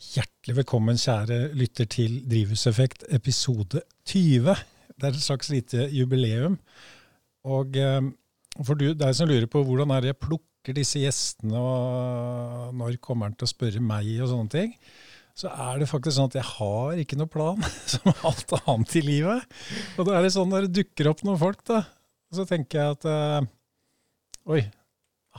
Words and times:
Hjertelig 0.00 0.54
velkommen, 0.56 0.96
kjære 0.96 1.50
lytter, 1.60 1.84
til 1.84 2.14
Drivhuseffekt 2.24 3.02
episode 3.12 3.82
20. 4.08 4.54
Det 4.96 5.04
er 5.04 5.12
et 5.12 5.20
slags 5.20 5.50
lite 5.52 5.84
jubileum. 5.92 6.54
Og 7.44 7.76
eh, 7.76 8.08
for 8.64 8.80
deg 8.80 9.12
som 9.18 9.28
lurer 9.28 9.44
på 9.52 9.60
hvordan 9.60 9.92
er 9.92 10.00
det 10.00 10.10
jeg 10.14 10.18
plukker 10.24 10.78
disse 10.78 11.02
gjestene, 11.02 11.52
og 11.52 12.72
når 12.80 12.96
kommer 13.04 13.28
han 13.28 13.36
til 13.36 13.44
å 13.44 13.52
spørre 13.52 13.84
meg, 13.84 14.08
og 14.24 14.32
sånne 14.32 14.54
ting, 14.56 14.74
så 15.36 15.52
er 15.68 15.84
det 15.84 15.92
faktisk 15.92 16.16
sånn 16.16 16.32
at 16.32 16.40
jeg 16.40 16.48
har 16.54 17.04
ikke 17.04 17.20
noe 17.20 17.34
plan, 17.36 17.60
som 17.92 18.08
alt 18.24 18.56
annet 18.62 18.96
i 18.96 19.04
livet. 19.04 19.60
Og 20.00 20.08
da 20.08 20.16
er 20.16 20.24
det 20.24 20.32
sånn 20.32 20.48
når 20.48 20.70
det 20.70 20.78
dukker 20.80 21.12
opp 21.12 21.20
noen 21.28 21.44
folk, 21.44 21.60
da, 21.68 21.84
så 22.32 22.48
tenker 22.48 22.80
jeg 22.80 22.96
at 22.96 23.10
eh, 23.12 23.40
Oi, 24.48 24.64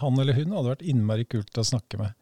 han 0.05 0.21
eller 0.21 0.37
hun 0.37 0.53
hadde 0.53 0.75
vært 0.75 0.85
innmari 0.93 1.25
kult 1.25 1.57
å 1.57 1.65
snakke 1.65 1.97
med. 2.05 2.13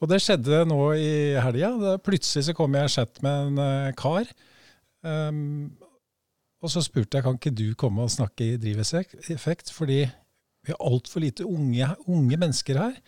Og 0.00 0.10
det 0.10 0.20
skjedde 0.24 0.64
nå 0.68 0.80
i 0.98 1.10
helga. 1.42 1.96
Plutselig 2.04 2.48
så 2.48 2.54
kom 2.56 2.76
jeg 2.78 2.88
i 2.88 2.94
chat 2.98 3.20
med 3.24 3.50
en 3.50 3.60
uh, 3.62 3.90
kar. 3.98 4.30
Um, 5.02 5.70
og 6.62 6.72
så 6.72 6.82
spurte 6.82 7.18
jeg 7.18 7.26
kan 7.26 7.38
ikke 7.38 7.54
du 7.54 7.68
komme 7.78 8.02
og 8.02 8.10
snakke 8.10 8.54
i 8.54 8.56
Driveffekt, 8.58 9.70
fordi 9.70 10.00
vi 10.66 10.74
har 10.74 10.80
altfor 10.82 11.22
lite 11.22 11.46
unge, 11.46 11.86
unge, 12.06 12.36
mennesker 12.36 12.80
her. 12.82 12.98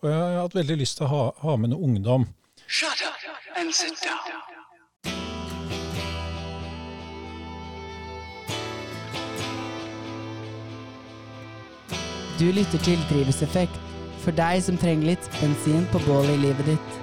Og 0.00 0.08
jeg 0.10 0.18
har 0.18 0.40
hatt 0.40 0.56
veldig 0.56 0.78
lyst 0.80 0.98
til 0.98 1.06
å 1.06 1.12
ha, 1.12 1.24
ha 1.44 1.56
med 1.60 1.74
noe 1.74 1.84
ungdom. 1.84 2.26
Shut 2.66 3.04
up 3.04 3.20
and 3.60 3.72
sit 3.72 4.00
down. 4.02 4.34
Du 12.38 12.48
lytter 12.50 12.78
til 12.82 12.98
Drivhuseffekt 13.10 13.93
for 14.24 14.36
deg 14.36 14.62
som 14.64 14.76
trenger 14.80 15.12
litt 15.12 15.26
bensin 15.36 15.84
på 15.92 16.00
bålet 16.06 16.32
i 16.32 16.42
livet 16.46 16.72
ditt. 16.72 17.00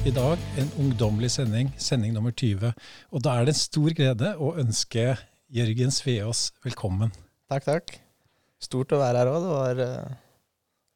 I 0.00 0.12
dag 0.16 0.40
en 0.58 0.70
ungdommelig 0.80 1.28
sending, 1.36 1.68
sending 1.78 2.16
nummer 2.16 2.32
20. 2.34 2.72
Og 3.14 3.22
da 3.22 3.36
er 3.36 3.46
det 3.46 3.54
en 3.54 3.60
stor 3.60 3.94
glede 3.94 4.32
å 4.42 4.56
ønske 4.58 5.12
Jørgen 5.54 5.94
Sveås 5.94 6.48
velkommen. 6.64 7.12
Takk, 7.52 7.68
takk. 7.68 7.94
Stort 8.58 8.96
å 8.96 8.98
være 8.98 9.22
her 9.22 9.30
òg. 9.30 9.44
Det 9.44 9.54
var 9.54 9.84
uh 9.84 10.18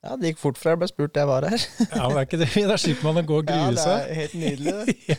ja, 0.05 0.16
Det 0.20 0.33
gikk 0.33 0.41
fort 0.42 0.58
fra 0.60 0.74
jeg 0.74 0.83
ble 0.83 0.88
spurt 0.91 1.16
jeg 1.16 1.28
var 1.30 1.47
her. 1.48 1.66
ja, 1.80 2.05
det 2.05 2.16
er 2.20 2.27
ikke 2.27 2.41
det. 2.42 2.48
fint? 2.52 2.69
Da 2.69 2.78
slipper 2.80 3.08
man 3.08 3.20
å 3.22 3.27
gå 3.28 3.41
og 3.41 3.48
grue 3.48 3.74
seg. 3.78 3.92
Ja, 3.92 4.00
det 4.05 4.10
er 4.10 4.19
helt 4.20 4.34
nydelig. 4.42 5.19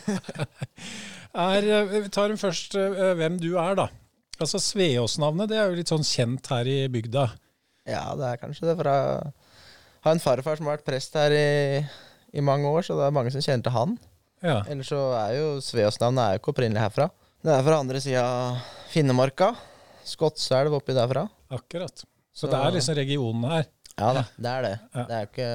er, 1.46 1.70
eh, 1.78 1.94
vi 1.96 2.12
tar 2.14 2.34
først 2.40 2.78
uh, 2.78 3.12
hvem 3.18 3.40
du 3.42 3.50
er, 3.58 3.74
da. 3.78 3.88
Altså 4.36 4.60
Sveås-navnet 4.60 5.50
det 5.50 5.58
er 5.58 5.70
jo 5.70 5.78
litt 5.78 5.90
sånn 5.90 6.06
kjent 6.06 6.50
her 6.52 6.68
i 6.68 6.78
bygda. 6.92 7.26
Ja, 7.88 8.04
det 8.18 8.30
er 8.30 8.40
kanskje 8.40 8.68
det. 8.68 8.76
fra 8.78 8.96
Har 10.04 10.14
en 10.14 10.22
farfar 10.22 10.58
som 10.58 10.68
har 10.68 10.76
vært 10.76 10.86
prest 10.86 11.16
her 11.18 11.34
i, 11.34 11.46
i 12.36 12.44
mange 12.44 12.68
år, 12.68 12.84
så 12.86 12.98
det 12.98 13.06
er 13.06 13.14
mange 13.16 13.32
som 13.34 13.42
kjenner 13.42 13.66
til 13.66 13.74
han. 13.74 13.96
Ja. 14.44 14.60
Ellers 14.70 14.92
så 14.92 15.00
er 15.18 15.38
jo 15.38 15.46
Sveås-navnet 15.64 16.38
ikke 16.38 16.52
opprinnelig 16.52 16.84
herfra. 16.84 17.08
Det 17.42 17.54
er 17.54 17.64
fra 17.66 17.80
andre 17.82 18.02
sida 18.02 18.22
av 18.26 18.60
Finnemarka. 18.92 19.54
Skotselv 20.06 20.76
oppi 20.78 20.94
derfra. 20.94 21.24
Akkurat. 21.50 22.04
Så, 22.04 22.44
så 22.44 22.52
det 22.52 22.60
er 22.60 22.76
liksom 22.76 22.98
regionen 22.98 23.48
her. 23.50 23.66
Ja 23.96 24.10
da, 24.12 24.24
det 24.36 24.50
er 24.50 24.66
det. 24.66 24.74
Ja. 24.92 25.04
Det 25.04 25.14
er 25.16 25.22
jo 25.22 25.30
ikke 25.30 25.52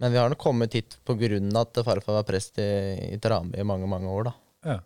Men 0.00 0.12
vi 0.12 0.20
har 0.20 0.30
nok 0.30 0.40
kommet 0.40 0.76
hit 0.78 0.94
på 1.04 1.16
grunn 1.18 1.56
at 1.60 1.80
farfar 1.84 2.20
var 2.20 2.28
prest 2.28 2.60
i, 2.62 2.70
i 3.10 3.18
Tranby 3.20 3.58
i 3.60 3.66
mange, 3.66 3.88
mange 3.90 4.08
år, 4.08 4.30
da. 4.30 4.34
Ja. 4.70 4.78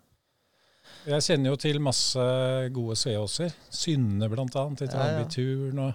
Jeg 1.05 1.21
kjenner 1.27 1.53
jo 1.53 1.59
til 1.61 1.79
masse 1.83 2.25
gode 2.73 2.97
sveåser. 2.97 3.53
Synne 3.69 4.29
blant 4.31 4.57
annet, 4.57 4.83
i 4.85 4.89
Tranbyturen 4.89 5.83
og 5.85 5.93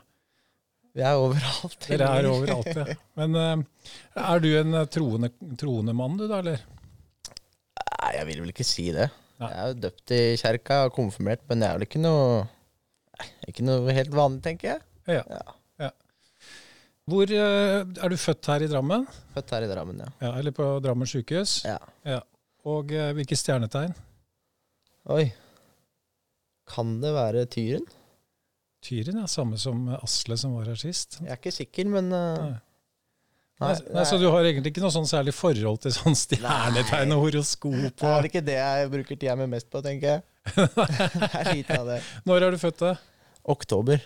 Vi 0.96 1.04
er 1.06 1.18
overalt. 1.18 1.76
Dere 1.88 2.10
er 2.20 2.30
overalt, 2.30 2.70
ja. 2.78 2.96
Men 3.18 3.36
uh, 3.36 3.90
er 4.22 4.42
du 4.42 4.48
en 4.58 4.78
eh, 4.80 4.88
troende, 4.90 5.32
troende, 5.58 5.94
mann, 5.94 6.16
du 6.18 6.24
da, 6.26 6.40
eller? 6.40 6.62
Nei, 7.80 8.12
jeg 8.16 8.26
vil 8.30 8.42
vel 8.44 8.54
ikke 8.54 8.66
si 8.66 8.88
det. 8.94 9.10
Nei. 9.42 9.50
Jeg 9.52 9.60
er 9.60 9.70
jo 9.70 9.80
døpt 9.86 10.14
i 10.16 10.22
kjerka 10.40 10.82
og 10.86 10.96
konfirmert, 10.96 11.44
men 11.50 11.62
jeg 11.62 11.68
er 11.68 11.78
vel 11.78 11.88
ikke 11.88 12.02
noe 12.02 12.42
Ikke 13.50 13.66
noe 13.66 13.94
helt 13.94 14.14
vanlig, 14.14 14.42
tenker 14.46 14.74
jeg. 14.74 14.86
Ja. 15.10 15.24
ja. 15.26 15.59
Hvor 17.08 17.30
uh, 17.32 17.80
Er 17.86 18.12
du 18.12 18.16
født 18.20 18.50
her 18.52 18.64
i 18.64 18.68
Drammen? 18.70 19.06
Født 19.34 19.54
her 19.54 19.66
i 19.66 19.70
Drammen, 19.70 20.02
ja. 20.04 20.10
ja 20.26 20.32
eller 20.38 20.54
på 20.56 20.66
Drammen 20.84 21.08
sykehus? 21.08 21.60
Ja. 21.64 21.78
ja. 22.06 22.20
Og 22.68 22.92
uh, 22.92 23.10
hvilke 23.16 23.38
stjernetegn? 23.38 23.94
Oi. 25.10 25.30
Kan 26.70 26.98
det 27.02 27.14
være 27.16 27.46
Tyren? 27.50 27.86
Tyren, 28.84 29.22
ja. 29.22 29.28
Samme 29.28 29.58
som 29.60 29.88
Asle 30.00 30.36
som 30.40 30.56
var 30.58 30.70
her 30.70 30.80
sist. 30.80 31.20
Jeg 31.24 31.32
er 31.32 31.40
ikke 31.40 31.54
sikker, 31.54 31.88
men 31.92 32.12
uh, 32.14 32.34
nei. 32.44 32.58
Nei, 33.60 33.74
nei, 33.92 34.04
Så 34.08 34.16
du 34.16 34.24
har 34.32 34.46
egentlig 34.48 34.70
ikke 34.72 34.80
noe 34.80 34.92
sånn 34.94 35.08
særlig 35.08 35.34
forhold 35.36 35.82
til 35.84 35.92
sånn 35.92 36.16
stjernetegn 36.16 37.12
og 37.12 37.26
horoskop? 37.26 37.74
Det 38.00 38.08
er 38.08 38.28
ikke 38.30 38.44
det 38.46 38.56
jeg 38.56 38.92
bruker 38.94 39.18
tida 39.20 39.36
mi 39.36 39.48
mest 39.52 39.68
på, 39.72 39.82
tenker 39.84 40.14
jeg. 40.14 40.22
jeg 40.56 41.42
er 41.42 41.50
lite 41.58 41.76
av 41.76 41.90
det. 41.90 41.98
Når 42.28 42.46
er 42.46 42.56
du 42.56 42.60
født? 42.62 42.80
da? 42.80 42.94
Oktober. 43.52 44.00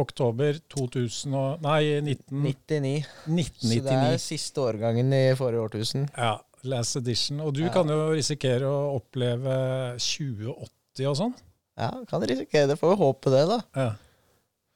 Oktober 0.00 0.56
2000 0.72 1.34
og, 1.36 1.64
Nei, 1.64 1.98
1999. 2.00 2.92
1999. 3.26 3.58
Så 3.60 3.82
det 3.86 3.96
er 3.98 4.22
siste 4.22 4.64
årgangen 4.64 5.12
i 5.16 5.24
forrige 5.38 5.66
årtusen. 5.66 6.08
Ja. 6.16 6.38
Last 6.62 6.96
edition. 6.96 7.40
Og 7.42 7.56
du 7.56 7.64
ja. 7.64 7.72
kan 7.74 7.90
jo 7.90 8.12
risikere 8.14 8.68
å 8.70 8.94
oppleve 9.00 9.54
2080 9.98 11.08
og 11.10 11.18
sånn. 11.18 11.34
Ja, 11.80 11.90
kan 12.08 12.22
risikere 12.22 12.70
det. 12.70 12.78
Får 12.78 12.94
vi 12.94 13.00
håpe 13.02 13.32
det, 13.34 13.42
da. 13.50 13.58
Ja. 13.74 13.88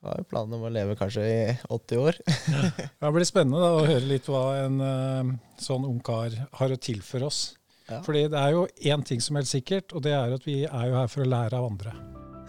Vi 0.03 0.10
har 0.10 0.19
jo 0.21 0.27
planen 0.28 0.59
om 0.59 0.66
å 0.66 0.72
leve 0.72 0.97
kanskje 0.99 1.22
i 1.27 1.38
80 1.72 2.03
år. 2.03 2.19
Det 3.00 3.12
blir 3.15 3.28
spennende 3.28 3.62
da, 3.62 3.71
å 3.78 3.87
høre 3.87 4.10
litt 4.10 4.28
hva 4.31 4.43
en 4.65 4.83
uh, 4.83 5.33
sånn 5.62 5.87
ungkar 5.88 6.37
har 6.59 6.75
å 6.75 6.83
tilføre 6.91 7.31
oss. 7.31 7.41
Ja. 7.87 8.03
Fordi 8.03 8.27
det 8.33 8.43
er 8.43 8.54
jo 8.54 8.66
én 8.91 9.06
ting 9.06 9.22
som 9.22 9.38
er 9.38 9.44
helt 9.44 9.54
sikkert, 9.54 9.94
og 9.94 10.03
det 10.06 10.15
er 10.19 10.37
at 10.37 10.47
vi 10.47 10.60
er 10.66 10.87
jo 10.91 11.00
her 11.00 11.10
for 11.10 11.22
å 11.22 11.31
lære 11.31 11.59
av 11.59 11.71
andre. 11.71 11.94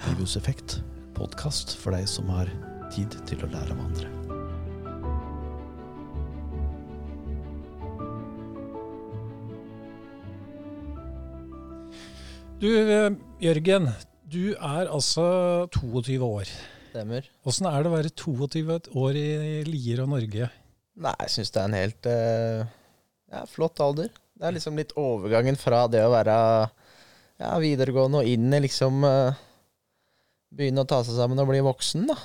Drivhuseffekt 0.01 0.79
podkast 1.17 1.73
for 1.81 1.95
deg 1.97 2.05
som 2.09 2.29
har 2.29 2.49
tid 2.93 3.15
til 3.29 3.41
å 3.41 3.49
lære 3.49 3.73
av 3.73 3.81
andre. 3.81 4.13
Du, 12.57 12.69
eh, 12.73 13.11
Jørgen. 13.41 13.91
Du 14.27 14.53
er 14.53 14.89
altså 14.89 15.67
22 15.71 16.17
år. 16.25 16.49
Stemmer. 16.89 17.27
Åssen 17.45 17.67
er 17.69 17.83
det 17.83 17.91
å 17.91 17.95
være 17.95 18.13
22 18.17 18.93
år 18.97 19.19
i 19.19 19.27
Lier 19.67 20.01
og 20.03 20.09
Norge? 20.15 20.49
Nei, 20.97 21.13
jeg 21.21 21.33
syns 21.35 21.53
det 21.53 21.61
er 21.61 21.67
en 21.69 21.77
helt 21.77 22.09
uh, 22.09 22.63
ja, 23.29 23.43
flott 23.45 23.77
alder. 23.85 24.09
Det 24.09 24.47
er 24.49 24.55
liksom 24.57 24.79
litt 24.79 24.95
overgangen 24.97 25.57
fra 25.59 25.85
det 25.91 26.01
å 26.05 26.13
være 26.13 26.37
ja, 27.37 27.51
videregående 27.61 28.23
og 28.23 28.31
inn 28.33 28.49
i 28.57 28.63
liksom 28.65 29.05
uh, 29.05 29.37
begynne 30.57 30.83
å 30.83 30.89
ta 30.89 31.03
seg 31.05 31.19
sammen 31.19 31.39
og 31.41 31.49
bli 31.51 31.61
voksen, 31.65 32.09
da. 32.09 32.17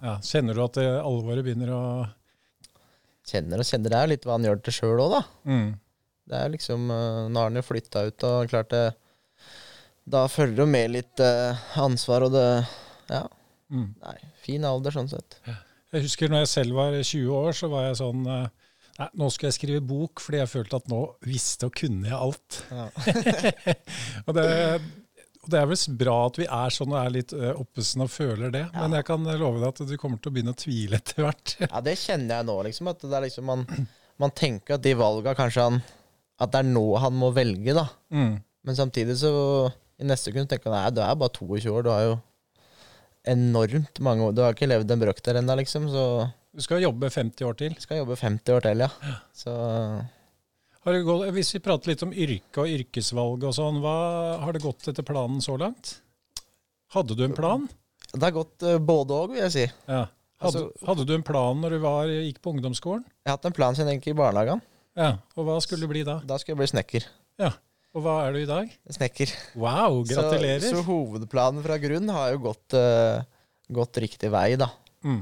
Ja, 0.00 0.16
Kjenner 0.24 0.56
du 0.56 0.62
at 0.64 0.78
alvoret 0.80 1.44
begynner 1.44 1.74
å 1.76 1.84
Kjenner 3.30 3.62
og 3.62 3.68
kjenner. 3.68 3.92
Det 3.92 3.98
er 3.98 4.10
litt 4.10 4.26
hva 4.26 4.36
han 4.38 4.46
gjør 4.46 4.60
til 4.64 4.74
sjøl 4.74 5.02
òg, 5.04 5.12
da. 5.12 5.20
Mm. 5.46 5.66
Det 6.30 6.38
er 6.38 6.52
liksom 6.54 6.86
uh, 6.90 7.26
Nå 7.30 7.42
har 7.42 7.50
han 7.50 7.58
jo 7.58 7.66
flytta 7.66 8.06
ut, 8.08 8.26
og 8.26 8.52
klart 8.52 8.70
det 8.74 8.84
Da 10.10 10.24
følger 10.30 10.64
det 10.64 10.70
med 10.70 10.94
litt 10.96 11.24
uh, 11.24 11.58
ansvar, 11.82 12.26
og 12.26 12.34
det 12.36 12.46
Ja. 13.10 13.26
Mm. 13.70 13.92
Nei, 14.02 14.16
fin 14.42 14.64
alder 14.66 14.90
sånn 14.90 15.06
sett. 15.06 15.36
Jeg 15.94 16.02
husker 16.02 16.30
når 16.30 16.42
jeg 16.42 16.50
selv 16.50 16.74
var 16.74 16.96
20 16.96 17.36
år, 17.38 17.52
så 17.54 17.68
var 17.70 17.84
jeg 17.86 18.00
sånn 18.00 18.24
uh, 18.26 18.48
Nei, 18.98 19.06
nå 19.16 19.28
skal 19.32 19.48
jeg 19.48 19.56
skrive 19.56 19.82
bok 19.86 20.20
fordi 20.20 20.40
jeg 20.40 20.50
følte 20.50 20.80
at 20.80 20.90
nå 20.90 20.98
visste 21.24 21.70
og 21.70 21.76
kunne 21.78 22.10
jeg 22.10 22.18
alt. 22.18 22.58
Ja. 22.68 22.88
og 24.26 24.34
det, 24.36 24.48
og 25.40 25.52
Det 25.52 25.56
er 25.56 25.68
vel 25.70 25.96
bra 26.00 26.16
at 26.26 26.38
vi 26.40 26.46
er 26.52 26.74
sånn 26.74 26.92
og 26.92 26.98
er 27.00 27.14
litt 27.14 27.32
uh, 27.32 27.52
oppesen 27.62 28.04
og 28.04 28.10
føler 28.12 28.52
det, 28.52 28.64
ja. 28.66 28.82
men 28.82 28.98
jeg 28.98 29.06
kan 29.08 29.24
love 29.24 29.62
deg 29.62 29.70
at 29.70 29.88
du 29.88 29.96
kommer 30.00 30.20
til 30.20 30.28
å 30.28 30.34
begynne 30.36 30.52
å 30.52 30.60
tvile 30.60 31.00
etter 31.00 31.24
hvert. 31.24 31.54
ja, 31.64 31.80
det 31.86 31.96
kjenner 32.02 32.40
jeg 32.40 32.48
nå, 32.50 32.56
liksom. 32.68 32.90
At 32.92 33.06
det 33.08 33.22
liksom 33.24 33.48
man, 33.48 33.64
man 34.20 34.34
tenker 34.36 34.76
at 34.76 34.84
de 34.84 34.92
valga 35.00 35.34
kanskje 35.38 35.66
han 35.68 35.80
At 36.40 36.52
det 36.52 36.60
er 36.60 36.68
nå 36.68 36.84
han 37.00 37.16
må 37.16 37.32
velge, 37.36 37.72
da. 37.76 37.86
Mm. 38.12 38.34
Men 38.68 38.76
samtidig 38.76 39.16
så 39.22 39.32
I 40.00 40.08
neste 40.10 40.28
sekund 40.28 40.50
tenker 40.50 40.68
han 40.68 40.76
nei, 40.76 40.92
du 40.98 41.00
er 41.04 41.16
bare 41.16 41.32
22 41.38 41.72
år, 41.72 41.86
du 41.86 41.92
har 41.94 42.04
jo 42.04 42.18
enormt 43.30 44.00
mange 44.04 44.28
år 44.28 44.36
Du 44.36 44.44
har 44.44 44.56
ikke 44.56 44.68
levd 44.68 44.92
en 44.92 45.02
brøkter 45.06 45.40
ennå, 45.40 45.56
liksom, 45.62 45.88
så 45.92 46.04
Du 46.52 46.60
skal 46.64 46.84
jobbe 46.84 47.08
50 47.08 47.48
år 47.48 47.56
til? 47.64 47.80
Skal 47.80 48.02
jobbe 48.02 48.20
50 48.20 48.58
år 48.58 48.68
til, 48.68 48.84
ja. 48.84 49.16
Så 49.32 49.56
Gått, 50.80 51.26
hvis 51.36 51.50
vi 51.52 51.60
prater 51.60 51.92
litt 51.92 52.02
om 52.06 52.12
yrke 52.16 52.62
og 52.62 52.70
yrkesvalg 52.72 53.42
og 53.44 53.52
sånn, 53.52 53.82
hva 53.82 53.96
har 54.40 54.56
det 54.56 54.62
gått 54.64 54.86
etter 54.88 55.04
planen 55.04 55.42
så 55.44 55.58
langt? 55.60 55.98
Hadde 56.94 57.16
du 57.18 57.26
en 57.26 57.36
plan? 57.36 57.66
Det 58.14 58.22
har 58.24 58.32
gått 58.32 58.64
uh, 58.64 58.78
både 58.80 59.18
òg, 59.18 59.34
vil 59.34 59.42
jeg 59.44 59.52
si. 59.54 59.66
Ja. 59.86 60.06
Hadde, 60.40 60.62
altså, 60.64 60.86
hadde, 60.88 61.04
du 61.04 61.12
en 61.18 61.26
plan 61.26 61.58
når 61.60 61.76
du 61.76 61.78
var, 61.84 62.08
gikk 62.08 62.40
på 62.40 62.54
ungdomsskolen? 62.54 63.02
Jeg 63.20 63.28
har 63.28 63.36
hatt 63.36 63.50
en 63.50 63.56
plan 63.58 63.76
siden 63.76 63.92
jeg 63.92 64.00
gikk 64.00 64.14
i 64.14 64.20
barnehagen. 64.22 64.62
Ja, 64.96 65.10
Og 65.36 65.44
hva 65.46 65.58
skulle 65.62 65.84
du 65.84 65.92
bli 65.92 66.00
da? 66.06 66.16
Da 66.26 66.38
skulle 66.40 66.56
jeg 66.56 66.62
bli 66.62 66.70
snekker. 66.72 67.10
Ja. 67.40 67.52
Og 67.92 68.06
hva 68.06 68.16
er 68.24 68.32
du 68.32 68.40
i 68.40 68.48
dag? 68.48 68.72
Snekker. 68.96 69.34
Wow, 69.60 70.00
gratulerer. 70.08 70.64
Så, 70.64 70.78
så 70.78 70.86
hovedplanen 70.86 71.64
fra 71.66 71.76
grunn 71.82 72.08
har 72.14 72.32
jo 72.32 72.40
gått, 72.48 72.78
uh, 72.78 73.20
gått 73.68 74.00
riktig 74.00 74.32
vei, 74.32 74.54
da. 74.60 74.70
Mm. 75.04 75.20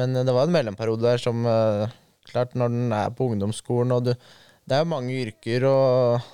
Men 0.00 0.16
uh, 0.16 0.24
det 0.24 0.34
var 0.34 0.48
en 0.48 0.56
mellomperiode 0.56 1.04
der 1.04 1.22
som 1.22 1.44
uh, 1.44 1.92
Klart, 2.24 2.54
når 2.56 2.70
den 2.72 2.92
er 2.96 3.10
på 3.12 3.26
ungdomsskolen, 3.28 3.90
og 3.92 4.06
du 4.06 4.14
Det 4.64 4.76
er 4.76 4.84
jo 4.84 4.90
mange 4.90 5.16
yrker 5.20 5.66
og, 5.68 6.28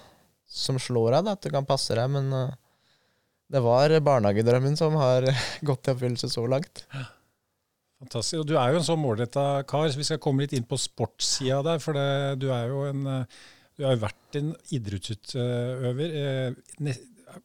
som 0.46 0.78
slår 0.80 1.16
deg, 1.16 1.26
da, 1.26 1.36
at 1.36 1.46
du 1.46 1.50
kan 1.54 1.66
passe 1.66 1.94
deg, 1.96 2.10
men 2.14 2.30
det 3.50 3.62
var 3.64 3.92
barnehagedrømmen 4.06 4.76
som 4.78 4.94
har 5.00 5.26
gått 5.68 5.82
til 5.84 5.96
oppfyllelse 5.96 6.30
så 6.30 6.44
langt. 6.50 6.84
Fantastisk. 8.00 8.40
Og 8.40 8.48
du 8.48 8.54
er 8.56 8.72
jo 8.72 8.80
en 8.80 8.86
sånn 8.86 9.02
målretta 9.02 9.46
kar, 9.68 9.88
så 9.90 10.00
vi 10.00 10.06
skal 10.08 10.20
komme 10.22 10.46
litt 10.46 10.54
inn 10.56 10.68
på 10.68 10.78
sportssida 10.80 11.60
der. 11.66 11.80
For 11.82 11.96
det, 11.96 12.40
du 12.40 12.48
er 12.54 12.70
jo 12.70 12.84
en 12.88 13.02
Du 13.76 13.86
har 13.86 13.94
jo 13.96 14.02
vært 14.02 14.36
en 14.36 14.50
idrettsutøver. 14.76 16.14
Eh, 16.20 16.96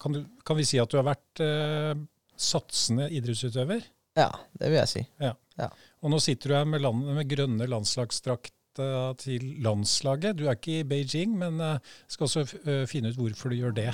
kan, 0.02 0.16
du, 0.16 0.26
kan, 0.44 0.58
vi 0.58 0.66
si 0.68 0.80
at 0.82 0.92
du 0.92 0.98
har 1.00 1.06
vært 1.08 1.42
eh, 1.44 1.94
satsende 2.36 3.08
idrettsutøver? 3.16 3.86
Ja, 4.20 4.30
det 4.60 4.72
vil 4.72 4.80
jeg 4.82 4.92
si. 4.92 5.04
Ja. 5.24 5.32
ja. 5.60 5.70
Og 6.04 6.12
nå 6.12 6.20
sitter 6.24 6.52
du 6.52 6.58
her 6.58 6.68
med, 6.68 6.84
land, 6.84 7.08
med 7.18 7.30
grønne 7.32 7.68
landslagsdrakta 7.72 8.54
til 9.22 9.44
landslaget. 9.64 10.38
Du 10.40 10.46
er 10.48 10.58
ikke 10.58 10.80
i 10.80 10.88
Beijing, 10.88 11.38
men 11.38 11.62
uh, 11.62 11.78
skal 12.08 12.28
også 12.28 12.46
uh, 12.66 12.86
finne 12.90 13.12
ut 13.12 13.20
hvorfor 13.20 13.52
du 13.52 13.60
gjør 13.60 13.76
det. 13.76 13.92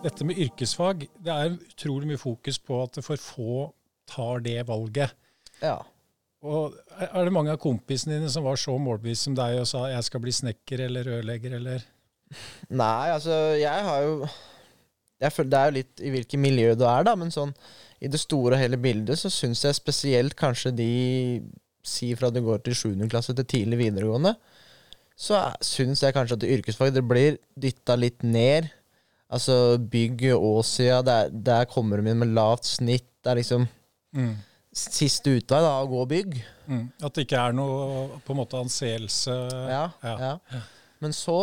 Dette 0.00 0.24
med 0.24 0.38
yrkesfag, 0.40 1.06
det 1.20 1.32
er 1.32 1.56
utrolig 1.56 2.08
mye 2.08 2.20
fokus 2.20 2.58
på 2.58 2.82
at 2.82 2.98
for 3.04 3.20
få 3.20 3.56
tar 4.08 4.40
det 4.44 4.60
valget. 4.68 5.12
Ja. 5.60 5.76
Og 6.40 6.76
Er 6.96 7.24
det 7.24 7.32
mange 7.32 7.52
av 7.52 7.60
kompisene 7.60 8.16
dine 8.16 8.30
som 8.32 8.46
var 8.48 8.56
så 8.56 8.78
målbevisst 8.80 9.28
som 9.28 9.34
deg 9.36 9.58
og 9.60 9.66
sa 9.68 9.86
jeg 9.90 10.06
skal 10.06 10.22
bli 10.24 10.32
snekker 10.32 10.86
eller 10.86 11.04
rørlegger, 11.04 11.58
eller? 11.58 11.84
Nei, 12.70 13.10
altså 13.12 13.34
jeg 13.60 13.84
har 13.84 14.06
jo 14.06 14.28
jeg 15.20 15.34
føler 15.34 15.50
Det 15.52 15.60
er 15.60 15.70
jo 15.70 15.76
litt 15.76 16.02
i 16.02 16.12
hvilket 16.14 16.40
miljø 16.40 16.74
du 16.78 16.86
er, 16.88 17.04
da, 17.06 17.16
men 17.18 17.32
sånn 17.34 17.54
i 18.00 18.08
det 18.08 18.20
store 18.22 18.56
og 18.56 18.62
hele 18.62 18.78
bildet 18.80 19.20
så 19.20 19.28
syns 19.32 19.66
jeg 19.66 19.76
spesielt 19.76 20.36
kanskje 20.38 20.72
de 20.76 20.92
Si 21.80 22.10
fra 22.12 22.28
du 22.28 22.42
går 22.44 22.58
til 22.64 22.74
7. 22.76 23.06
klasse 23.08 23.32
til 23.32 23.46
tidlig 23.48 23.78
videregående, 23.80 24.34
så 25.16 25.38
syns 25.64 26.02
jeg 26.04 26.12
kanskje 26.12 26.36
at 26.36 26.44
yrkesfag 26.44 26.92
det 26.92 27.02
blir 27.08 27.38
dytta 27.56 27.96
litt 27.96 28.20
ned 28.20 28.68
Altså, 29.30 29.78
bygg 29.78 30.24
Åsia, 30.34 31.02
der, 31.06 31.28
der 31.30 31.68
kommer 31.70 32.00
de 32.00 32.10
inn 32.10 32.18
med 32.18 32.32
lavt 32.34 32.66
snitt. 32.66 33.06
Det 33.22 33.30
er 33.30 33.38
liksom 33.38 33.66
mm. 34.16 34.32
siste 34.74 35.36
utvei, 35.38 35.60
da, 35.62 35.76
å 35.78 35.90
gå 35.90 36.02
bygg. 36.10 36.34
Mm. 36.66 36.88
At 36.98 37.14
det 37.14 37.26
ikke 37.28 37.44
er 37.44 37.54
noe 37.54 38.18
på 38.24 38.34
en 38.34 38.40
måte 38.40 38.58
anseelse 38.58 39.36
ja, 39.70 39.84
ja. 40.02 40.16
ja. 40.18 40.62
Men 41.00 41.14
så 41.16 41.38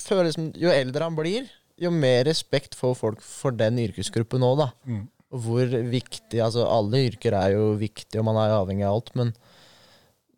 føles 0.00 0.32
det 0.32 0.36
som 0.36 0.48
Jo 0.58 0.72
eldre 0.72 1.06
han 1.06 1.16
blir, 1.18 1.46
jo 1.80 1.90
mer 1.90 2.22
respekt 2.28 2.76
får 2.78 2.94
folk 2.98 3.24
for 3.24 3.54
den 3.56 3.80
yrkesgruppen 3.82 4.42
nå, 4.44 4.52
da. 4.60 4.70
Mm. 4.86 5.02
Hvor 5.44 5.66
viktig 5.90 6.38
Altså, 6.44 6.66
alle 6.70 7.06
yrker 7.08 7.34
er 7.34 7.56
jo 7.56 7.72
viktige, 7.80 8.20
og 8.20 8.28
man 8.28 8.38
er 8.38 8.54
avhengig 8.54 8.86
av 8.86 9.00
alt, 9.00 9.12
men 9.18 9.34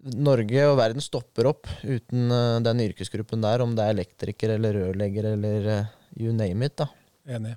Norge 0.07 0.65
og 0.71 0.79
verden 0.79 1.03
stopper 1.03 1.49
opp 1.51 1.67
uten 1.83 2.31
uh, 2.31 2.63
den 2.63 2.85
yrkesgruppen 2.85 3.43
der, 3.43 3.65
om 3.65 3.75
det 3.77 3.85
er 3.85 3.97
elektriker 3.97 4.55
eller 4.55 4.77
rørlegger 4.79 5.33
eller 5.35 5.71
uh, 5.73 5.95
you 6.15 6.33
name 6.33 6.69
it. 6.69 6.77
da. 6.79 6.87
Enig. 7.37 7.57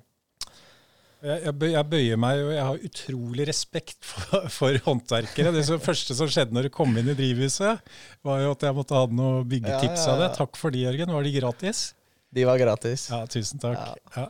Jeg, 1.20 1.52
jeg, 1.52 1.84
bøyer 1.84 2.16
meg, 2.16 2.38
og 2.40 2.50
jeg 2.54 2.64
har 2.64 2.84
utrolig 2.88 3.46
respekt 3.50 3.98
for, 4.10 4.48
for 4.52 4.80
håndverkere. 4.88 5.52
Det 5.54 5.80
første 5.84 6.16
som 6.16 6.30
skjedde 6.32 6.56
når 6.56 6.68
du 6.68 6.74
kom 6.74 6.96
inn 6.96 7.12
i 7.12 7.16
drivhuset, 7.16 7.92
var 8.26 8.42
jo 8.42 8.52
at 8.56 8.66
jeg 8.66 8.76
måtte 8.76 8.98
ha 8.98 9.06
noen 9.06 9.48
byggetips 9.48 10.08
av 10.10 10.24
det. 10.24 10.30
Takk 10.40 10.58
for 10.58 10.74
de, 10.74 10.86
Jørgen. 10.88 11.12
Var 11.14 11.28
de 11.28 11.34
gratis? 11.38 11.90
De 12.30 12.44
var 12.46 12.58
gratis. 12.58 13.08
Ja, 13.10 13.24
tusen 13.26 13.58
takk. 13.62 13.98
Ja. 14.14 14.28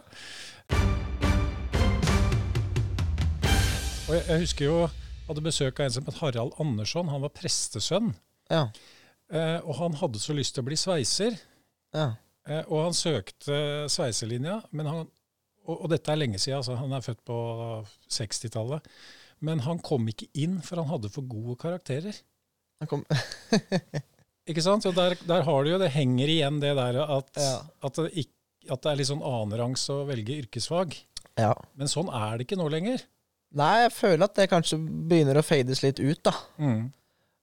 Og 4.08 4.14
jeg, 4.16 4.24
jeg, 4.24 4.40
husker 4.46 4.64
jo 4.64 4.78
hadde 5.28 5.44
besøk 5.44 5.78
av 5.78 5.86
en 5.86 5.94
som 5.94 6.08
het 6.08 6.18
Harald 6.22 6.56
Andersson. 6.62 7.10
Han 7.12 7.22
var 7.22 7.34
prestesønn. 7.36 8.14
Ja. 8.50 8.64
Eh, 9.30 9.58
og 9.60 9.76
han 9.78 9.98
hadde 10.00 10.22
så 10.22 10.34
lyst 10.34 10.56
til 10.56 10.64
å 10.64 10.68
bli 10.70 10.78
sveiser. 10.80 11.36
Ja. 11.94 12.14
Eh, 12.48 12.64
og 12.64 12.88
han 12.88 12.96
søkte 12.96 13.86
sveiselinja, 13.92 14.62
men 14.74 14.88
han, 14.90 15.04
og, 15.66 15.74
og, 15.76 15.86
dette 15.92 16.10
er 16.10 16.18
lenge 16.22 16.40
siden, 16.40 16.58
altså 16.58 16.78
han 16.80 16.96
er 16.96 17.04
født 17.04 17.20
på 17.28 17.38
60-tallet. 18.10 18.88
Men 19.46 19.62
han 19.64 19.80
kom 19.84 20.08
ikke 20.10 20.28
inn, 20.40 20.58
for 20.64 20.80
han 20.82 20.90
hadde 20.90 21.12
for 21.12 21.28
gode 21.28 21.60
karakterer. 21.60 22.16
Han 22.80 22.90
kom... 22.90 23.04
ikke 24.50 24.64
sant? 24.64 24.84
Så 24.86 24.92
der, 24.96 25.16
der, 25.26 25.44
har 25.46 25.64
du 25.64 25.72
jo, 25.72 25.78
det 25.80 25.92
henger 25.94 26.30
igjen 26.32 26.60
det 26.62 26.74
der 26.78 27.00
at, 27.04 27.30
ja. 27.38 27.54
at, 27.86 28.00
det, 28.00 28.10
ikke, 28.24 28.34
at 28.74 28.82
det 28.84 28.92
er 28.92 29.00
litt 29.00 29.10
sånn 29.10 29.24
annenrangs 29.24 29.86
å 29.92 30.02
velge 30.08 30.38
yrkesfag. 30.42 30.98
Ja. 31.40 31.54
Men 31.78 31.90
sånn 31.90 32.10
er 32.12 32.36
det 32.36 32.46
ikke 32.48 32.60
nå 32.60 32.68
lenger. 32.72 33.02
Nei, 33.56 33.72
jeg 33.84 33.94
føler 33.96 34.24
at 34.26 34.36
det 34.38 34.50
kanskje 34.50 34.78
begynner 34.78 35.40
å 35.40 35.46
fades 35.46 35.82
litt 35.82 35.98
ut, 35.98 36.20
da. 36.26 36.34
Mm. 36.62 36.90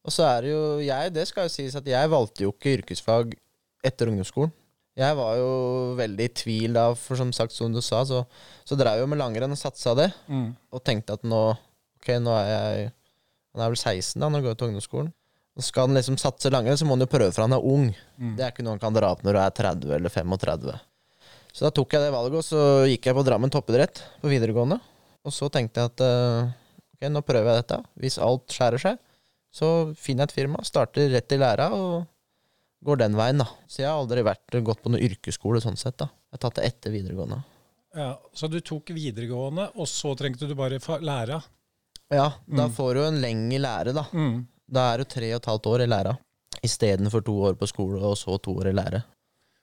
Og 0.08 0.14
så 0.16 0.24
er 0.24 0.46
det 0.46 0.54
jo 0.54 0.62
jeg, 0.80 1.12
det 1.16 1.26
skal 1.28 1.48
jo 1.48 1.52
sies 1.52 1.76
at 1.76 1.88
jeg 1.90 2.12
valgte 2.14 2.46
jo 2.46 2.54
ikke 2.54 2.78
yrkesfag 2.78 3.36
etter 3.86 4.12
ungdomsskolen. 4.12 4.54
Jeg 4.98 5.14
var 5.20 5.36
jo 5.38 5.50
veldig 6.00 6.26
i 6.26 6.34
tvil 6.34 6.78
da, 6.78 6.88
for 6.98 7.20
som 7.20 7.30
sagt, 7.36 7.54
som 7.54 7.74
du 7.74 7.84
sa, 7.86 8.02
så, 8.08 8.24
så 8.66 8.78
drev 8.80 8.98
jeg 8.98 9.04
jo 9.04 9.10
med 9.12 9.20
langrenn 9.22 9.54
og 9.54 9.60
satsa 9.60 9.94
det. 10.00 10.08
Mm. 10.32 10.56
Og 10.74 10.84
tenkte 10.86 11.20
at 11.20 11.28
nå 11.28 11.42
Ok, 11.98 12.12
nå 12.22 12.32
er 12.38 12.48
jeg 12.48 12.84
Han 13.52 13.64
er 13.66 13.72
vel 13.74 13.80
16 13.82 14.22
da, 14.22 14.28
når 14.30 14.38
han 14.38 14.46
går 14.46 14.58
til 14.58 14.70
ungdomsskolen. 14.72 15.14
Og 15.58 15.66
skal 15.66 15.88
han 15.88 15.98
liksom 15.98 16.20
satse 16.22 16.52
langrenn, 16.54 16.78
så 16.78 16.86
må 16.86 16.94
han 16.94 17.02
jo 17.02 17.10
prøve 17.10 17.34
fra 17.34 17.48
han 17.48 17.56
er 17.58 17.66
ung. 17.66 17.90
Mm. 18.22 18.36
Det 18.38 18.46
er 18.46 18.54
ikke 18.54 18.66
noe 18.66 18.76
han 18.76 18.84
kan 18.84 18.94
dra 18.94 19.10
opp 19.16 19.24
når 19.26 19.34
du 19.34 19.42
er 19.42 19.56
30 19.58 19.96
eller 19.98 20.14
35. 20.14 20.76
Så 21.58 21.66
da 21.66 21.72
tok 21.74 21.96
jeg 21.96 22.04
det 22.06 22.14
valget, 22.14 22.38
og 22.38 22.46
så 22.46 22.62
gikk 22.86 23.10
jeg 23.10 23.18
på 23.18 23.24
Drammen 23.26 23.54
toppidrett 23.54 24.04
på 24.22 24.30
videregående. 24.30 24.78
Og 25.26 25.34
så 25.34 25.50
tenkte 25.50 25.82
jeg 25.82 25.90
at 25.90 26.04
uh, 26.06 26.52
ok, 26.94 27.08
nå 27.10 27.24
prøver 27.26 27.50
jeg 27.50 27.64
dette. 27.64 27.80
Hvis 28.04 28.20
alt 28.22 28.54
skjærer 28.54 28.84
seg, 28.84 29.00
så 29.58 29.72
finner 29.98 30.28
jeg 30.28 30.30
et 30.30 30.38
firma, 30.38 30.62
starter 30.68 31.10
rett 31.10 31.34
i 31.34 31.40
læra 31.42 31.72
og 31.74 32.06
går 32.86 33.02
den 33.02 33.18
veien, 33.18 33.42
da. 33.42 33.48
Så 33.66 33.82
jeg 33.82 33.90
har 33.90 33.98
aldri 33.98 34.22
vært, 34.28 34.60
gått 34.62 34.84
på 34.84 34.92
noen 34.94 35.06
yrkesskole 35.08 35.62
sånn 35.64 35.80
sett, 35.80 35.98
da. 35.98 36.12
Jeg 36.30 36.38
har 36.38 36.44
tatt 36.46 36.60
det 36.60 36.68
etter 36.70 36.94
videregående. 36.94 37.40
Ja, 37.98 38.12
Så 38.38 38.46
du 38.52 38.60
tok 38.62 38.92
videregående, 38.94 39.72
og 39.74 39.90
så 39.90 40.14
trengte 40.20 40.46
du 40.46 40.54
bare 40.60 40.78
lære? 41.02 41.40
Ja, 42.14 42.28
da 42.46 42.68
mm. 42.68 42.76
får 42.78 42.94
du 42.94 43.02
en 43.08 43.20
lengre 43.24 43.64
lære, 43.64 43.96
da. 43.98 44.06
Mm. 44.14 44.46
Da 44.68 44.90
er 44.92 45.02
du 45.02 45.08
tre 45.08 45.30
og 45.34 45.40
et 45.40 45.50
halvt 45.52 45.70
år 45.72 45.84
i 45.86 45.90
læra. 45.90 46.16
Istedenfor 46.66 47.24
to 47.24 47.36
år 47.50 47.56
på 47.60 47.70
skole, 47.70 48.02
og 48.04 48.18
så 48.20 48.36
to 48.44 48.56
år 48.60 48.72
i 48.72 48.76
lære. 48.76 49.04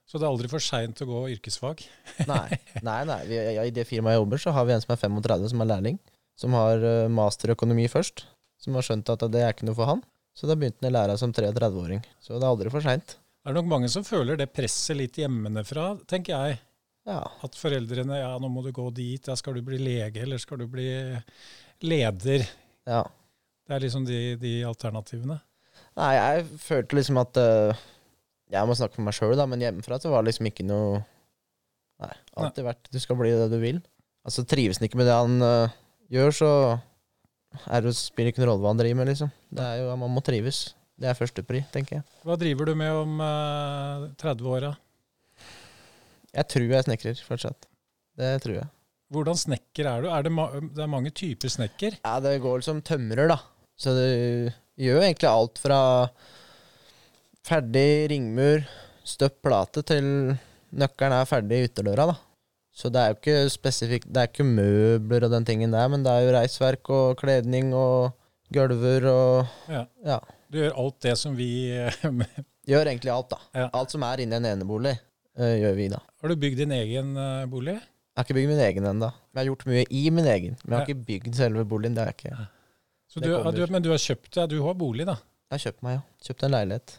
Så 0.05 0.21
det 0.21 0.26
er 0.26 0.31
aldri 0.31 0.50
for 0.52 0.62
seint 0.62 1.00
å 1.00 1.09
gå 1.09 1.21
yrkesfag? 1.35 1.83
nei, 2.31 2.59
nei, 2.85 3.00
nei. 3.09 3.21
Vi, 3.28 3.40
I 3.64 3.73
det 3.75 3.87
firmaet 3.88 4.17
jeg 4.17 4.23
jobber, 4.23 4.40
så 4.40 4.55
har 4.57 4.69
vi 4.69 4.75
en 4.76 4.85
som 4.85 4.95
er 4.95 5.00
35, 5.00 5.49
som 5.52 5.64
er 5.64 5.71
lærling. 5.71 5.99
Som 6.40 6.57
har 6.57 6.83
uh, 6.83 7.11
masterøkonomi 7.12 7.87
først. 7.93 8.26
Som 8.61 8.76
har 8.78 8.87
skjønt 8.87 9.12
at 9.12 9.25
det 9.33 9.43
er 9.45 9.55
ikke 9.55 9.69
noe 9.69 9.78
for 9.78 9.90
han. 9.90 10.05
Så 10.35 10.49
da 10.50 10.57
begynte 10.59 10.83
han 10.83 10.90
i 10.90 10.95
læra 10.97 11.17
som 11.21 11.33
33-åring. 11.35 12.02
Så 12.21 12.37
det 12.37 12.43
er 12.43 12.50
aldri 12.50 12.73
for 12.73 12.85
seint. 12.85 13.17
Det 13.45 13.52
er 13.52 13.59
nok 13.59 13.69
mange 13.71 13.90
som 13.93 14.07
føler 14.07 14.38
det 14.40 14.49
presset 14.57 14.97
litt 14.97 15.19
hjemmefra, 15.21 15.90
tenker 16.11 16.33
jeg. 16.33 16.61
Ja. 17.05 17.21
At 17.45 17.59
foreldrene 17.61 18.23
ja, 18.23 18.31
nå 18.40 18.49
må 18.49 18.62
du 18.64 18.71
gå 18.73 18.87
dit, 18.97 19.28
ja, 19.28 19.37
skal 19.37 19.59
du 19.59 19.67
bli 19.67 19.76
lege, 19.83 20.23
eller 20.25 20.40
skal 20.40 20.62
du 20.62 20.69
bli 20.73 20.88
leder? 21.85 22.47
Ja. 22.88 23.02
Det 23.64 23.76
er 23.76 23.85
liksom 23.85 24.04
de, 24.09 24.21
de 24.40 24.54
alternativene. 24.68 25.38
Nei, 25.99 26.12
jeg 26.16 26.47
følte 26.62 26.99
liksom 26.99 27.18
at 27.23 27.38
uh, 27.38 27.83
Jeg 28.50 28.66
må 28.68 28.76
snakke 28.78 28.99
for 28.99 29.06
meg 29.06 29.16
sjøl, 29.16 29.40
men 29.50 29.62
hjemmefra 29.62 29.99
så 30.02 30.11
var 30.12 30.23
det 30.23 30.33
liksom 30.33 30.49
ikke 30.50 30.66
noe 30.66 31.00
Nei, 32.02 32.11
alltid 32.38 32.66
vært 32.66 32.90
Du 32.92 32.99
skal 33.02 33.18
bli 33.18 33.33
det 33.35 33.49
du 33.52 33.56
vil. 33.62 33.80
Altså 34.26 34.44
trives 34.49 34.80
han 34.80 34.88
ikke 34.88 35.00
med 35.00 35.09
det 35.11 35.16
han 35.16 35.37
uh, 35.44 35.75
gjør, 36.12 36.35
så 36.35 36.50
er 37.71 37.85
det 37.85 37.94
spiller 37.97 38.33
ikke 38.33 38.42
noen 38.42 38.52
rolle 38.52 38.64
hva 38.64 38.73
han 38.73 38.80
driver 38.80 39.00
med, 39.00 39.11
liksom. 39.12 39.30
Det 39.54 39.66
er 39.66 39.83
jo, 39.83 39.92
Man 40.00 40.14
må 40.14 40.23
trives. 40.26 40.64
Det 40.99 41.11
er 41.11 41.18
førstepri, 41.18 41.64
tenker 41.75 41.99
jeg. 41.99 42.06
Hva 42.26 42.37
driver 42.38 42.71
du 42.71 42.76
med 42.78 43.00
om 43.00 43.18
uh, 43.23 44.09
30-åra? 44.21 44.75
Jeg 46.35 46.50
tror 46.50 46.71
jeg 46.71 46.87
snekrer 46.87 47.23
fortsatt. 47.26 47.68
Det 48.18 48.30
tror 48.42 48.59
jeg. 48.61 48.68
Hvordan 49.14 49.38
snekker 49.38 49.88
er 49.90 50.04
du? 50.04 50.09
Er 50.11 50.26
det, 50.26 50.33
ma 50.35 50.49
det, 50.54 50.80
er 50.83 50.90
mange 50.90 51.12
typer 51.14 51.50
snekker? 51.52 51.99
Ja, 52.02 52.16
det 52.23 52.38
går 52.42 52.64
som 52.66 52.80
tømrer, 52.83 53.28
da. 53.30 53.38
Så 53.76 53.95
du 53.97 54.07
gjør 54.81 55.02
egentlig 55.02 55.31
alt 55.31 55.61
fra 55.62 55.81
ferdig 57.45 58.11
ringmur, 58.12 58.64
støpt 59.04 59.43
plate, 59.45 59.83
til 59.87 60.07
nøkkelen 60.75 61.16
er 61.19 61.28
ferdig 61.28 61.61
i 61.61 61.66
ytterdøra, 61.69 62.09
da. 62.12 62.16
Så 62.75 62.90
det 62.90 63.00
er 63.00 63.12
jo 63.12 63.19
ikke 63.21 63.50
spesifikt 63.54 64.09
Det 64.11 64.19
er 64.19 64.31
ikke 64.33 64.47
møbler 64.49 65.28
og 65.28 65.31
den 65.31 65.45
tingen 65.47 65.75
der, 65.76 65.87
men 65.93 66.02
det 66.02 66.11
er 66.11 66.25
jo 66.25 66.33
reisverk 66.35 66.90
og 66.90 67.21
kledning 67.21 67.69
og 67.78 68.16
gulver 68.54 69.07
og 69.12 69.71
ja. 69.71 69.85
ja. 70.02 70.19
Du 70.50 70.59
gjør 70.59 70.81
alt 70.83 70.99
det 71.07 71.14
som 71.21 71.37
vi 71.38 71.71
Gjør 72.71 72.90
egentlig 72.90 73.12
alt, 73.12 73.31
da. 73.31 73.38
Ja. 73.54 73.69
Alt 73.76 73.95
som 73.95 74.02
er 74.09 74.25
inni 74.25 74.38
en 74.38 74.49
enebolig, 74.49 74.95
uh, 75.37 75.54
gjør 75.61 75.75
vi, 75.76 75.88
da. 75.93 76.00
Har 76.23 76.33
du 76.33 76.40
bygd 76.40 76.62
din 76.62 76.73
egen 76.73 77.12
uh, 77.19 77.45
bolig? 77.50 77.76
Jeg 77.76 78.16
har 78.16 78.25
ikke 78.25 78.37
bygd 78.38 78.50
min 78.54 78.62
egen 78.64 78.87
ennå. 78.88 79.11
Jeg 79.35 79.40
har 79.40 79.49
gjort 79.50 79.66
mye 79.69 79.85
i 79.90 80.02
min 80.14 80.31
egen, 80.33 80.57
men 80.62 80.73
jeg 80.73 80.78
har 80.78 80.87
ja. 80.87 80.88
ikke 80.88 81.07
bygd 81.11 81.37
selve 81.37 81.66
boligen. 81.69 81.97
Det 81.99 82.07
har 82.07 82.14
jeg 82.14 82.23
ikke. 82.23 82.47
Du, 83.14 83.30
du, 83.54 83.62
men 83.71 83.85
du 83.85 83.92
har 83.92 84.00
kjøpt 84.02 84.33
deg, 84.35 84.50
du 84.50 84.59
har 84.64 84.75
bolig, 84.78 85.06
da? 85.06 85.14
Jeg 85.47 85.54
har 85.54 85.62
kjøpt 85.68 85.85
meg, 85.87 85.97
ja. 85.99 86.26
Kjøpt 86.26 86.44
en 86.47 86.54
leilighet. 86.54 86.94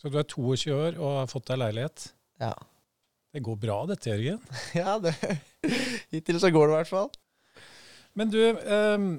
Så 0.00 0.10
du 0.10 0.18
er 0.18 0.26
22 0.26 0.74
år 0.74 0.98
og 0.98 1.16
har 1.20 1.30
fått 1.30 1.50
deg 1.52 1.60
leilighet. 1.60 2.06
Ja. 2.40 2.54
Det 3.30 3.42
går 3.46 3.58
bra 3.62 3.76
dette, 3.86 4.10
Jørgen. 4.10 4.40
ja, 4.80 4.96
det 4.98 5.14
Hittil 6.10 6.40
så 6.42 6.50
går 6.50 6.66
det 6.66 6.72
i 6.72 6.78
hvert 6.80 6.90
fall. 6.90 7.10
Men 8.18 8.32
du, 8.32 8.40
um, 8.40 9.10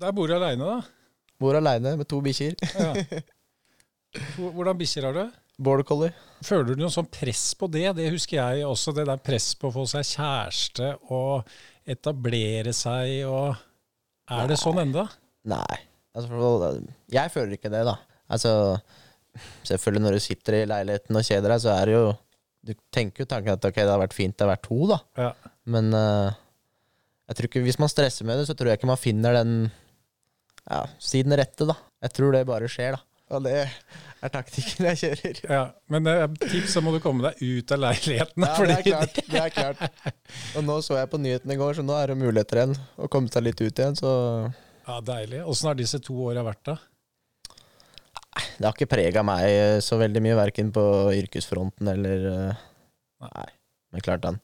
der 0.00 0.14
bor 0.14 0.30
du 0.30 0.36
aleine, 0.36 0.76
da? 0.76 1.24
Bor 1.40 1.56
aleine 1.58 1.96
med 1.98 2.06
to 2.10 2.20
bikkjer. 2.22 2.54
Ja. 2.76 2.92
Hvordan 4.38 4.78
bikkjer 4.78 5.08
har 5.08 5.16
du? 5.16 5.24
Border 5.60 5.84
collie. 5.84 6.12
Føler 6.46 6.70
du 6.70 6.80
noe 6.80 6.92
sånn 6.92 7.08
press 7.12 7.50
på 7.58 7.68
det? 7.72 7.88
Det 7.98 8.06
husker 8.14 8.38
jeg 8.38 8.68
også, 8.68 8.94
det 8.96 9.04
der 9.08 9.20
press 9.20 9.50
på 9.58 9.68
å 9.68 9.74
få 9.74 9.84
seg 9.90 10.06
kjæreste 10.08 10.94
og 11.12 11.50
etablere 11.90 12.72
seg 12.76 13.26
og 13.28 13.58
Er 14.30 14.50
det 14.50 14.58
sånn 14.60 14.78
enda? 14.82 15.06
Nei. 15.50 15.78
Altså, 16.14 16.74
jeg 17.10 17.32
føler 17.34 17.56
ikke 17.56 17.70
det, 17.72 17.82
da. 17.86 17.96
Altså, 18.30 18.52
selvfølgelig 19.66 20.04
når 20.04 20.16
du 20.16 20.22
sitter 20.22 20.58
i 20.58 20.66
leiligheten 20.70 21.18
og 21.18 21.26
kjeder 21.26 21.54
deg, 21.54 21.62
så 21.62 21.72
er 21.74 21.90
det 21.90 21.96
jo 21.96 22.04
Du 22.66 22.72
tenker 22.92 23.24
jo 23.24 23.28
tanken 23.30 23.54
at 23.54 23.64
ok, 23.64 23.78
det 23.78 23.88
har 23.88 24.00
vært 24.02 24.12
fint 24.12 24.34
det 24.36 24.44
har 24.44 24.50
vært 24.52 24.66
to, 24.66 24.80
da. 24.90 24.98
Ja. 25.16 25.30
Men 25.72 25.94
uh, 25.96 26.28
jeg 27.30 27.38
tror 27.38 27.48
ikke, 27.48 27.62
hvis 27.64 27.78
man 27.80 27.88
stresser 27.88 28.26
med 28.28 28.36
det, 28.36 28.48
så 28.50 28.56
tror 28.58 28.68
jeg 28.68 28.80
ikke 28.80 28.90
man 28.90 29.00
finner 29.00 29.38
den 29.38 29.54
ja, 30.66 30.82
siden 31.00 31.32
rette, 31.40 31.64
da. 31.70 31.78
Jeg 32.04 32.12
tror 32.18 32.36
det 32.36 32.42
bare 32.48 32.68
skjer, 32.68 32.98
da. 32.98 33.09
Og 33.30 33.44
det 33.44 33.56
er 33.62 34.32
taktikken 34.34 34.88
jeg 34.90 35.00
kjører. 35.04 35.40
Ja, 35.46 35.62
Men 35.92 36.08
tips, 36.42 36.72
så 36.74 36.82
må 36.82 36.92
du 36.94 36.98
komme 37.02 37.28
deg 37.28 37.38
ut 37.40 37.74
av 37.76 37.82
leiligheten. 37.84 38.46
Ja, 38.46 38.56
det 38.66 38.76
er 38.76 38.86
klart. 38.88 39.20
det 39.30 39.42
er 39.44 39.52
klart. 39.54 39.84
Og 40.58 40.66
nå 40.66 40.80
så 40.84 40.98
jeg 40.98 41.10
på 41.12 41.20
nyhetene 41.22 41.54
i 41.54 41.60
går, 41.60 41.78
så 41.78 41.84
nå 41.86 41.94
er 41.96 42.12
det 42.12 42.18
muligheter 42.20 42.62
igjen 42.62 42.74
å 42.98 43.10
komme 43.12 43.30
seg 43.32 43.46
litt 43.46 43.62
ut 43.62 43.70
igjen, 43.70 43.98
så 43.98 44.12
Ja, 44.88 44.98
Deilig. 45.06 45.44
Åssen 45.46 45.70
har 45.70 45.78
disse 45.78 46.02
to 46.02 46.16
åra 46.26 46.42
vært, 46.46 46.64
da? 46.66 46.76
Det 48.60 48.66
har 48.66 48.74
ikke 48.74 48.90
prega 48.90 49.22
meg 49.26 49.80
så 49.84 49.98
veldig 50.00 50.22
mye, 50.22 50.38
verken 50.38 50.70
på 50.74 50.82
yrkesfronten 51.16 51.88
eller 51.90 52.26
eh, 52.30 52.66
Nei. 53.26 53.48
Men 53.90 54.04
klart, 54.06 54.24
han 54.24 54.38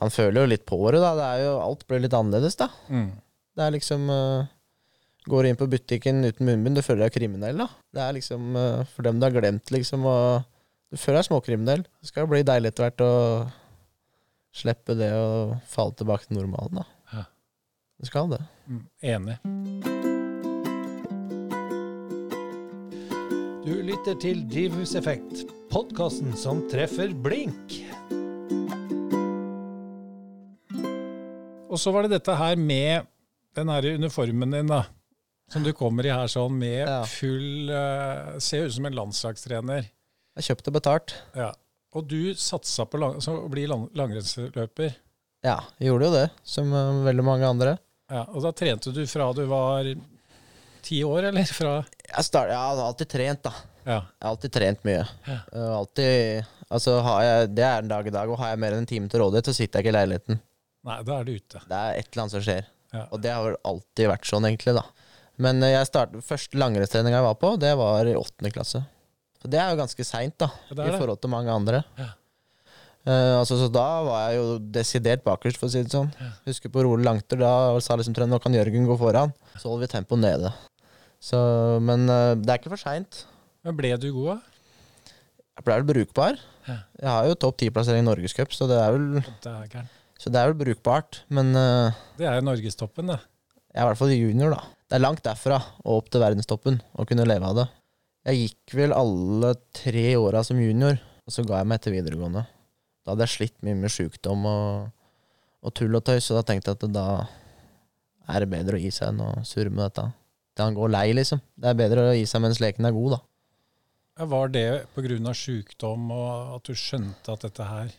Han 0.00 0.12
føler 0.12 0.40
jo 0.40 0.48
litt 0.48 0.64
på 0.68 0.78
det, 0.90 1.00
da. 1.02 1.12
Det 1.18 1.26
er 1.26 1.42
jo, 1.44 1.56
alt 1.60 1.84
blir 1.88 2.00
litt 2.00 2.14
annerledes, 2.16 2.56
da. 2.56 2.70
Mm. 2.88 3.10
Det 3.56 3.64
er 3.66 3.74
liksom 3.74 4.06
uh, 4.08 4.48
Går 5.28 5.50
inn 5.50 5.58
på 5.60 5.68
butikken 5.68 6.24
uten 6.24 6.48
munnbind, 6.48 6.78
du 6.78 6.84
føler 6.84 7.04
deg 7.04 7.16
kriminell, 7.18 7.60
da. 7.60 7.66
Det 7.92 8.00
er 8.00 8.14
liksom 8.16 8.54
uh, 8.56 8.86
for 8.94 9.04
dem 9.04 9.20
du 9.20 9.26
har 9.26 9.34
glemt, 9.36 9.72
liksom, 9.74 10.06
og 10.08 10.46
Du 10.90 10.98
føler 10.98 11.20
deg 11.20 11.26
småkriminell. 11.28 11.82
Det 12.02 12.08
skal 12.08 12.24
jo 12.24 12.30
bli 12.32 12.40
deilig 12.42 12.72
etter 12.72 12.88
hvert 12.88 13.02
å 13.04 13.12
slippe 14.50 14.96
det 14.98 15.12
og 15.14 15.52
falle 15.70 15.94
tilbake 16.00 16.26
til 16.26 16.40
normalen, 16.40 16.80
da. 16.80 16.86
Ja. 17.12 17.22
Du 18.00 18.08
skal 18.10 18.32
det. 18.32 18.40
Mm. 18.66 18.82
Enig. 19.12 19.36
Du 23.60 23.74
lytter 23.86 24.18
til 24.18 24.42
Drivhuseffekt, 24.50 25.44
podkasten 25.70 26.34
som 26.34 26.64
treffer 26.72 27.12
blink. 27.14 27.76
Og 31.70 31.78
så 31.78 31.92
var 31.94 32.08
det 32.08 32.16
dette 32.16 32.34
her 32.34 32.58
med 32.58 33.06
den 33.54 33.70
her 33.70 33.92
uniformen 33.94 34.58
din, 34.58 34.72
da. 34.72 34.88
Som 35.50 35.64
du 35.66 35.72
kommer 35.74 36.06
i 36.06 36.12
her 36.14 36.28
sånn 36.30 36.54
med 36.58 36.84
Ja. 36.86 37.00
full 37.10 37.70
uh, 37.74 38.38
Ser 38.38 38.68
ut 38.68 38.74
som 38.76 38.86
en 38.86 38.94
landslagstrener. 38.94 39.88
Jeg 40.38 40.46
kjøpte 40.46 40.72
betalt. 40.74 41.14
Ja. 41.34 41.50
Og 41.98 42.06
du 42.06 42.34
satsa 42.38 42.86
på 42.86 43.00
lang, 43.02 43.16
å 43.18 43.48
bli 43.50 43.64
lang, 43.66 43.88
langrennsløper. 43.98 44.94
Ja, 45.42 45.56
jeg 45.80 45.90
gjorde 45.90 46.06
jo 46.06 46.14
det, 46.14 46.28
som 46.46 46.70
uh, 46.72 47.00
veldig 47.06 47.24
mange 47.26 47.48
andre. 47.48 47.74
Ja, 48.10 48.24
og 48.30 48.44
da 48.44 48.52
trente 48.54 48.92
du 48.94 49.02
fra 49.10 49.32
du 49.34 49.42
var 49.50 49.86
ti 50.86 51.00
år, 51.06 51.30
eller? 51.32 51.50
Fra 51.50 51.74
Jeg, 51.82 52.24
start, 52.26 52.50
jeg 52.52 52.58
har 52.58 52.80
alltid 52.84 53.10
trent, 53.10 53.42
da. 53.46 53.52
Ja. 53.84 53.98
Jeg 54.06 54.22
har 54.26 54.30
alltid 54.34 54.54
trent 54.54 54.86
mye. 54.86 55.02
Ja. 55.26 55.38
Uh, 55.54 55.68
alltid 55.80 56.46
Altså, 56.70 57.00
har 57.02 57.22
jeg 57.26 57.48
Det 57.56 57.64
er 57.66 57.80
en 57.82 57.88
dag 57.90 58.06
i 58.06 58.12
dag, 58.14 58.30
og 58.30 58.38
har 58.38 58.52
jeg 58.52 58.60
mer 58.62 58.76
enn 58.76 58.84
en 58.84 58.86
time 58.86 59.08
til 59.10 59.24
rådighet, 59.24 59.48
så 59.50 59.54
sitter 59.56 59.80
jeg 59.80 59.88
ikke 59.88 59.90
i 59.90 59.98
leiligheten. 59.98 60.38
Nei, 60.86 60.98
da 61.02 61.16
er 61.18 61.26
du 61.26 61.32
ute. 61.34 61.62
Det 61.66 61.78
er 61.80 61.96
et 61.98 62.06
eller 62.12 62.22
annet 62.22 62.34
som 62.36 62.44
skjer. 62.46 62.68
Ja. 62.94 63.02
Og 63.10 63.22
det 63.24 63.32
har 63.34 63.42
vel 63.48 63.56
alltid 63.66 64.10
vært 64.12 64.28
sånn, 64.30 64.46
egentlig, 64.46 64.76
da. 64.78 64.84
Men 65.40 65.62
uh, 65.64 65.70
jeg 65.72 65.88
startet, 65.88 66.24
første 66.26 66.58
langrennstreninga 66.60 67.20
jeg 67.20 67.26
var 67.30 67.36
på, 67.40 67.54
det 67.62 67.72
var 67.80 68.08
i 68.10 68.16
åttende 68.18 68.52
klasse. 68.54 68.82
Så 69.40 69.48
det 69.48 69.56
er 69.62 69.70
jo 69.72 69.78
ganske 69.80 70.04
seint, 70.04 70.34
da, 70.42 70.50
Ja, 70.68 70.76
er 70.84 70.94
i 70.94 70.98
forhold 71.00 71.20
til 71.22 71.32
mange 71.32 71.52
andre. 71.54 71.80
Ja. 71.96 72.10
Uh, 73.08 73.38
altså, 73.40 73.56
så 73.56 73.70
da 73.72 73.84
var 74.04 74.26
jeg 74.28 74.36
jo 74.42 74.58
desidert 74.76 75.22
bakerst, 75.24 75.56
for 75.56 75.70
å 75.70 75.72
si 75.72 75.80
det 75.80 75.94
sånn. 75.94 76.10
Husker 76.44 76.68
på 76.74 76.82
Rolig 76.84 77.06
Langter, 77.08 77.40
da 77.40 77.52
sa 77.80 77.96
liksom 77.96 78.12
treneren 78.16 78.34
nå 78.36 78.40
kan 78.44 78.52
Jørgen 78.52 78.84
gå 78.88 78.96
foran. 79.00 79.32
Så 79.56 79.70
holder 79.70 79.86
vi 79.86 79.92
tempoet 79.94 80.20
nede. 80.26 80.50
Så, 81.20 81.38
men 81.84 82.04
uh, 82.12 82.34
det 82.36 82.52
er 82.52 82.60
ikke 82.60 82.72
for 82.74 82.80
seint. 82.80 83.22
Ble 83.64 83.94
du 84.00 84.10
god, 84.12 84.34
da? 84.34 85.14
Jeg 85.60 85.64
ble 85.66 85.78
vel 85.80 85.88
brukbar. 85.88 86.36
Ja. 86.68 86.76
Jeg 87.00 87.08
har 87.12 87.30
jo 87.30 87.38
topp 87.40 87.56
ti-plassering 87.60 88.04
i 88.04 88.08
Norgescup, 88.10 88.52
så, 88.56 88.68
det 88.68 88.76
er 88.80 88.92
vel- 88.96 89.24
Dægeren. 89.44 89.88
så 90.20 90.32
det 90.32 90.40
er 90.40 90.52
vel 90.52 90.60
brukbart. 90.60 91.22
Men 91.32 91.50
uh, 91.56 91.96
Det 92.20 92.28
er 92.28 92.36
jo 92.42 92.46
norgestoppen, 92.50 93.08
det. 93.14 93.18
jeg 93.72 93.80
er 93.80 93.86
i 93.86 93.88
hvert 93.88 94.00
fall 94.04 94.12
junior, 94.12 94.52
da. 94.58 94.62
Det 94.90 94.98
er 94.98 95.04
langt 95.04 95.22
derfra 95.22 95.60
og 95.84 96.00
opp 96.00 96.08
til 96.10 96.18
verdenstoppen 96.18 96.80
å 96.98 97.04
kunne 97.06 97.22
leve 97.28 97.46
av 97.46 97.58
det. 97.60 97.66
Jeg 98.26 98.40
gikk 98.40 98.72
vel 98.74 98.94
alle 98.96 99.52
tre 99.70 100.08
åra 100.18 100.42
som 100.42 100.58
junior, 100.58 100.98
og 101.22 101.30
så 101.30 101.44
ga 101.46 101.60
jeg 101.60 101.68
meg 101.70 101.78
etter 101.78 101.94
videregående. 101.94 102.42
Da 103.06 103.14
hadde 103.14 103.28
jeg 103.28 103.36
slitt 103.36 103.62
mye 103.62 103.78
med 103.78 103.94
sjukdom 103.94 104.48
og, 104.50 104.90
og 105.62 105.76
tull 105.78 105.94
og 105.94 106.02
tøys, 106.10 106.32
og 106.32 106.40
da 106.40 106.42
tenkte 106.50 106.74
jeg 106.74 106.80
at 106.80 106.88
da 106.96 107.06
er 108.34 108.42
det 108.42 108.50
bedre 108.50 108.80
å 108.80 108.82
gi 108.82 108.90
seg 108.90 109.12
enn 109.12 109.22
å 109.22 109.30
surre 109.46 109.70
med 109.70 109.84
dette. 109.86 110.08
Til 110.58 110.66
han 110.66 110.76
går 110.82 110.92
lei, 110.92 111.06
liksom. 111.14 111.40
Det 111.54 111.70
er 111.70 111.78
bedre 111.78 112.10
å 112.10 112.18
gi 112.18 112.26
seg 112.26 112.42
mens 112.42 112.60
leken 112.60 112.90
er 112.90 112.98
god, 112.98 113.14
da. 113.14 113.22
Var 114.34 114.50
det 114.52 114.68
pga. 114.92 115.32
sjukdom 115.32 116.10
og 116.12 116.56
at 116.58 116.66
du 116.66 116.74
skjønte 116.74 117.32
at 117.32 117.46
dette 117.46 117.64
her 117.64 117.94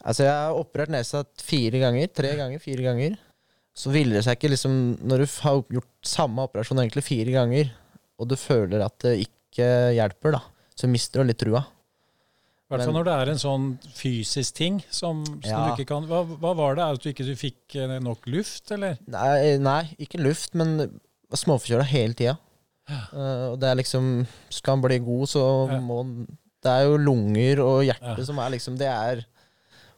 Altså, 0.00 0.24
jeg 0.24 0.32
har 0.32 0.56
operert 0.56 0.90
nesa 0.92 1.22
fire 1.44 1.78
ganger. 1.80 2.08
Tre 2.16 2.32
ganger, 2.36 2.60
fire 2.60 2.84
ganger. 2.84 3.20
Så 3.76 3.92
ville 3.94 4.16
det 4.18 4.24
seg 4.26 4.36
ikke 4.36 4.50
liksom 4.52 4.72
Når 5.06 5.22
du 5.22 5.26
har 5.44 5.60
gjort 5.76 5.90
samme 6.06 6.42
operasjon 6.48 6.80
egentlig 6.82 7.04
fire 7.06 7.34
ganger, 7.36 7.70
og 8.20 8.28
du 8.28 8.34
føler 8.36 8.82
at 8.84 8.96
det 9.04 9.14
ikke 9.28 9.68
hjelper, 9.96 10.34
da, 10.36 10.40
så 10.76 10.88
mister 10.90 11.20
du 11.22 11.30
litt 11.30 11.38
trua. 11.40 11.62
I 12.70 12.74
hvert 12.74 12.84
fall 12.86 12.94
når 12.94 13.06
det 13.08 13.14
er 13.18 13.30
en 13.32 13.40
sånn 13.42 13.64
fysisk 13.98 14.54
ting 14.60 14.76
som, 14.94 15.24
som 15.26 15.48
Ja. 15.50 15.62
du 15.66 15.80
ikke 15.82 15.88
kan 15.90 16.04
hva, 16.06 16.20
hva 16.22 16.52
var 16.54 16.76
det? 16.78 16.84
At 16.86 17.02
du 17.02 17.08
ikke 17.10 17.26
du 17.26 17.32
fikk 17.34 17.74
eh, 17.74 17.96
nok 17.98 18.28
luft, 18.30 18.70
eller? 18.70 18.94
Nei, 19.10 19.56
nei 19.58 19.80
ikke 19.98 20.20
luft, 20.22 20.54
men 20.54 21.00
småforkjøla 21.34 21.86
hele 21.90 22.14
tida. 22.14 22.36
Ja. 22.90 23.00
Uh, 23.14 23.46
og 23.52 23.58
det 23.62 23.68
er 23.70 23.76
liksom 23.78 24.06
Skal 24.50 24.74
han 24.76 24.80
bli 24.82 24.96
god, 24.98 25.28
så 25.30 25.42
Ja. 25.70 25.80
må 25.82 26.00
han 26.02 26.14
Det 26.62 26.70
er 26.70 26.86
jo 26.88 26.96
lunger 26.98 27.60
og 27.62 27.84
hjerte 27.86 28.24
som 28.26 28.38
er 28.42 28.50
liksom 28.50 28.78
Det 28.80 28.88
er 28.90 29.20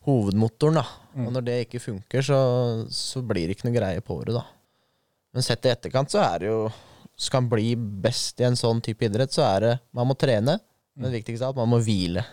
hovedmotoren, 0.07 0.81
da. 0.81 0.85
Mm. 1.13 1.27
Og 1.27 1.35
når 1.37 1.47
det 1.47 1.59
ikke 1.67 1.83
funker, 1.83 2.25
så, 2.27 2.39
så 2.93 3.23
blir 3.27 3.47
det 3.47 3.57
ikke 3.57 3.69
noe 3.69 3.77
greie 3.77 4.03
på 4.05 4.19
det, 4.27 4.37
da. 4.37 4.45
Men 5.33 5.47
sett 5.47 5.65
i 5.67 5.73
etterkant 5.73 6.13
så 6.13 6.21
er 6.27 6.43
det 6.43 6.49
jo 6.51 6.59
Skal 7.17 7.41
man 7.41 7.53
bli 7.55 7.71
best 7.77 8.41
i 8.43 8.45
en 8.45 8.59
sånn 8.59 8.83
type 8.85 9.05
idrett, 9.07 9.33
så 9.33 9.47
er 9.47 9.65
det 9.65 9.73
Man 9.97 10.09
må 10.11 10.17
trene, 10.19 10.59
men 10.93 11.09
det 11.09 11.23
viktigste 11.23 11.47
er 11.47 11.55
at 11.55 11.61
man 11.61 11.71
må 11.73 11.79
hvile. 11.81 12.25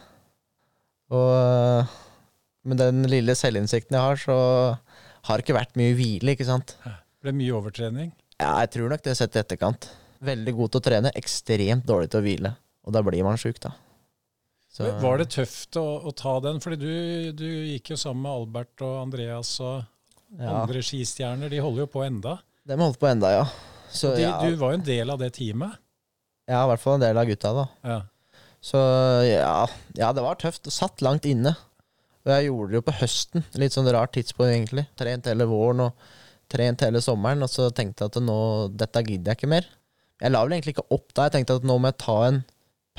Og 1.15 1.93
med 2.67 2.81
den 2.81 3.05
lille 3.09 3.35
selvinnsikten 3.37 3.95
jeg 3.95 4.03
har, 4.03 4.19
så 4.19 4.35
har 5.27 5.37
det 5.37 5.45
ikke 5.45 5.57
vært 5.57 5.79
mye 5.79 5.95
hvile, 5.95 6.35
ikke 6.35 6.47
sant. 6.47 6.75
Ble 7.23 7.33
mye 7.35 7.55
overtrening? 7.55 8.11
Ja, 8.39 8.57
jeg 8.63 8.73
tror 8.75 8.91
nok 8.91 9.03
det 9.05 9.15
sett 9.19 9.35
i 9.35 9.41
etterkant. 9.41 9.89
Veldig 10.23 10.53
god 10.57 10.73
til 10.73 10.81
å 10.81 10.85
trene, 10.89 11.13
ekstremt 11.19 11.87
dårlig 11.87 12.11
til 12.11 12.19
å 12.19 12.25
hvile. 12.25 12.53
Og 12.87 12.95
da 12.95 13.03
blir 13.05 13.23
man 13.23 13.39
sjuk, 13.39 13.61
da. 13.63 13.73
Så, 14.69 14.85
Var 15.01 15.17
det 15.23 15.29
tøft 15.33 15.77
å, 15.81 15.85
å 16.05 16.11
ta 16.13 16.35
den? 16.45 16.59
Fordi 16.61 16.77
du, 16.77 17.31
du 17.33 17.47
gikk 17.71 17.89
jo 17.95 17.97
sammen 17.97 18.21
med 18.27 18.35
Albert 18.35 18.83
og 18.85 18.99
Andreas 19.01 19.55
og 19.65 19.79
ja, 20.37 20.51
andre 20.61 20.83
skistjerner. 20.85 21.49
De 21.49 21.61
holder 21.63 21.87
jo 21.87 21.89
på 21.89 22.03
enda. 22.05 22.35
De 22.69 22.77
holdt 22.77 22.99
på 23.01 23.09
enda, 23.09 23.31
ja. 23.33 23.45
Så 23.89 24.11
De, 24.13 24.21
ja, 24.27 24.35
Du 24.45 24.53
var 24.61 24.75
jo 24.75 24.77
en 24.77 24.85
del 24.85 25.09
av 25.09 25.17
det 25.23 25.31
teamet. 25.39 25.79
ja, 26.45 26.59
i 26.61 26.69
hvert 26.69 26.83
fall 26.83 26.99
en 26.99 27.05
del 27.07 27.17
av 27.17 27.25
gutta, 27.31 27.53
da. 27.57 27.63
Ja. 27.89 27.97
Så 28.61 28.77
ja, 29.25 29.55
ja, 29.97 30.11
det 30.13 30.21
var 30.25 30.37
tøft. 30.37 30.61
Det 30.67 30.73
satt 30.75 31.01
langt 31.05 31.25
inne. 31.25 31.55
Og 32.27 32.31
jeg 32.35 32.49
gjorde 32.49 32.69
det 32.73 32.77
jo 32.77 32.85
på 32.85 32.95
høsten. 32.99 33.45
Litt 33.57 33.73
sånn 33.73 33.89
rart 33.95 34.13
tidspunkt, 34.17 34.51
egentlig. 34.53 34.83
Trent 34.99 35.29
hele 35.31 35.47
våren 35.49 35.85
og 35.87 36.09
trent 36.51 36.83
hele 36.85 37.01
sommeren. 37.01 37.41
Og 37.45 37.49
så 37.49 37.69
tenkte 37.73 38.05
jeg 38.05 38.13
at 38.13 38.21
nå, 38.21 38.37
dette 38.77 39.01
gidder 39.07 39.31
jeg 39.33 39.39
ikke 39.41 39.51
mer. 39.55 39.69
Jeg 40.19 40.33
la 40.35 40.43
vel 40.45 40.57
egentlig 40.57 40.75
ikke 40.75 40.89
opp 40.93 41.09
da. 41.15 41.25
Jeg 41.29 41.37
tenkte 41.39 41.57
at 41.57 41.65
nå 41.65 41.79
må 41.79 41.89
jeg 41.89 41.97
ta 42.03 42.17
en 42.27 42.41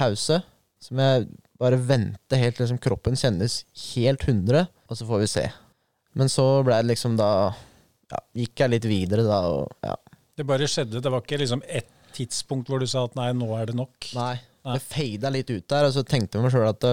pause. 0.00 0.40
Som 0.82 1.02
jeg 1.04 1.28
bare 1.60 1.78
vente 1.80 2.38
helt 2.40 2.56
til 2.56 2.64
liksom, 2.66 2.80
kroppen 2.82 3.18
kjennes 3.18 3.60
helt 3.92 4.24
100, 4.26 4.66
og 4.88 4.98
så 4.98 5.06
får 5.08 5.22
vi 5.22 5.30
se. 5.30 5.46
Men 6.18 6.32
så 6.32 6.46
ble 6.66 6.80
det 6.80 6.90
liksom 6.90 7.16
da 7.20 7.30
ja, 8.10 8.18
Gikk 8.34 8.64
jeg 8.64 8.72
litt 8.72 8.86
videre 8.90 9.22
da, 9.22 9.42
og 9.52 9.86
ja. 9.86 9.94
Det 10.34 10.46
bare 10.48 10.66
skjedde. 10.70 11.02
Det 11.04 11.12
var 11.12 11.22
ikke 11.22 11.38
liksom 11.38 11.62
ett 11.68 11.90
tidspunkt 12.16 12.70
hvor 12.70 12.82
du 12.82 12.88
sa 12.90 13.04
at 13.06 13.14
nei, 13.18 13.28
nå 13.36 13.46
er 13.54 13.70
det 13.70 13.76
nok. 13.78 14.08
Nei. 14.16 14.34
Nei. 14.66 14.76
Det 14.76 14.84
fada 14.84 15.30
litt 15.32 15.50
ut 15.52 15.66
der, 15.70 15.86
og 15.86 15.94
så 15.94 16.02
tenkte 16.04 16.36
jeg 16.36 16.44
meg 16.44 16.52
sjøl 16.52 16.66
at 16.68 16.88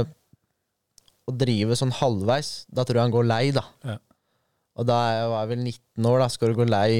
å 1.27 1.33
drive 1.35 1.75
sånn 1.75 1.95
halvveis, 1.97 2.51
da 2.71 2.85
tror 2.87 2.99
jeg 2.99 3.09
han 3.09 3.15
går 3.15 3.27
lei, 3.27 3.45
da. 3.55 3.63
Ja. 3.87 3.97
Og 4.77 4.85
da 4.87 4.97
jeg, 5.09 5.23
var 5.31 5.41
jeg 5.41 5.51
vel 5.51 5.63
19 5.63 6.11
år, 6.11 6.19
da. 6.21 6.27
Skal 6.31 6.53
du 6.53 6.59
gå 6.59 6.67
lei 6.69 6.91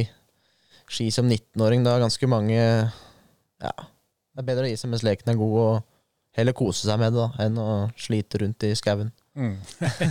ski 0.92 1.12
som 1.14 1.30
19-åring? 1.30 1.86
Da 1.86 1.96
er 1.96 2.08
ganske 2.08 2.32
mange 2.32 2.58
Ja. 2.58 3.76
Det 4.38 4.44
er 4.44 4.50
bedre 4.52 4.68
å 4.68 4.70
gi 4.70 4.78
seg 4.78 4.92
mens 4.92 5.06
leken 5.06 5.32
er 5.32 5.38
god, 5.40 5.56
og 5.62 5.97
heller 6.38 6.56
kose 6.58 6.88
seg 6.88 7.00
med 7.02 7.16
det 7.16 7.24
da, 7.24 7.46
enn 7.46 7.60
å 7.62 7.70
slite 8.00 8.42
rundt 8.44 8.66
i 8.68 8.74
skauen. 8.78 9.12
Mm. 9.38 9.56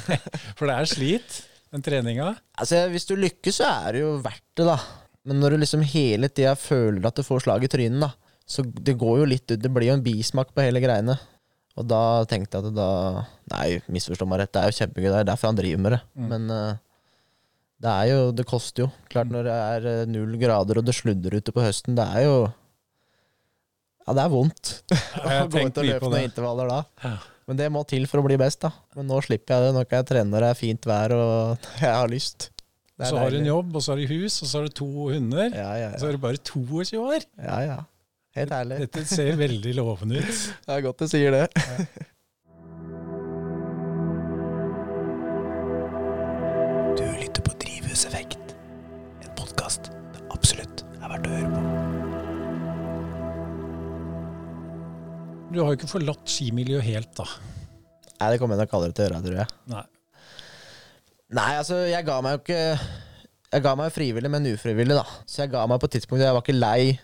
For 0.59 0.66
det 0.68 0.76
er 0.76 0.90
slit, 0.90 1.40
den 1.75 1.85
treninga. 1.87 2.33
Altså, 2.59 2.85
hvis 2.92 3.09
du 3.09 3.16
lykkes, 3.18 3.61
så 3.61 3.71
er 3.87 3.97
det 3.97 4.04
jo 4.04 4.16
verdt 4.25 4.47
det, 4.59 4.66
da. 4.68 4.78
Men 5.26 5.40
når 5.42 5.54
du 5.54 5.62
liksom 5.64 5.83
hele 5.87 6.30
tida 6.30 6.54
føler 6.59 7.06
at 7.09 7.18
du 7.18 7.26
får 7.26 7.47
slag 7.47 7.66
i 7.66 7.71
trynet, 7.71 8.02
da, 8.02 8.12
så 8.47 8.62
det 8.62 8.95
går 8.99 9.16
jo 9.18 9.25
litt 9.26 9.50
ut 9.50 9.59
Det 9.59 9.71
blir 9.75 9.88
jo 9.88 9.97
en 9.97 10.04
bismak 10.04 10.52
på 10.54 10.62
hele 10.62 10.78
greiene. 10.83 11.16
Og 11.76 11.87
da 11.90 12.25
tenkte 12.30 12.61
jeg 12.61 12.71
at 12.71 12.76
da 12.76 12.90
Nei, 13.50 13.80
misforstå 13.92 14.26
meg 14.28 14.42
rett, 14.42 14.52
det 14.54 14.62
er 14.62 14.71
jo 14.71 14.76
kjempegøy, 14.80 15.09
det 15.11 15.18
er 15.21 15.28
derfor 15.28 15.50
han 15.50 15.59
driver 15.59 15.83
med 15.83 15.97
det. 15.97 16.00
Mm. 16.14 16.28
Men 16.30 16.47
uh, 16.54 16.78
det 17.83 17.92
er 17.92 18.12
jo 18.12 18.21
Det 18.38 18.47
koster 18.49 18.87
jo. 18.87 18.92
Klart 19.12 19.33
når 19.35 19.49
det 19.49 19.56
er 19.56 19.88
eh, 19.90 20.06
null 20.09 20.38
grader 20.40 20.80
og 20.80 20.87
det 20.87 20.95
sludder 20.97 21.37
ute 21.37 21.52
på 21.54 21.64
høsten, 21.64 21.99
det 21.99 22.06
er 22.06 22.25
jo 22.25 22.38
Ja, 24.07 24.15
det 24.15 24.23
er 24.23 24.31
vondt 24.31 24.69
Jeg 25.27 25.41
å 25.43 25.49
gå 25.51 25.65
ut 25.67 25.81
og 25.83 25.89
løpe 25.89 26.11
noen 26.13 26.29
intervaller 26.29 26.69
da. 26.71 26.83
Ja. 27.03 27.17
Men 27.47 27.59
det 27.59 27.67
må 27.75 27.83
til 27.87 28.07
for 28.11 28.23
å 28.23 28.27
bli 28.27 28.37
best, 28.39 28.61
da. 28.63 28.71
Men 28.99 29.07
nå 29.11 29.19
slipper 29.23 29.55
jeg 29.57 29.67
det. 29.69 29.73
Nå 29.77 29.83
kan 29.87 30.01
jeg 30.03 30.09
trene 30.13 30.31
når 30.33 30.47
det 30.47 30.51
er 30.53 30.59
fint 30.59 30.87
vær 30.91 31.15
og 31.15 31.67
jeg 31.83 31.91
har 31.91 32.11
lyst. 32.11 32.49
Så 32.97 33.11
deilig. 33.11 33.19
Har 33.21 33.35
du 33.35 33.39
en 33.43 33.51
jobb, 33.51 33.75
og 33.77 33.83
så 33.85 33.93
har 33.93 34.01
du 34.01 34.07
hus, 34.15 34.39
og 34.41 34.49
så 34.49 34.59
har 34.61 34.71
du 34.71 34.75
to 34.79 34.89
hunder. 35.11 35.51
Ja, 35.53 35.71
ja, 35.79 35.91
Og 35.93 36.01
så 36.01 36.09
er 36.09 36.17
du 36.17 36.23
bare 36.23 36.41
22 36.41 37.03
år. 37.03 37.27
ja, 37.45 37.59
ja. 37.67 37.79
Helt 38.37 38.53
ærlig. 38.53 38.77
Dette 38.85 39.03
ser 39.09 39.37
veldig 39.41 39.71
lovende 39.79 40.21
ut. 40.21 40.41
Det 40.67 40.75
er 40.75 40.83
godt 40.85 41.01
du 41.01 41.09
sier 41.09 41.33
det. 41.33 41.47
Du 46.97 47.05
lytter 47.21 47.43
på 47.43 47.53
Drivhuseffekt, 47.65 48.55
en 49.25 49.33
podkast 49.39 49.91
det 50.15 50.25
absolutt 50.37 50.85
er 51.01 51.09
verdt 51.13 51.29
å 51.29 51.37
høre 51.37 51.53
på. 51.57 51.96
Du 55.47 55.61
har 55.62 55.71
jo 55.71 55.76
ikke 55.79 55.88
forlatt 55.91 56.31
skimiljøet 56.31 56.85
helt, 56.85 57.12
da. 57.17 57.26
Nei, 58.17 58.31
det 58.33 58.38
kommer 58.41 58.57
jeg 58.57 58.67
nok 58.67 58.79
aldri 58.79 58.95
til 58.97 59.05
å 59.05 59.07
gjøre, 59.07 59.21
tror 59.26 59.37
jeg. 59.38 59.59
Nei. 59.73 59.85
Nei, 61.37 61.50
altså, 61.59 61.83
jeg 61.91 62.07
ga 62.07 62.17
meg 62.23 62.37
jo 62.37 62.41
ikke 62.45 62.59
Jeg 63.57 63.62
ga 63.65 63.73
meg 63.79 63.95
frivillig, 63.95 64.31
men 64.31 64.49
ufrivillig, 64.53 64.97
da. 64.99 65.05
Så 65.26 65.45
jeg 65.45 65.53
ga 65.55 65.65
meg 65.71 65.81
på 65.83 65.88
et 65.88 65.97
tidspunkt 65.97 66.23
Jeg 66.23 66.35
var 66.35 66.45
ikke 66.45 66.57
lei 66.57 66.97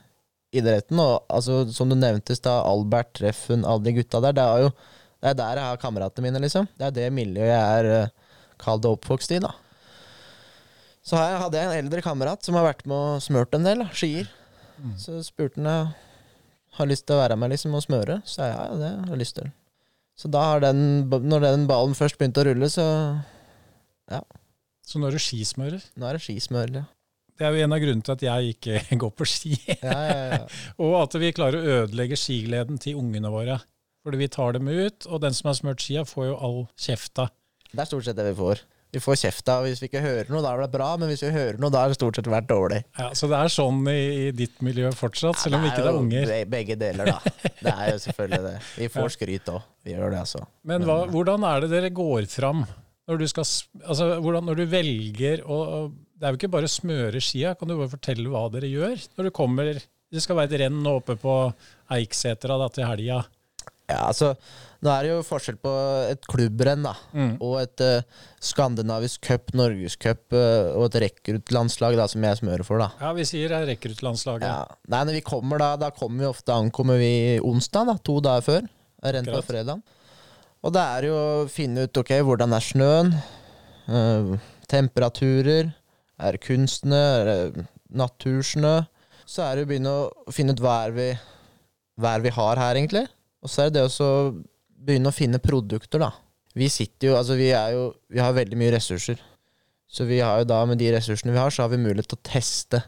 idretten. 0.53 1.01
Og 1.03 1.31
altså, 1.33 1.63
som 1.75 1.91
du 1.91 1.97
nevnte 1.99 2.37
da, 2.43 2.59
Albert, 2.67 3.15
Treffen, 3.19 3.67
alle 3.67 3.87
de 3.87 3.97
gutta 4.01 4.21
der. 4.27 4.37
Det 4.37 4.45
er 4.45 4.67
jo 4.67 4.75
det 5.23 5.31
er 5.31 5.39
der 5.39 5.59
jeg 5.61 5.71
har 5.71 5.79
kameratene 5.79 6.27
mine, 6.27 6.41
liksom. 6.43 6.67
Det 6.75 6.89
er 6.89 6.95
det 6.97 7.11
miljøet 7.15 7.47
jeg 7.47 7.75
er 7.79 7.91
uh, 8.09 8.39
kalt 8.59 8.87
oppvokst 8.91 9.37
i, 9.37 9.39
da. 9.45 9.53
Så 11.07 11.19
her 11.19 11.39
hadde 11.39 11.59
jeg 11.59 11.71
en 11.71 11.85
eldre 11.85 12.03
kamerat 12.03 12.43
som 12.43 12.59
har 12.59 12.67
vært 12.67 12.83
med 12.91 12.99
og 12.99 13.23
smurt 13.23 13.55
en 13.55 13.67
del 13.67 13.85
da, 13.85 13.87
skier. 13.95 14.27
Mm. 14.83 14.97
Så 14.99 15.21
spurte 15.23 15.63
han 15.63 15.95
har 16.79 16.89
lyst 16.89 17.07
til 17.09 17.17
å 17.17 17.23
være 17.23 17.37
med 17.41 17.53
liksom 17.53 17.75
og 17.77 17.85
smøre. 17.85 18.21
Så 18.29 18.47
ja, 18.47 18.55
ja, 18.69 18.79
det 18.81 18.91
har 18.95 19.13
jeg 19.13 19.21
lyst 19.23 19.37
til. 19.39 19.51
Så 20.19 20.29
da 20.33 20.43
har 20.53 20.63
den, 20.65 20.83
når 21.09 21.45
den 21.45 21.67
ballen 21.71 21.97
først 21.97 22.19
begynte 22.21 22.43
å 22.43 22.47
rulle, 22.51 22.69
så 22.73 22.85
ja. 24.13 24.21
Så 24.87 25.01
nå 25.01 25.09
er 25.09 25.17
du 25.17 25.23
skismører. 25.23 25.83
nå 25.97 26.09
er 26.09 26.19
det 26.19 26.25
skismører, 26.27 26.83
Ja. 26.83 26.89
Det 27.41 27.47
er 27.49 27.55
jo 27.57 27.65
en 27.65 27.73
av 27.75 27.81
grunnene 27.81 28.05
til 28.05 28.13
at 28.13 28.23
jeg 28.23 28.51
ikke 28.55 28.97
går 29.03 29.11
på 29.19 29.27
ski. 29.27 29.55
Ja, 29.81 29.95
ja, 30.05 30.19
ja. 30.35 30.43
Og 30.85 30.93
at 31.01 31.15
vi 31.19 31.31
klarer 31.35 31.59
å 31.59 31.79
ødelegge 31.81 32.19
skigleden 32.21 32.77
til 32.79 32.99
ungene 33.01 33.33
våre. 33.33 33.57
Fordi 34.05 34.21
vi 34.21 34.29
tar 34.31 34.53
dem 34.55 34.69
ut, 34.69 35.07
og 35.09 35.23
den 35.25 35.35
som 35.35 35.49
har 35.49 35.57
smurt 35.59 35.83
skia, 35.83 36.05
får 36.07 36.29
jo 36.29 36.37
all 36.37 36.59
kjefta. 36.79 37.31
Det 37.73 37.81
er 37.81 37.89
stort 37.89 38.05
sett 38.07 38.19
det 38.21 38.29
vi 38.29 38.37
får. 38.39 38.61
Vi 38.93 39.01
får 39.01 39.17
kjefta 39.23 39.55
hvis 39.65 39.81
vi 39.81 39.89
ikke 39.89 40.03
hører 40.05 40.29
noe, 40.29 40.43
da 40.45 40.51
er 40.53 40.61
det 40.67 40.73
bra, 40.75 40.91
men 41.01 41.09
hvis 41.09 41.23
vi 41.25 41.31
hører 41.33 41.57
noe, 41.63 41.73
da 41.73 41.81
har 41.81 41.89
det 41.93 41.97
stort 41.97 42.19
sett 42.19 42.27
vært 42.29 42.49
dårlig. 42.51 42.83
Ja, 42.99 43.07
så 43.17 43.29
det 43.31 43.39
er 43.41 43.53
sånn 43.55 43.79
i, 43.89 44.01
i 44.27 44.31
ditt 44.37 44.59
miljø 44.61 44.91
fortsatt, 44.93 45.39
selv 45.41 45.57
om 45.57 45.65
Ja, 45.65 45.71
ikke 45.73 45.85
det 45.87 45.93
er 45.93 46.01
unger. 46.03 46.33
jo 46.37 46.51
Begge 46.53 46.77
deler, 46.77 47.09
da. 47.09 47.33
Det 47.63 47.73
er 47.73 47.91
jo 47.95 47.99
selvfølgelig 48.05 48.43
det. 48.51 48.55
Vi 48.77 48.85
Ja. 48.85 48.93
får 48.99 49.15
skryt 49.17 49.49
òg. 49.55 49.63
Vi 49.87 49.95
gjør 49.97 50.11
det, 50.13 50.19
altså. 50.27 50.45
Men 50.69 50.85
hva, 50.85 50.99
hvordan 51.09 51.47
er 51.49 51.65
det 51.65 51.71
dere 51.73 51.91
går 51.91 52.29
fram 52.29 52.67
når 53.09 53.19
du, 53.19 53.27
skal, 53.33 53.45
altså, 53.89 54.11
hvordan, 54.23 54.45
når 54.47 54.61
du 54.61 54.67
velger 54.77 55.41
å 55.49 55.59
Det 56.23 56.29
er 56.29 56.35
jo 56.37 56.39
ikke 56.39 56.53
bare 56.53 56.69
å 56.69 56.77
smøre 56.77 57.19
skia, 57.25 57.57
kan 57.59 57.67
du 57.69 57.75
bare 57.81 57.91
fortelle 57.91 58.29
hva 58.31 58.45
dere 58.53 58.69
gjør? 58.71 59.01
Når 59.19 59.25
du 59.27 59.31
kommer 59.35 59.73
Det 59.75 60.21
skal 60.23 60.37
være 60.37 60.53
et 60.53 60.61
renn 60.67 60.85
oppe 60.87 61.17
på 61.19 61.33
Eiksetra 61.97 62.59
da, 62.61 62.69
til 62.69 62.85
helga. 62.87 63.25
Ja, 63.89 64.05
altså, 64.13 64.35
nå 64.83 64.91
er 64.91 65.07
det 65.07 65.11
jo 65.13 65.23
forskjell 65.23 65.59
på 65.63 65.73
et 66.11 66.25
klubbrenn, 66.27 66.83
da. 66.83 66.93
Mm. 67.15 67.37
Og 67.45 67.55
et 67.61 67.83
uh, 67.87 68.25
skandinavisk 68.43 69.23
cup, 69.29 69.53
norgescup 69.55 70.35
uh, 70.35 70.73
og 70.75 70.89
et 70.89 70.99
rekruttlandslag, 71.05 71.95
da, 72.01 72.09
som 72.11 72.27
jeg 72.27 72.41
smører 72.41 72.67
for, 72.67 72.83
da. 72.83 72.91
Ja, 72.99 73.13
vi 73.15 73.27
sier 73.29 73.55
er 73.55 73.69
rekruttlandslaget. 73.71 74.49
Ja. 74.49 74.81
Nei, 74.91 75.05
når 75.07 75.21
vi 75.21 75.25
kommer 75.29 75.63
da, 75.63 75.71
da 75.79 75.93
kommer 75.95 76.25
vi 76.25 76.31
ofte 76.33 76.57
ankommer 76.57 76.99
vi 76.99 77.39
onsdag, 77.39 77.93
da, 77.93 77.97
to 78.03 78.19
dager 78.25 78.49
før. 78.49 78.71
Renn 79.03 79.31
på 79.31 79.45
fredag. 79.47 79.87
Og 80.63 80.75
det 80.75 80.83
er 80.97 81.09
jo 81.09 81.15
å 81.19 81.47
finne 81.51 81.87
ut 81.87 82.03
ok, 82.03 82.13
hvordan 82.27 82.59
er 82.59 82.67
snøen, 82.67 83.15
uh, 83.87 84.35
temperaturer, 84.71 85.71
er 86.23 86.35
det 86.35 86.43
kunstsnø, 86.43 87.03
er 87.23 87.31
det 87.31 87.67
natursnø? 87.99 88.81
Så 89.27 89.47
er 89.47 89.57
det 89.59 89.65
å 89.67 89.71
begynne 89.71 89.95
å 89.95 90.35
finne 90.35 90.55
ut 90.55 90.63
hva 90.63 90.81
er 90.89 90.95
vi, 90.97 91.11
hva 92.03 92.17
er 92.17 92.25
vi 92.27 92.35
har 92.35 92.59
her, 92.59 92.79
egentlig. 92.79 93.07
Og 93.43 93.51
så 93.51 93.65
er 93.65 93.71
det 93.71 93.79
det 93.79 93.87
også 93.89 94.07
å 94.07 94.25
begynne 94.87 95.11
å 95.11 95.17
finne 95.17 95.43
produkter, 95.43 96.03
da. 96.03 96.13
Vi 96.59 96.69
sitter 96.69 97.11
jo, 97.11 97.19
altså 97.19 97.37
vi 97.39 97.51
er 97.57 97.77
jo, 97.77 97.85
vi 98.13 98.21
har 98.21 98.35
veldig 98.37 98.59
mye 98.61 98.75
ressurser. 98.75 99.21
Så 99.93 100.05
vi 100.09 100.19
har 100.25 100.41
jo 100.41 100.49
da, 100.49 100.63
med 100.69 100.81
de 100.81 100.91
ressursene 100.95 101.35
vi 101.35 101.41
har, 101.41 101.53
så 101.53 101.65
har 101.65 101.73
vi 101.73 101.81
mulighet 101.81 102.11
til 102.13 102.21
å 102.21 102.27
teste 102.29 102.83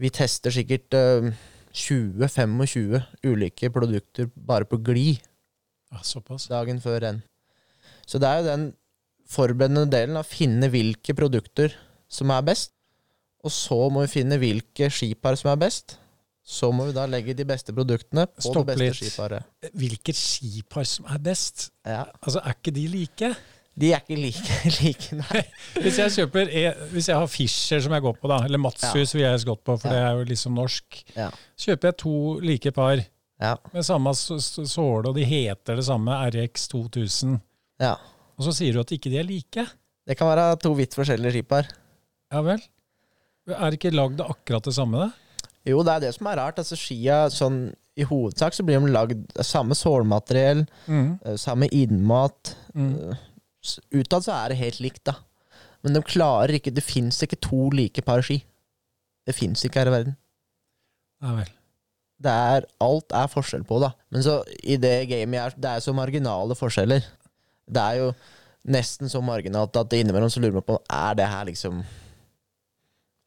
vi 0.00 0.10
tester 0.14 0.54
sikkert 0.54 0.94
uh, 0.96 1.30
20-25 1.76 3.26
ulike 3.26 3.70
produkter 3.74 4.30
bare 4.34 4.66
på 4.68 4.80
glid 4.80 5.20
Ja, 5.90 6.00
såpass. 6.02 6.48
dagen 6.48 6.80
før 6.80 7.00
renn. 7.04 7.22
Så 8.06 8.18
det 8.18 8.28
er 8.28 8.40
jo 8.40 8.48
den 8.48 8.66
forberedende 9.30 9.90
delen 9.90 10.18
å 10.18 10.26
finne 10.26 10.70
hvilke 10.70 11.14
produkter 11.14 11.74
som 12.10 12.30
er 12.34 12.46
best. 12.46 12.72
Og 13.44 13.52
så 13.54 13.78
må 13.90 14.04
vi 14.04 14.14
finne 14.20 14.38
hvilke 14.40 14.90
skipar 14.92 15.38
som 15.38 15.52
er 15.52 15.60
best. 15.60 15.98
Så 16.46 16.70
må 16.72 16.86
vi 16.88 16.92
da 16.96 17.04
legge 17.06 17.34
de 17.36 17.44
beste 17.46 17.72
produktene 17.76 18.24
på 18.26 18.42
Stopp 18.42 18.66
det 18.66 18.76
beste 18.78 19.04
litt. 19.04 19.12
skiparet. 19.12 19.44
Hvilket 19.76 20.16
skipar 20.18 20.84
som 20.88 21.06
er 21.12 21.18
best? 21.22 21.68
Ja. 21.86 22.06
Altså, 22.22 22.40
Er 22.44 22.56
ikke 22.56 22.72
de 22.74 22.86
like? 22.88 23.32
De 23.80 23.92
er 23.94 24.00
ikke 24.02 24.16
like, 24.18 24.56
like 24.82 25.16
nei. 25.20 25.42
Hvis 25.84 25.98
jeg 26.00 26.10
kjøper 26.16 26.48
e- 26.50 26.88
Hvis 26.90 27.06
jeg 27.08 27.16
har 27.16 27.28
Fischer 27.30 27.80
som 27.84 27.92
jeg 27.94 28.02
går 28.02 28.16
på, 28.18 28.28
da, 28.28 28.40
eller 28.44 28.58
Matshus 28.60 29.14
vil 29.14 29.22
jeg 29.22 29.44
gått 29.46 29.62
på, 29.64 29.76
for 29.78 29.88
Ja. 29.88 29.92
det 29.94 30.00
er 30.08 30.18
jo 30.18 30.24
liksom 30.32 30.56
norsk, 30.58 30.98
Ja. 31.16 31.28
kjøper 31.56 31.88
jeg 31.92 31.96
to 32.02 32.14
like 32.40 32.72
par 32.76 33.04
Ja. 33.40 33.54
med 33.72 33.84
samme 33.86 34.12
såle, 34.12 35.06
og 35.08 35.14
de 35.16 35.24
heter 35.24 35.76
det 35.78 35.84
samme, 35.86 36.12
RX 36.34 36.66
2000. 36.68 37.38
ja. 37.80 37.94
Og 38.40 38.44
så 38.48 38.52
sier 38.56 38.72
du 38.72 38.80
at 38.80 38.88
ikke 38.92 39.10
de 39.12 39.18
er 39.20 39.24
like. 39.28 39.66
Det 40.08 40.16
kan 40.16 40.26
være 40.32 40.58
to 40.62 40.70
vidt 40.72 40.94
forskjellige 40.96 41.32
skipar. 41.34 41.66
Ja 42.32 42.40
vel? 42.40 42.60
Er 43.52 43.72
ikke 43.76 43.90
lagd 43.92 44.20
akkurat 44.24 44.64
det 44.64 44.72
samme, 44.74 44.96
det? 45.06 45.12
Jo, 45.68 45.82
det 45.84 45.92
er 45.92 46.00
det 46.06 46.14
som 46.16 46.26
er 46.30 46.38
rart. 46.40 46.58
Altså 46.62 46.76
Skia, 46.78 47.26
sånn 47.32 47.74
i 48.00 48.04
hovedsak 48.08 48.54
så 48.56 48.64
blir 48.64 48.80
de 48.80 48.92
lagd 48.94 49.26
samme 49.44 49.74
sålmateriell, 49.76 50.62
Mm. 50.88 51.18
eh, 51.26 51.36
samme 51.36 51.68
innmat. 51.68 52.54
Mm. 52.74 52.94
Eh, 53.10 53.16
Utad 53.92 54.24
så 54.24 54.32
er 54.32 54.48
det 54.48 54.56
helt 54.62 54.80
likt, 54.80 55.04
da. 55.04 55.14
Men 55.84 55.92
de 55.92 56.00
klarer 56.02 56.54
ikke 56.56 56.72
Det 56.74 56.82
fins 56.84 57.18
ikke 57.22 57.40
to 57.40 57.68
like 57.70 58.00
par 58.04 58.22
ski. 58.22 58.42
Det 59.26 59.34
fins 59.36 59.62
ikke 59.64 59.80
her 59.82 59.88
i 59.88 59.90
verden. 59.98 60.16
Ja 61.22 61.34
vel. 61.36 61.50
Det 62.20 62.30
er, 62.32 62.64
alt 62.80 63.12
er 63.12 63.28
forskjell 63.32 63.64
på, 63.68 63.80
da. 63.80 63.92
Men 64.12 64.22
så 64.24 64.38
i 64.64 64.76
det 64.76 65.08
gamet 65.08 65.34
jeg 65.36 65.44
er, 65.46 65.54
det 65.60 65.70
er 65.70 65.80
så 65.84 65.92
marginale 65.96 66.56
forskjeller. 66.56 67.04
Det 67.70 67.80
er 67.82 67.96
jo 68.00 68.14
nesten 68.68 69.08
så 69.08 69.22
marginalt 69.24 69.76
at 69.76 69.92
innimellom 69.96 70.28
så 70.32 70.40
lurer 70.40 70.52
man 70.58 70.62
på 70.68 70.78
Er 70.90 71.14
det 71.14 71.26
her 71.28 71.44
liksom 71.48 71.82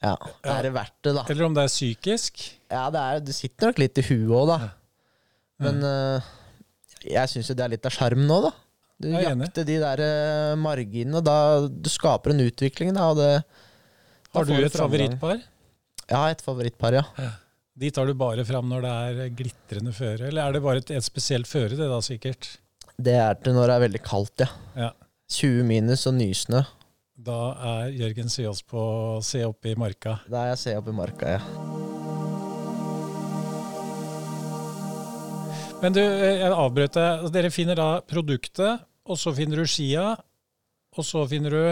Ja, 0.04 0.18
Ja. 0.44 0.58
er 0.58 0.66
det 0.68 0.74
verdt 0.76 0.98
det, 1.06 1.14
da? 1.16 1.24
Eller 1.32 1.46
om 1.48 1.54
det 1.56 1.64
er 1.64 1.72
psykisk. 1.72 2.42
Ja, 2.72 2.90
det, 2.92 3.00
er, 3.02 3.22
det 3.24 3.36
sitter 3.38 3.70
nok 3.72 3.80
litt 3.80 4.02
i 4.02 4.04
huet 4.10 4.34
òg, 4.36 4.50
da. 4.52 4.58
Ja. 4.60 4.72
Men 5.64 5.80
uh, 5.88 6.34
jeg 7.08 7.32
syns 7.32 7.52
jo 7.52 7.56
det 7.56 7.64
er 7.64 7.72
litt 7.78 7.88
av 7.88 7.94
sjarmen 7.96 8.28
nå, 8.28 8.42
da. 8.44 8.52
Du 9.04 9.08
er 9.10 9.24
jakter 9.26 9.66
de 9.68 9.78
der 9.82 10.04
uh, 10.04 10.58
marginene, 10.60 11.22
da 11.24 11.38
du 11.68 11.90
skaper 11.92 12.34
en 12.34 12.44
utvikling, 12.44 12.92
da. 12.98 13.08
Og 13.14 13.22
det, 13.22 13.30
da 14.34 14.42
Har 14.42 14.50
du 14.50 14.54
et 14.60 14.76
favorittpar? 14.76 15.40
Ja, 16.12 16.26
et 16.34 16.44
favorittpar, 16.44 17.00
ja. 17.00 17.32
De 17.80 17.90
tar 17.90 18.06
du 18.06 18.14
bare 18.18 18.44
fram 18.46 18.68
når 18.70 18.84
det 18.86 18.92
er 18.92 19.32
glitrende 19.40 19.96
føre, 19.96 20.28
eller 20.28 20.44
er 20.44 20.58
det 20.58 20.62
bare 20.66 20.84
et, 20.84 20.92
et 20.94 21.06
spesielt 21.06 21.48
føre, 21.50 21.74
det 21.80 21.88
da 21.90 22.02
sikkert? 22.06 22.52
Det 23.02 23.16
er 23.18 23.40
til 23.42 23.56
når 23.56 23.72
det 23.72 23.76
er 23.78 23.86
veldig 23.88 24.04
kaldt, 24.06 24.44
ja. 24.44 24.50
Ja. 24.78 24.92
20 25.34 25.64
minus 25.66 26.04
og 26.10 26.14
nysnø. 26.20 26.62
Da 27.14 27.54
er 27.62 27.92
Jørgen 27.94 28.30
Syås 28.32 28.64
på 28.66 28.82
Se 29.26 29.44
opp 29.46 29.68
i 29.70 29.76
marka. 29.78 30.16
Da 30.30 30.46
er 30.48 30.54
jeg 30.54 30.62
Se 30.64 30.74
opp 30.80 30.88
i 30.90 30.96
marka, 30.98 31.36
ja. 31.36 31.42
Men 35.84 35.94
du, 35.94 36.00
eh, 36.02 36.40
jeg 36.40 36.52
avbrøt 36.56 36.96
deg. 36.96 37.08
Altså, 37.20 37.32
Dere 37.36 37.52
finner 37.54 37.76
da 37.78 37.88
produktet, 38.08 38.86
og 39.06 39.20
så 39.20 39.34
finner 39.36 39.60
du 39.62 39.68
skia, 39.68 40.14
og 40.96 41.04
så 41.06 41.26
finner 41.30 41.52
du 41.54 41.64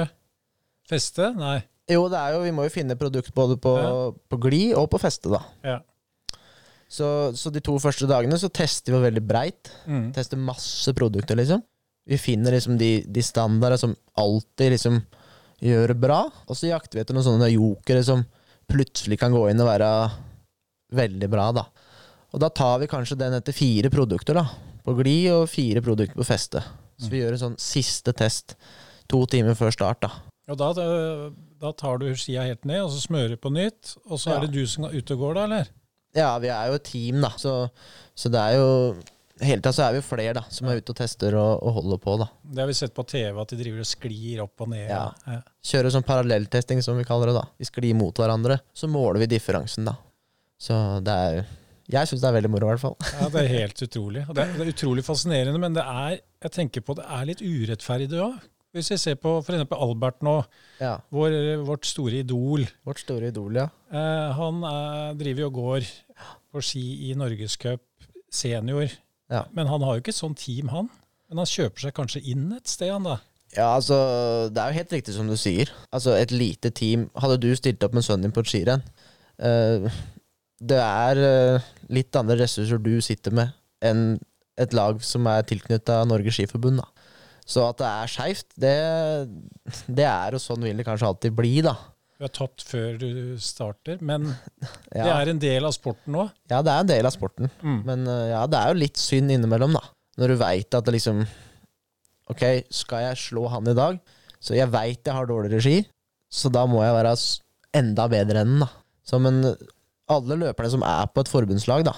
feste? 0.92 1.32
Nei. 1.40 1.62
Jo, 1.90 2.04
det 2.12 2.20
er 2.20 2.36
jo, 2.36 2.42
vi 2.44 2.52
må 2.56 2.66
jo 2.68 2.74
finne 2.74 2.98
produkt 3.00 3.34
både 3.34 3.58
på, 3.60 3.72
Ja. 3.80 3.94
på 4.30 4.40
glid 4.40 4.76
og 4.76 4.90
på 4.92 5.00
feste, 5.02 5.32
da. 5.32 5.42
Ja. 5.64 5.80
Så, 6.92 7.32
så 7.40 7.50
de 7.52 7.62
to 7.64 7.78
første 7.80 8.06
dagene 8.08 8.38
så 8.38 8.52
tester 8.52 8.94
vi 8.94 9.00
veldig 9.10 9.24
breit. 9.26 9.72
Mm. 9.88 10.12
Tester 10.14 10.38
masse 10.38 10.92
produkter, 10.94 11.40
liksom. 11.40 11.64
Vi 12.06 12.18
finner 12.20 12.52
liksom 12.52 12.78
de, 12.78 13.02
de 13.08 13.22
standarder 13.24 13.78
som 13.80 13.96
alltid 14.20 14.74
liksom 14.76 15.00
gjør 15.62 15.94
det 15.94 16.00
bra. 16.02 16.20
Og 16.48 16.58
så 16.58 16.70
jakter 16.72 16.98
vi 17.00 17.04
etter 17.06 17.18
noen 17.18 17.28
sånne 17.28 17.52
jokere 17.54 18.04
som 18.08 18.26
plutselig 18.72 19.18
kan 19.22 19.34
gå 19.36 19.44
inn 19.52 19.62
og 19.62 19.68
være 19.70 19.90
veldig 20.96 21.30
bra, 21.32 21.50
da. 21.56 21.66
Og 22.32 22.40
da 22.40 22.50
tar 22.56 22.80
vi 22.82 22.88
kanskje 22.92 23.18
den 23.20 23.36
etter 23.36 23.56
fire 23.56 23.92
produkter, 23.92 24.38
da. 24.40 24.46
På 24.86 24.96
glid 24.98 25.30
og 25.34 25.50
fire 25.52 25.82
produkter 25.84 26.18
på 26.18 26.26
feste. 26.26 26.62
Så 27.02 27.10
vi 27.12 27.20
gjør 27.22 27.36
en 27.36 27.44
sånn 27.46 27.60
siste 27.62 28.14
test 28.18 28.56
to 29.12 29.24
timer 29.30 29.58
før 29.60 29.74
start, 29.76 30.02
da. 30.06 30.12
Og 30.52 30.58
da, 30.60 30.72
da 31.62 31.72
tar 31.78 32.00
du 32.02 32.08
skia 32.18 32.44
helt 32.48 32.66
ned, 32.68 32.82
og 32.86 32.92
så 32.94 33.04
smører 33.06 33.38
på 33.40 33.52
nytt. 33.54 33.96
Og 34.10 34.20
så 34.20 34.32
Ja. 34.32 34.38
er 34.38 34.48
det 34.48 34.56
du 34.56 34.66
som 34.68 34.86
er 34.88 34.96
ute 34.98 35.14
og 35.16 35.20
går, 35.20 35.34
da, 35.38 35.44
eller? 35.48 35.68
Ja, 36.16 36.32
vi 36.44 36.50
er 36.52 36.68
jo 36.68 36.74
et 36.80 36.84
team, 36.90 37.22
da. 37.24 37.30
Så, 37.40 37.70
så 38.16 38.32
det 38.32 38.40
er 38.42 38.58
jo 38.60 38.72
Hele 39.42 39.58
tida 39.62 39.72
så 39.74 39.84
er 39.88 39.96
vi 39.98 40.02
flere 40.06 40.34
da, 40.38 40.44
som 40.54 40.68
er 40.70 40.78
ute 40.82 40.94
og 40.94 40.98
tester 41.00 41.34
og, 41.40 41.64
og 41.66 41.74
holder 41.80 41.98
på. 42.04 42.14
da. 42.22 42.28
Det 42.44 42.62
har 42.62 42.70
vi 42.70 42.76
sett 42.78 42.94
på 42.94 43.06
TV, 43.10 43.32
at 43.42 43.50
de 43.54 43.58
driver 43.58 43.82
og 43.82 43.90
sklir 43.90 44.44
opp 44.44 44.62
og 44.66 44.70
ned. 44.74 44.86
Ja. 44.92 45.08
Ja. 45.26 45.40
Kjører 45.72 45.96
sånn 45.96 46.06
parallelltesting, 46.06 46.84
som 46.86 47.00
vi 47.00 47.06
kaller 47.08 47.32
det. 47.32 47.40
da. 47.40 47.48
Vi 47.58 47.66
sklir 47.70 47.98
mot 47.98 48.14
hverandre. 48.22 48.60
Så 48.78 48.90
måler 48.92 49.24
vi 49.24 49.30
differansen, 49.34 49.90
da. 49.90 49.96
Så 50.62 50.78
det 51.02 51.16
er 51.26 51.42
Jeg 51.92 52.08
syns 52.08 52.22
det 52.22 52.30
er 52.30 52.36
veldig 52.38 52.52
moro, 52.54 52.70
i 52.70 52.76
hvert 52.76 52.84
fall. 52.86 52.96
Ja, 53.18 53.28
det 53.34 53.42
er 53.42 53.50
helt 53.58 53.82
utrolig. 53.84 54.22
Det, 54.30 54.44
er, 54.46 54.54
det 54.56 54.64
er 54.68 54.70
utrolig 54.72 55.04
fascinerende, 55.04 55.60
men 55.60 55.74
det 55.76 55.84
er, 55.84 56.20
jeg 56.46 56.52
tenker 56.56 56.86
på, 56.88 56.96
det 56.96 57.04
er 57.10 57.26
litt 57.28 57.42
urettferdig 57.44 58.22
òg. 58.22 58.38
Hvis 58.72 58.88
vi 58.94 58.98
ser 59.02 59.18
på 59.20 59.34
f.eks. 59.44 59.66
Albert 59.76 60.22
nå, 60.24 60.38
Ja. 60.80 60.94
vår, 61.12 61.34
vårt 61.68 61.90
store 61.90 62.22
idol. 62.22 62.64
Vårt 62.88 63.02
store 63.04 63.28
idol, 63.34 63.58
ja. 63.60 63.66
Eh, 63.92 64.30
han 64.38 64.62
er, 64.64 65.18
driver 65.20 65.44
jo 65.44 65.50
og 65.50 65.58
går 65.58 65.90
på 66.54 66.64
ski 66.64 66.86
i 67.10 67.16
Norgescup 67.20 67.84
senior. 68.32 68.88
Ja. 69.32 69.46
Men 69.56 69.70
han 69.72 69.84
har 69.86 69.98
jo 69.98 70.04
ikke 70.04 70.16
sånn 70.16 70.36
team, 70.38 70.72
han. 70.74 70.90
Men 71.32 71.42
han 71.42 71.50
kjøper 71.50 71.86
seg 71.86 71.96
kanskje 71.96 72.24
inn 72.34 72.50
et 72.58 72.68
sted, 72.68 72.92
han 72.92 73.08
da. 73.08 73.20
Ja, 73.56 73.74
altså, 73.76 73.96
Det 74.52 74.62
er 74.62 74.72
jo 74.72 74.80
helt 74.80 74.94
riktig 74.96 75.16
som 75.16 75.28
du 75.28 75.36
sier. 75.40 75.72
Altså, 75.92 76.16
Et 76.16 76.32
lite 76.32 76.70
team 76.72 77.10
Hadde 77.20 77.40
du 77.44 77.50
stilt 77.56 77.84
opp 77.84 77.96
med 77.96 78.06
sønnen 78.08 78.30
din 78.30 78.36
på 78.36 78.44
et 78.46 78.52
skirenn 78.52 78.84
uh, 79.44 79.92
Det 80.56 80.78
er 80.80 81.20
uh, 81.20 81.72
litt 81.92 82.16
andre 82.16 82.38
ressurser 82.40 82.80
du 82.80 82.94
sitter 83.04 83.36
med 83.36 83.52
enn 83.84 84.20
et 84.62 84.76
lag 84.78 85.00
som 85.02 85.26
er 85.26 85.42
tilknytta 85.50 86.04
Norges 86.06 86.36
Skiforbund. 86.38 86.78
da. 86.84 87.08
Så 87.50 87.64
at 87.66 87.80
det 87.80 87.88
er 87.88 88.12
skeivt, 88.12 88.52
det, 88.62 88.76
det 89.90 90.06
er 90.06 90.38
og 90.38 90.44
sånn 90.44 90.62
vil 90.62 90.78
det 90.78 90.86
kanskje 90.86 91.08
alltid 91.08 91.34
bli, 91.34 91.56
da. 91.66 91.74
Du 92.22 92.28
er 92.28 92.34
tapt 92.38 92.62
før 92.70 93.00
du 93.02 93.08
starter, 93.42 93.98
men 94.06 94.28
det 94.94 95.02
er 95.10 95.32
en 95.32 95.40
del 95.42 95.66
av 95.66 95.74
sporten 95.74 96.14
nå. 96.14 96.28
ja 96.52 96.60
det 96.62 96.70
er 96.70 96.84
en 96.84 96.90
del 96.92 97.08
av 97.10 97.16
sporten. 97.16 97.50
Mm. 97.66 97.80
Men 97.88 98.04
eh, 98.06 98.28
ja, 98.36 98.44
det 98.46 98.60
er 98.60 98.76
jo 98.76 98.82
litt 98.84 99.02
synd 99.02 99.34
innimellom, 99.34 99.74
da. 99.74 99.82
Når 100.22 100.34
du 100.36 100.36
veit 100.44 100.78
at 100.78 100.86
det 100.86 100.94
liksom 101.00 101.24
Ok, 102.30 102.44
skal 102.72 103.08
jeg 103.10 103.18
slå 103.20 103.48
han 103.50 103.66
i 103.68 103.74
dag? 103.76 103.98
Så 104.38 104.54
jeg 104.56 104.70
veit 104.72 105.02
jeg 105.10 105.16
har 105.18 105.26
dårligere 105.28 105.64
ski, 105.66 105.80
så 106.32 106.52
da 106.54 106.68
må 106.70 106.84
jeg 106.86 106.94
være 106.96 107.16
enda 107.82 108.06
bedre 108.12 108.44
enn 108.46 108.54
den, 108.54 108.62
da. 108.64 108.70
Så, 109.04 109.18
men 109.20 109.42
alle 110.12 110.38
løperne 110.46 110.72
som 110.78 110.86
er 110.86 111.10
på 111.12 111.26
et 111.26 111.32
forbundslag, 111.34 111.84
da, 111.90 111.96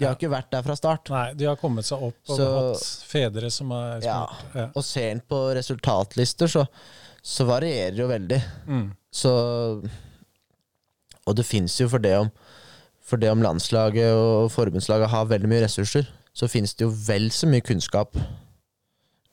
de 0.00 0.06
har 0.08 0.16
ikke 0.16 0.30
vært 0.32 0.48
der 0.54 0.64
fra 0.64 0.74
start. 0.78 1.10
Nei, 1.12 1.26
de 1.36 1.44
har 1.44 1.58
kommet 1.60 1.84
seg 1.84 2.00
opp 2.08 2.30
og 2.32 2.38
Så- 2.40 2.48
hatt 2.56 2.84
fedre 3.10 3.50
som 3.52 3.70
er 3.76 4.00
Ja. 4.00 4.22
Ja. 4.56 4.70
Og 4.72 4.82
ser 4.88 5.10
en 5.12 5.20
på 5.20 5.42
resultatlister, 5.54 6.48
så, 6.48 6.64
så 7.22 7.46
varierer 7.48 7.94
det 7.96 8.02
jo 8.02 8.08
veldig. 8.10 8.40
Mm. 8.68 8.86
Så 9.12 9.30
Og 11.26 11.36
det 11.36 11.44
fins 11.46 11.74
jo 11.80 11.88
for 11.90 11.98
det 12.02 12.14
om 12.18 12.30
For 13.04 13.18
det 13.18 13.30
om 13.32 13.42
landslaget 13.42 14.12
og 14.14 14.50
forbundslaget 14.54 15.10
har 15.10 15.26
veldig 15.26 15.48
mye 15.50 15.64
ressurser, 15.64 16.06
så 16.32 16.46
fins 16.46 16.76
det 16.78 16.84
jo 16.86 16.92
vel 16.94 17.26
så 17.34 17.48
mye 17.50 17.64
kunnskap 17.66 18.14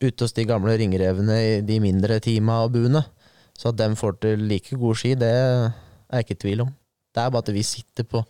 ute 0.02 0.23
hos 0.23 0.34
de 0.34 0.45
gamle 0.50 0.73
ringrevene 0.80 1.36
i 1.38 1.52
de 1.62 1.78
mindre 1.84 2.17
teama 2.19 2.63
og 2.65 2.71
buene. 2.73 3.04
Så 3.54 3.69
at 3.69 3.78
dem 3.78 3.93
får 3.97 4.17
til 4.21 4.47
like 4.50 4.76
god 4.82 4.97
ski, 4.97 5.13
det 5.13 5.30
er 5.30 5.69
jeg 6.10 6.26
ikke 6.26 6.36
i 6.38 6.41
tvil 6.41 6.63
om. 6.65 6.71
Det 7.13 7.21
er 7.21 7.30
bare 7.34 7.45
at 7.45 7.54
vi 7.54 7.63
sitter 7.65 8.06
på 8.10 8.23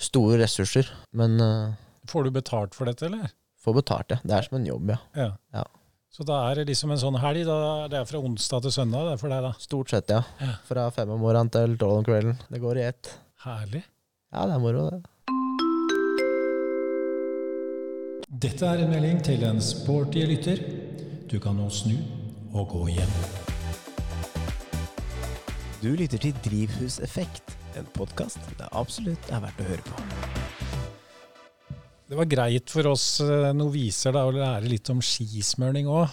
store 0.00 0.40
ressurser, 0.40 0.88
men 1.12 1.36
uh, 1.44 1.76
Får 2.08 2.24
du 2.24 2.30
betalt 2.32 2.74
for 2.76 2.88
dette, 2.88 3.04
eller? 3.10 3.28
får 3.60 3.74
betalt, 3.82 4.14
ja. 4.14 4.16
Det 4.24 4.32
er 4.32 4.46
som 4.48 4.56
en 4.56 4.64
jobb, 4.66 4.94
ja. 4.94 4.98
Ja. 5.16 5.28
Ja. 5.52 5.64
Så 6.10 6.24
da 6.26 6.40
er 6.50 6.58
det 6.58 6.64
liksom 6.72 6.90
en 6.90 6.98
sånn 6.98 7.16
helg. 7.22 7.44
Da, 7.46 7.86
det 7.90 8.00
er 8.00 8.06
fra 8.08 8.18
onsdag 8.18 8.64
til 8.64 8.72
søndag 8.74 9.06
det 9.06 9.12
er 9.14 9.20
for 9.20 9.30
deg, 9.30 9.44
da. 9.46 9.52
Stort 9.62 9.92
sett, 9.92 10.10
ja. 10.10 10.24
Ja. 10.42 10.56
Fra 10.66 10.88
fem 10.94 11.12
om 11.14 11.22
morgenen 11.22 11.52
til 11.54 11.76
tolv 11.78 12.00
om 12.00 12.06
kvelden. 12.06 12.34
Det 12.50 12.58
går 12.62 12.80
i 12.80 12.86
ett. 12.88 13.12
Herlig. 13.44 13.84
Ja, 14.34 14.46
det 14.50 14.56
er 14.56 14.62
moro, 14.62 14.88
det. 14.90 15.00
Dette 18.42 18.66
er 18.66 18.82
en 18.82 18.90
melding 18.90 19.22
til 19.26 19.46
en 19.46 19.62
sporty 19.62 20.24
lytter. 20.26 20.58
Du 21.30 21.38
kan 21.42 21.54
nå 21.58 21.68
snu 21.70 21.94
og 22.58 22.66
gå 22.74 22.82
hjem. 22.96 23.14
Du 25.80 25.92
lytter 25.94 26.18
til 26.20 26.34
Drivhuseffekt, 26.44 27.54
en 27.78 27.86
podkast 27.94 28.42
det 28.58 28.66
absolutt 28.76 29.30
er 29.30 29.46
verdt 29.46 29.62
å 29.62 29.70
høre 29.70 29.86
på. 29.86 30.69
Det 32.10 32.18
var 32.18 32.26
greit 32.26 32.72
for 32.72 32.88
oss 32.90 33.04
eh, 33.22 33.52
noviser 33.54 34.16
da, 34.16 34.24
å 34.26 34.32
lære 34.34 34.66
litt 34.66 34.88
om 34.90 34.98
skismørning 35.04 35.86
òg. 35.86 36.10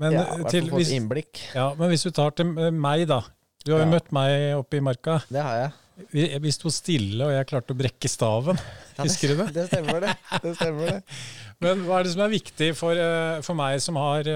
Men, 0.00 0.14
ja, 0.16 0.22
eh, 0.38 0.46
til, 0.48 0.70
hvis, 0.72 0.88
innblikk. 0.96 1.42
ja, 1.52 1.66
men 1.76 1.92
hvis 1.92 2.06
du 2.06 2.14
tar 2.16 2.32
til 2.38 2.54
eh, 2.56 2.70
meg, 2.72 3.04
da. 3.10 3.18
Du 3.62 3.74
har 3.74 3.82
jo 3.82 3.90
Ja. 3.90 3.92
møtt 3.92 4.08
meg 4.16 4.54
oppe 4.56 4.80
i 4.80 4.80
marka. 4.80 5.18
Det 5.28 5.44
har 5.44 5.58
jeg. 5.60 5.74
Vi, 6.14 6.24
vi 6.40 6.52
sto 6.56 6.72
stille, 6.72 7.20
og 7.26 7.34
jeg 7.34 7.48
klarte 7.50 7.76
å 7.76 7.78
brekke 7.78 8.08
staven. 8.08 8.56
Husker 9.02 9.34
du 9.34 9.42
det? 9.42 9.50
Det 9.58 9.66
stemmer, 9.68 10.00
det. 10.06 10.16
Det 10.46 10.54
stemmer 10.56 10.94
det. 10.94 10.98
Men 11.62 11.84
hva 11.84 12.00
er 12.00 12.08
det 12.08 12.14
som 12.16 12.24
er 12.24 12.32
viktig 12.32 12.72
for, 12.74 13.04
for 13.44 13.60
meg 13.60 13.76
som 13.84 14.00
har 14.00 14.26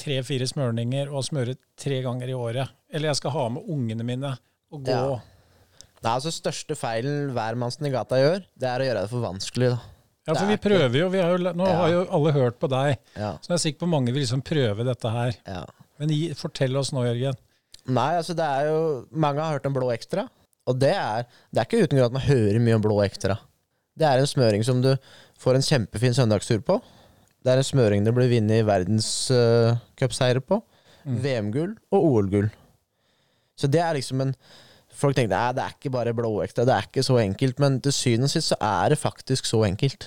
tre-fire 0.00 0.48
smørninger 0.48 1.12
og 1.12 1.28
smører 1.28 1.60
tre 1.78 2.00
ganger 2.02 2.32
i 2.32 2.34
året? 2.34 2.72
Eller 2.90 3.12
jeg 3.12 3.20
skal 3.20 3.36
ha 3.36 3.44
med 3.52 3.68
ungene 3.70 4.08
mine 4.08 4.32
og 4.72 4.80
gå. 4.88 4.96
Ja. 4.96 5.20
er 6.00 6.14
altså 6.16 6.32
Største 6.34 6.74
feilen 6.74 7.30
hvermannsen 7.36 7.86
i 7.86 7.92
gata 7.94 8.18
gjør, 8.18 8.42
det 8.58 8.72
er 8.72 8.82
å 8.82 8.88
gjøre 8.88 9.04
det 9.04 9.12
for 9.12 9.28
vanskelig. 9.28 9.74
da. 9.76 9.91
Ja, 10.26 10.34
for 10.38 10.46
vi 10.46 10.54
er 10.54 10.62
prøver 10.62 10.96
jo. 11.00 11.08
Vi 11.10 11.18
har 11.18 11.32
jo 11.36 11.52
nå 11.52 11.66
Ja. 11.66 11.76
har 11.80 11.88
jo 11.90 12.02
alle 12.14 12.32
hørt 12.32 12.58
på 12.60 12.68
deg, 12.70 12.98
Ja, 13.16 13.32
så 13.42 13.48
jeg 13.50 13.54
er 13.54 13.62
sikker 13.64 13.78
på 13.80 13.88
mange 13.90 14.12
vil 14.12 14.22
liksom 14.22 14.42
prøve 14.42 14.84
dette 14.86 15.10
her. 15.10 15.32
ja. 15.46 15.64
Men 15.98 16.08
gi, 16.08 16.32
fortell 16.34 16.76
oss 16.76 16.92
nå, 16.92 17.02
Jørgen. 17.04 17.34
Nei, 17.86 18.12
altså 18.18 18.34
det 18.34 18.44
er 18.46 18.68
jo 18.70 19.06
Mange 19.12 19.40
har 19.42 19.52
hørt 19.58 19.66
om 19.66 19.74
blå 19.74 19.90
ekstra. 19.92 20.28
Og 20.66 20.78
det 20.78 20.94
er, 20.94 21.26
det 21.52 21.58
er 21.60 21.64
ikke 21.66 21.82
uten 21.84 21.98
grunn 21.98 22.06
at 22.06 22.12
man 22.12 22.22
hører 22.22 22.60
mye 22.62 22.74
om 22.78 22.82
blå 22.82 23.00
ekstra. 23.04 23.38
Det 23.98 24.06
er 24.06 24.18
en 24.22 24.26
smøring 24.30 24.64
som 24.64 24.80
du 24.80 24.96
får 25.38 25.56
en 25.58 25.62
kjempefin 25.66 26.14
søndagstur 26.14 26.62
på. 26.62 26.80
Det 27.42 27.50
er 27.52 27.56
en 27.58 27.66
smøring 27.66 28.04
det 28.04 28.14
blir 28.14 28.30
vunnet 28.30 28.64
verdenscupseiere 28.64 30.40
på. 30.46 30.60
Mm. 31.04 31.16
VM-gull 31.24 31.72
og 31.90 32.04
OL-gull. 32.06 32.50
Så 33.58 33.68
det 33.70 33.80
er 33.82 33.94
liksom 33.98 34.20
en 34.22 34.34
Folk 35.02 35.16
tenker 35.18 35.34
at 35.34 35.56
det 35.58 35.64
er 35.66 35.74
ikke 35.76 35.90
bare 35.96 36.14
blå 36.14 36.30
ekstra, 36.44 36.64
det 36.68 36.74
er 36.76 36.86
ikke 36.86 37.02
så 37.06 37.16
enkelt. 37.22 37.58
Men 37.62 37.80
til 37.82 37.94
syvende 37.96 38.28
og 38.30 38.34
sist 38.36 38.52
så 38.52 38.58
er 38.62 38.92
det 38.94 39.00
faktisk 39.02 39.48
så 39.50 39.64
enkelt. 39.66 40.06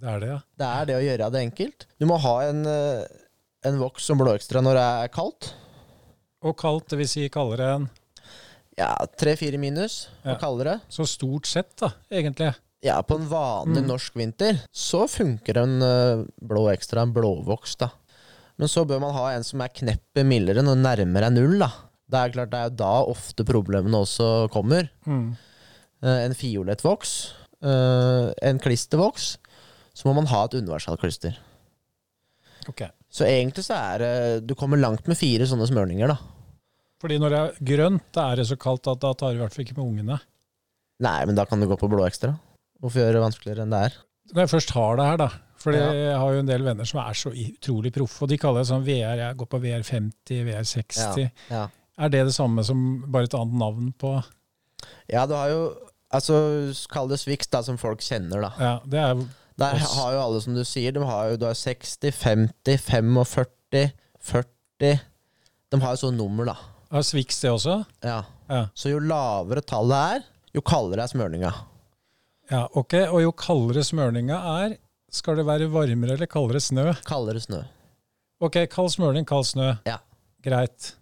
Det 0.00 0.08
er 0.08 0.20
det, 0.22 0.28
ja. 0.32 0.38
Det 0.56 0.68
er 0.70 0.84
det 0.88 0.94
å 0.96 1.02
gjøre 1.04 1.30
det 1.34 1.42
enkelt. 1.44 1.86
Du 2.00 2.06
må 2.08 2.16
ha 2.24 2.34
en, 2.48 2.62
eh, 2.66 3.04
en 3.68 3.76
voks 3.82 4.06
som 4.08 4.16
blå 4.20 4.32
ekstra 4.38 4.62
når 4.64 4.78
det 4.80 4.86
er 5.04 5.08
kaldt. 5.12 5.50
Og 6.42 6.56
kaldt, 6.56 6.88
det 6.88 6.98
vil 7.02 7.08
si 7.10 7.28
kaldere 7.28 7.74
enn 7.76 7.88
Ja, 8.78 8.94
tre-fire 9.18 9.58
minus 9.60 10.06
og 10.24 10.30
Ja. 10.32 10.38
kaldere. 10.40 10.80
Så 10.88 11.04
stort 11.04 11.44
sett, 11.44 11.74
da, 11.76 11.90
egentlig. 12.10 12.54
Ja, 12.82 13.02
på 13.02 13.18
en 13.20 13.26
vanlig 13.28 13.82
Mm. 13.82 13.88
norsk 13.90 14.14
vinter 14.16 14.62
så 14.72 15.02
funker 15.06 15.58
en 15.60 15.82
eh, 15.82 16.24
blå 16.40 16.70
ekstra, 16.72 17.02
en 17.02 17.12
blåvoks, 17.12 17.76
da. 17.76 17.90
Men 18.56 18.68
så 18.68 18.86
bør 18.86 19.00
man 19.02 19.12
ha 19.12 19.32
en 19.34 19.44
som 19.44 19.60
er 19.60 19.68
kneppet 19.68 20.24
mildere 20.24 20.62
når 20.64 20.80
nærmere 20.80 21.26
er 21.26 21.30
null, 21.30 21.58
da. 21.58 21.68
Det 22.10 22.18
er 22.20 22.32
klart, 22.34 22.50
det 22.52 22.60
er 22.66 22.72
da 22.80 22.92
ofte 23.06 23.44
problemene 23.46 24.00
også 24.02 24.48
kommer. 24.52 24.88
Mm. 25.06 25.36
Eh, 26.02 26.18
en 26.26 26.34
fiolett 26.34 26.82
voks, 26.82 27.12
eh, 27.62 28.30
en 28.50 28.58
klistervoks, 28.62 29.36
så 29.94 30.08
må 30.08 30.14
man 30.16 30.26
ha 30.32 30.44
et 30.48 30.56
universalklister. 30.58 31.36
Ok. 32.68 32.82
Så 33.10 33.26
egentlig 33.26 33.64
så 33.66 33.74
er 33.74 33.98
det 34.02 34.46
Du 34.46 34.54
kommer 34.54 34.78
langt 34.78 35.08
med 35.10 35.18
fire 35.18 35.46
sånne 35.48 35.66
smørninger, 35.70 36.12
da. 36.12 36.18
Fordi 37.00 37.16
når 37.18 37.32
det 37.32 37.38
er 37.40 37.64
grønt, 37.72 38.04
da 38.12 38.26
er 38.30 38.40
det 38.40 38.46
så 38.50 38.58
kaldt 38.60 38.86
at 38.92 39.00
da 39.00 39.12
tar 39.16 39.32
du 39.32 39.38
i 39.38 39.42
hvert 39.42 39.54
fall 39.56 39.64
ikke 39.64 39.78
med 39.78 39.86
ungene. 39.86 40.18
Nei, 41.00 41.18
men 41.24 41.34
da 41.38 41.46
kan 41.48 41.60
du 41.60 41.66
gå 41.66 41.78
på 41.80 41.88
blå 41.88 42.04
ekstra. 42.04 42.34
Hvorfor 42.80 43.00
gjøre 43.00 43.16
det 43.16 43.22
vanskeligere 43.24 43.64
enn 43.64 43.72
det 43.72 43.80
er? 43.88 43.96
Når 44.34 44.42
jeg 44.44 44.52
først 44.52 44.74
har 44.76 44.98
det 45.00 45.06
her, 45.08 45.16
da. 45.22 45.28
For 45.60 45.72
Ja. 45.76 45.90
jeg 45.92 46.16
har 46.16 46.32
jo 46.32 46.38
en 46.40 46.46
del 46.48 46.62
venner 46.64 46.84
som 46.88 47.00
er 47.00 47.16
så 47.16 47.32
utrolig 47.32 47.92
proffe, 47.92 48.22
og 48.22 48.28
de 48.28 48.38
kaller 48.40 48.60
det 48.62 48.68
sånn 48.70 48.84
VR. 48.84 49.16
Jeg 49.16 49.36
går 49.36 49.48
på 49.52 49.60
VR50, 49.60 50.44
VR60. 50.46 51.24
Ja. 51.50 51.56
Ja. 51.56 51.64
Er 52.00 52.12
det 52.12 52.24
det 52.30 52.34
samme 52.34 52.64
som 52.64 52.80
bare 53.12 53.28
et 53.28 53.36
annet 53.36 53.58
navn 53.60 53.92
på 54.00 54.14
Ja, 55.10 55.26
du 55.28 55.34
har 55.36 55.52
jo 55.52 55.62
Altså, 56.10 56.34
kall 56.90 57.06
det 57.12 57.20
Swix, 57.22 57.46
da, 57.52 57.60
som 57.62 57.76
folk 57.78 58.00
kjenner, 58.02 58.42
da. 58.42 58.48
Ja, 58.58 58.72
det 58.82 58.98
er 58.98 59.20
Der 59.60 59.76
Oss. 59.76 59.92
har 59.94 60.16
jo 60.16 60.22
alle, 60.24 60.40
som 60.42 60.56
du 60.56 60.64
sier, 60.66 60.90
de 60.96 61.04
har 61.06 61.28
jo 61.30 61.36
du 61.38 61.44
har 61.46 61.54
60, 61.54 62.10
50, 62.10 62.80
45, 62.82 63.84
40 64.18 64.98
De 65.70 65.80
har 65.84 65.94
jo 65.94 66.00
sånn 66.00 66.18
nummer, 66.18 66.48
da. 66.50 66.56
Er 66.90 67.04
Swix 67.06 67.38
det 67.44 67.52
også? 67.52 67.76
Ja. 68.02 68.24
Ja. 68.50 68.64
Så 68.74 68.90
jo 68.90 68.98
lavere 68.98 69.62
tallet 69.62 70.16
er, 70.16 70.24
jo 70.56 70.64
kaldere 70.66 71.04
er 71.06 71.12
smørninga. 71.12 71.52
Ja, 72.50 72.64
ok. 72.74 72.96
Og 73.12 73.20
jo 73.22 73.30
kaldere 73.38 73.84
smørninga 73.86 74.40
er, 74.64 74.74
skal 75.14 75.38
det 75.38 75.46
være 75.46 75.70
varmere 75.70 76.16
eller 76.16 76.26
kaldere 76.30 76.58
snø? 76.62 76.88
Kaldere 77.06 77.42
snø. 77.42 77.62
Ok, 78.42 78.64
kald 78.72 78.90
smørning, 78.90 79.28
kald 79.28 79.46
snø. 79.46 79.76
Ja. 79.86 80.00
Greit. 80.42 80.96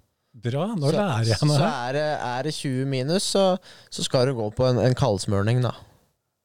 Bra, 0.44 0.64
nå 0.78 0.90
så, 0.90 0.94
lærer 0.94 1.30
jeg 1.32 1.48
noe 1.48 1.58
Så 1.58 1.68
er 1.68 1.96
det, 1.96 2.06
er 2.28 2.46
det 2.46 2.54
20 2.54 2.88
minus, 2.92 3.26
så, 3.34 3.44
så 3.90 4.04
skal 4.06 4.28
du 4.30 4.36
gå 4.38 4.48
på 4.54 4.66
en, 4.68 4.78
en 4.84 4.94
kaldsmørning, 4.98 5.62
da. 5.64 5.72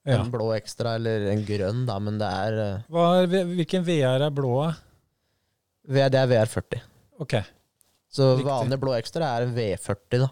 Ja. 0.03 0.17
En 0.19 0.31
blå 0.33 0.49
ekstra, 0.57 0.95
eller 0.99 1.29
en 1.31 1.43
grønn, 1.47 1.85
da, 1.87 1.95
men 2.03 2.17
det 2.19 2.27
er 2.27 2.57
eh, 2.63 3.03
er, 3.05 3.45
hvilken 3.53 3.85
VR 3.87 4.25
er 4.27 4.33
blå? 4.35 4.55
Det 5.87 6.03
er 6.09 6.27
VR40. 6.31 6.81
Ok, 7.23 7.37
Så 8.13 8.33
Riktig. 8.33 8.47
vanlig 8.49 8.79
blå 8.81 8.95
ekstra 8.97 9.29
er 9.37 9.45
en 9.47 9.53
V40, 9.55 10.19
da. 10.25 10.29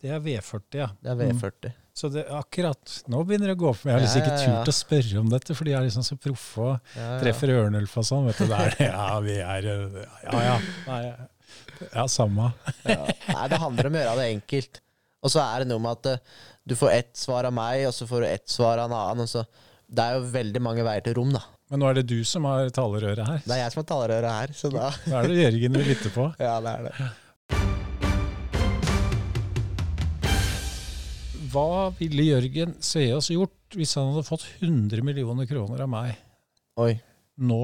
det 0.00 0.14
er 0.16 0.24
V40, 0.24 0.80
ja. 0.80 0.88
Det 1.02 1.12
er 1.12 1.20
Mm. 1.20 1.36
V40. 1.36 1.72
Så 2.00 2.08
det, 2.08 2.22
akkurat, 2.32 2.92
nå 3.12 3.18
begynner 3.28 3.50
det 3.50 3.56
å 3.58 3.60
gå 3.60 3.72
meg. 3.74 3.90
Jeg 3.90 3.92
har 3.92 4.00
liksom 4.00 4.20
Ja, 4.22 4.28
ikke 4.30 4.44
turt 4.46 4.70
å 4.70 4.74
spørre 4.78 5.18
om 5.20 5.28
dette, 5.28 5.54
for 5.58 5.68
de 5.68 5.72
er 5.76 5.82
liksom 5.84 6.04
så 6.06 6.16
proffe 6.16 6.68
og 6.70 6.94
treffer 7.20 7.52
ørnulf 7.52 7.96
og 8.00 8.06
sånn. 8.08 8.28
Vet 8.30 8.38
du, 8.40 8.46
det 8.48 8.60
er. 8.64 8.76
Ja, 8.86 9.08
vi 9.20 9.34
er 9.42 9.68
Ja, 9.68 10.40
ja. 10.46 10.54
Nei, 10.86 11.00
ja, 11.88 12.06
samme. 12.10 12.50
Ja. 12.84 13.02
Nei, 13.08 13.46
det 13.52 13.60
handler 13.62 13.88
om 13.90 13.96
å 13.98 14.02
gjøre 14.04 14.16
det 14.20 14.28
enkelt. 14.36 14.80
Og 15.20 15.32
så 15.32 15.42
er 15.44 15.62
det 15.62 15.70
noe 15.70 15.82
med 15.84 15.98
at 15.98 16.08
eh, 16.14 16.36
du 16.64 16.76
får 16.78 16.92
ett 16.94 17.12
svar 17.18 17.48
av 17.48 17.54
meg, 17.56 17.86
og 17.88 17.94
så 17.96 18.06
får 18.08 18.24
du 18.24 18.28
ett 18.30 18.48
svar 18.52 18.80
av 18.80 18.90
en 18.90 18.96
annen. 18.96 19.24
Og 19.26 19.32
så, 19.32 19.44
det 19.90 20.04
er 20.04 20.18
jo 20.18 20.28
veldig 20.32 20.62
mange 20.64 20.84
veier 20.86 21.04
til 21.04 21.16
rom, 21.18 21.32
da. 21.36 21.42
Men 21.70 21.84
nå 21.84 21.90
er 21.90 22.00
det 22.00 22.06
du 22.10 22.18
som 22.26 22.46
har 22.48 22.70
talerøret 22.74 23.26
her. 23.26 23.42
Det 23.44 23.54
er 23.54 23.60
jeg 23.62 23.74
som 23.74 23.82
har 23.84 23.88
talerøret 23.92 24.38
her, 24.40 24.54
så 24.58 24.70
da 24.74 24.88
Da 25.04 25.20
er 25.20 25.28
det 25.30 25.36
Jørgen 25.38 25.76
vi 25.78 25.84
lytter 25.92 26.14
på. 26.16 26.24
Ja, 26.42 26.56
det 26.64 26.72
er 26.72 26.88
det. 26.88 27.10
Hva 31.50 31.90
ville 31.98 32.26
Jørgen 32.26 32.74
Sveaas 32.82 33.30
gjort 33.34 33.74
hvis 33.78 33.94
han 33.98 34.10
hadde 34.12 34.26
fått 34.26 34.46
100 34.60 35.02
millioner 35.06 35.46
kroner 35.50 35.82
av 35.82 35.90
meg 35.90 36.12
Oi. 36.78 36.92
nå? 37.42 37.62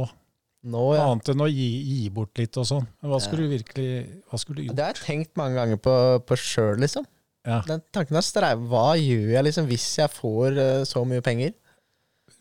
Nå, 0.66 0.82
ja. 0.96 1.04
Annet 1.06 1.28
enn 1.30 1.44
å 1.44 1.46
gi, 1.50 1.66
gi 1.86 2.08
bort 2.14 2.38
litt 2.40 2.56
og 2.58 2.66
sånn. 2.66 2.86
Hva 3.06 3.20
skulle 3.22 3.46
Ja. 3.46 3.50
du 3.50 3.54
virkelig 3.54 3.90
Hva 4.26 4.38
skulle 4.42 4.56
du 4.58 4.64
gjort? 4.66 4.76
Det 4.76 4.84
har 4.84 4.94
jeg 4.96 5.04
tenkt 5.04 5.36
mange 5.38 5.54
ganger 5.60 5.78
på, 5.78 5.94
på 6.26 6.38
sjøl, 6.40 6.80
liksom. 6.82 7.06
Ja. 7.46 7.60
Den 7.68 7.82
tanken 7.94 8.18
har 8.18 8.26
streivet. 8.26 8.66
Hva 8.66 8.96
gjør 8.98 9.30
jeg 9.36 9.46
liksom 9.46 9.68
hvis 9.70 9.86
jeg 10.00 10.10
får 10.10 10.58
uh, 10.58 10.84
så 10.88 11.04
mye 11.06 11.22
penger? 11.22 11.54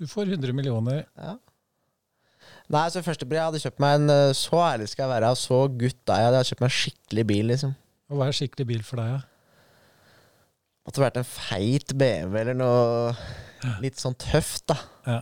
Du 0.01 0.07
får 0.09 0.31
100 0.33 0.55
millioner. 0.57 1.05
Ja. 1.15 1.35
Nei, 2.73 2.88
så 2.89 3.03
første 3.05 3.27
jeg 3.29 3.39
hadde 3.45 3.61
kjøpt 3.61 3.79
meg 3.83 3.99
en 3.99 4.09
eh, 4.09 4.31
Så 4.33 4.57
ærlig 4.57 4.88
skal 4.89 5.05
jeg 5.05 5.11
være, 5.13 5.29
så 5.38 5.59
gutt 5.69 6.09
er 6.09 6.17
jeg. 6.17 6.25
Jeg 6.25 6.33
hadde 6.33 6.49
kjøpt 6.49 6.63
meg 6.63 6.71
en 6.71 6.75
skikkelig 6.79 7.25
bil, 7.29 7.45
liksom. 7.53 7.75
Og 8.09 8.17
hva 8.17 8.27
er 8.27 8.38
skikkelig 8.39 8.67
bil 8.71 8.81
for 8.85 9.01
deg? 9.01 9.13
Ja? 9.13 9.21
Måtte 10.85 11.01
vært 11.01 11.19
en 11.21 11.27
feit 11.29 11.93
BMW 11.97 12.41
eller 12.41 12.57
noe 12.57 13.13
litt 13.81 14.01
sånn 14.01 14.17
tøft, 14.21 14.65
da. 14.69 14.77
Ja. 15.05 15.19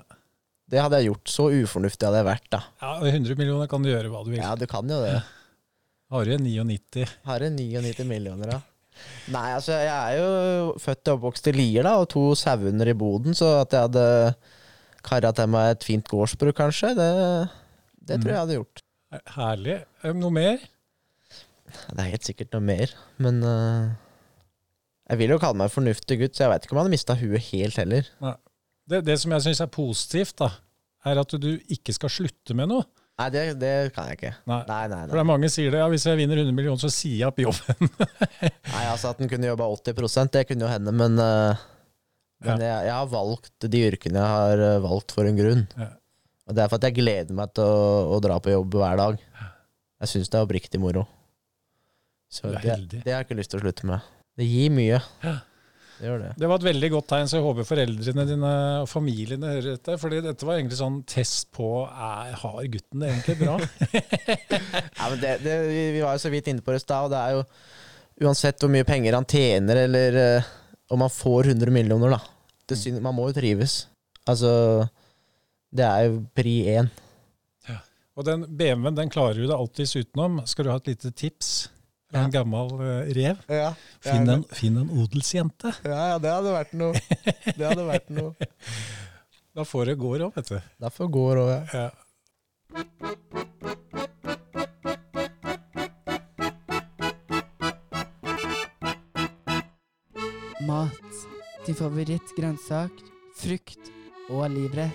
Det 0.73 0.81
hadde 0.81 0.99
jeg 0.99 1.11
gjort. 1.11 1.29
Så 1.29 1.47
ufornuftig 1.53 2.07
hadde 2.07 2.21
jeg 2.23 2.29
vært, 2.31 2.49
da. 2.53 2.61
ja, 2.81 2.93
100 3.13 3.39
millioner 3.39 3.69
kan 3.71 3.85
du 3.85 3.91
gjøre 3.91 4.09
hva 4.09 4.23
du 4.25 4.31
vil. 4.33 4.41
Ja, 4.41 4.53
du 4.57 4.65
kan 4.69 4.89
jo 4.89 4.99
det. 5.03 5.17
Har 6.13 6.29
du 6.29 6.37
99? 6.37 7.05
Har 7.25 7.41
du 7.41 7.49
99 7.53 8.05
millioner, 8.09 8.55
da. 8.55 8.61
Nei, 9.33 9.47
altså, 9.55 9.73
jeg 9.81 9.93
er 9.93 10.19
jo 10.19 10.73
født 10.81 11.09
og 11.09 11.15
oppvokst 11.17 11.49
i 11.49 11.53
Lier, 11.55 11.85
da, 11.87 11.95
og 12.01 12.09
to 12.13 12.25
sauehunder 12.37 12.91
i 12.91 12.97
boden, 12.97 13.33
så 13.37 13.55
at 13.63 13.73
jeg 13.73 13.87
hadde 13.87 14.05
kara 15.03 15.31
til 15.35 15.49
meg 15.51 15.73
et 15.73 15.87
fint 15.87 16.09
gårdsbruk, 16.09 16.55
kanskje, 16.59 16.93
det, 16.99 17.09
det 18.05 18.19
tror 18.21 18.29
jeg 18.29 18.35
jeg 18.35 18.43
hadde 18.43 18.59
gjort. 18.59 18.83
Herlig. 19.33 19.79
Noe 20.19 20.33
mer? 20.33 20.63
Det 21.73 21.99
er 22.03 22.11
helt 22.11 22.27
sikkert 22.27 22.53
noe 22.53 22.65
mer, 22.65 22.91
men 23.23 23.39
uh, 23.41 23.89
Jeg 25.09 25.19
vil 25.23 25.33
jo 25.33 25.39
kalle 25.41 25.57
meg 25.57 25.71
en 25.71 25.73
fornuftig 25.73 26.19
gutt, 26.21 26.37
så 26.37 26.45
jeg 26.45 26.53
veit 26.53 26.65
ikke 26.65 26.75
om 26.75 26.79
jeg 26.79 26.85
hadde 26.85 26.93
mista 26.93 27.17
huet 27.17 27.47
helt 27.49 27.79
heller. 27.81 28.09
Det, 28.93 29.01
det 29.07 29.17
som 29.21 29.33
jeg 29.35 29.47
syns 29.47 29.63
er 29.65 29.71
positivt, 29.73 30.35
da, 30.43 30.51
er 31.09 31.21
at 31.23 31.33
du 31.41 31.49
ikke 31.73 31.95
skal 31.95 32.11
slutte 32.13 32.55
med 32.57 32.69
noe. 32.71 32.85
Nei, 33.21 33.27
det, 33.29 33.41
det 33.61 33.73
kan 33.93 34.07
jeg 34.09 34.17
ikke. 34.17 34.31
Nei. 34.49 34.59
Nei, 34.65 34.83
nei, 34.89 35.01
For 35.05 35.19
det 35.19 35.21
er 35.21 35.29
mange 35.29 35.49
sier 35.53 35.73
det. 35.73 35.81
Ja, 35.83 35.89
hvis 35.91 36.05
jeg 36.09 36.17
vinner 36.17 36.39
100 36.41 36.55
millioner, 36.57 36.81
så 36.81 36.89
sier 36.93 37.19
jeg 37.19 37.29
opp 37.29 37.41
jobben. 37.43 37.91
nei 38.73 38.85
altså 38.89 39.11
At 39.11 39.21
en 39.21 39.29
kunne 39.29 39.51
jobba 39.51 39.67
80% 39.69 40.33
det 40.33 40.47
kunne 40.49 40.65
jo 40.65 40.71
hende, 40.71 40.93
men, 40.97 41.19
uh, 41.21 41.61
men 42.47 42.63
jeg, 42.65 42.87
jeg 42.89 42.95
har 42.95 43.11
valgt 43.11 43.67
de 43.69 43.83
yrkene 43.91 44.17
jeg 44.17 44.33
har 44.33 44.63
øh, 44.67 44.79
valgt 44.83 45.13
for 45.15 45.29
en 45.29 45.37
grunn. 45.37 45.61
Ja. 45.77 45.91
Og 46.49 46.57
det 46.57 46.63
er 46.63 46.71
for 46.71 46.81
at 46.81 46.89
jeg 46.89 46.97
gleder 46.97 47.37
meg 47.37 47.53
til 47.55 47.69
å, 47.69 48.17
å 48.17 48.19
dra 48.23 48.39
på 48.43 48.51
jobb 48.51 48.81
hver 48.81 48.97
dag. 48.99 49.21
Jeg 50.03 50.11
syns 50.11 50.33
det 50.33 50.39
er 50.39 50.49
oppriktig 50.49 50.81
moro. 50.83 51.05
Så 52.33 52.49
det, 52.49 52.75
det 52.97 53.05
har 53.05 53.21
jeg 53.21 53.29
ikke 53.29 53.37
lyst 53.37 53.53
til 53.53 53.61
å 53.61 53.63
slutte 53.67 53.87
med. 53.87 54.09
Det 54.41 54.49
gir 54.49 54.73
mye. 54.73 54.99
Ja. 55.21 55.37
Det 56.03 56.09
gjør 56.09 56.19
det. 56.19 56.31
Det 56.35 56.47
var 56.51 56.59
et 56.59 56.65
veldig 56.67 56.87
godt 56.91 57.05
tegn, 57.13 57.29
så 57.31 57.37
jeg 57.37 57.43
håper 57.45 57.67
foreldrene 57.67 58.23
dine 58.27 58.49
og 58.81 58.89
familiene 58.91 59.51
hører 59.53 59.77
dette. 59.77 59.93
fordi 60.01 60.17
dette 60.25 60.47
var 60.49 60.57
egentlig 60.57 60.75
sånn 60.81 60.97
test 61.07 61.45
på 61.55 61.67
er, 61.87 62.33
har 62.41 62.57
gutten 62.73 63.05
det 63.05 63.11
egentlig 63.13 63.37
bra. 63.39 63.53
Ja, 64.99 65.07
men 65.07 65.21
det, 65.21 65.31
det, 65.45 65.53
vi, 65.69 66.01
var 66.03 66.17
jo 66.17 66.23
så 66.25 66.31
vidt 66.33 66.49
inne 66.51 66.63
på 66.65 66.75
det 66.75 66.81
i 66.81 66.83
stad, 66.83 67.07
og 67.07 67.13
det 67.13 67.21
er 67.21 67.37
jo 67.37 68.27
uansett 68.27 68.59
hvor 68.59 68.73
mye 68.73 68.87
penger 68.87 69.15
han 69.15 69.27
tjener, 69.31 69.79
eller 69.85 70.19
eh, 70.19 70.49
om 70.91 71.07
han 71.07 71.13
får 71.21 71.53
100 71.53 71.71
millioner, 71.71 72.17
da. 72.17 72.19
Det 72.67 72.81
synes, 72.81 72.99
man 73.03 73.15
må 73.15 73.29
jo 73.29 73.37
trives. 73.39 73.77
Altså 74.27 74.51
Det 75.71 75.87
er 75.87 76.09
jo 76.09 76.19
pri 76.35 76.57
én. 76.75 76.91
Og 78.19 78.27
den 78.27 78.43
BMW-en 78.43 78.99
den 78.99 79.09
klarer 79.11 79.39
du 79.39 79.47
deg 79.47 79.55
alltids 79.55 79.95
utenom. 79.95 80.41
Skal 80.51 80.67
du 80.67 80.73
ha 80.73 80.77
et 80.83 80.91
lite 80.91 81.15
tips 81.15 81.69
fra 82.13 82.23
en 82.27 82.33
gammel 82.33 82.73
eh, 82.85 83.11
rev? 83.17 83.43
Ja, 83.49 83.71
Finn 84.05 84.29
en, 84.29 84.43
finn 84.53 84.77
en 84.83 84.89
odelsjente. 85.01 85.73
ja, 85.83 86.01
ja, 86.13 86.19
det 86.21 86.31
hadde 86.33 86.53
vært 86.55 86.75
noe. 86.77 87.01
Det 87.49 87.65
hadde 87.65 87.87
vært 87.89 88.13
noe. 88.13 88.35
Da 89.53 89.61
får 89.69 89.91
det 89.91 89.93
gå 90.01 90.15
òg, 90.17 90.31
vet 90.33 90.47
du. 90.49 90.55
Da 90.81 90.89
får 90.89 91.11
går 91.13 91.39
òg, 91.43 91.49
ja. 91.51 91.83
Ja. 91.83 92.93
Mat. 100.67 100.99
Din 101.65 101.75
favorittgrønnsak, 101.75 102.91
frukt 103.39 103.91
og 104.29 104.49
livrett. 104.51 104.93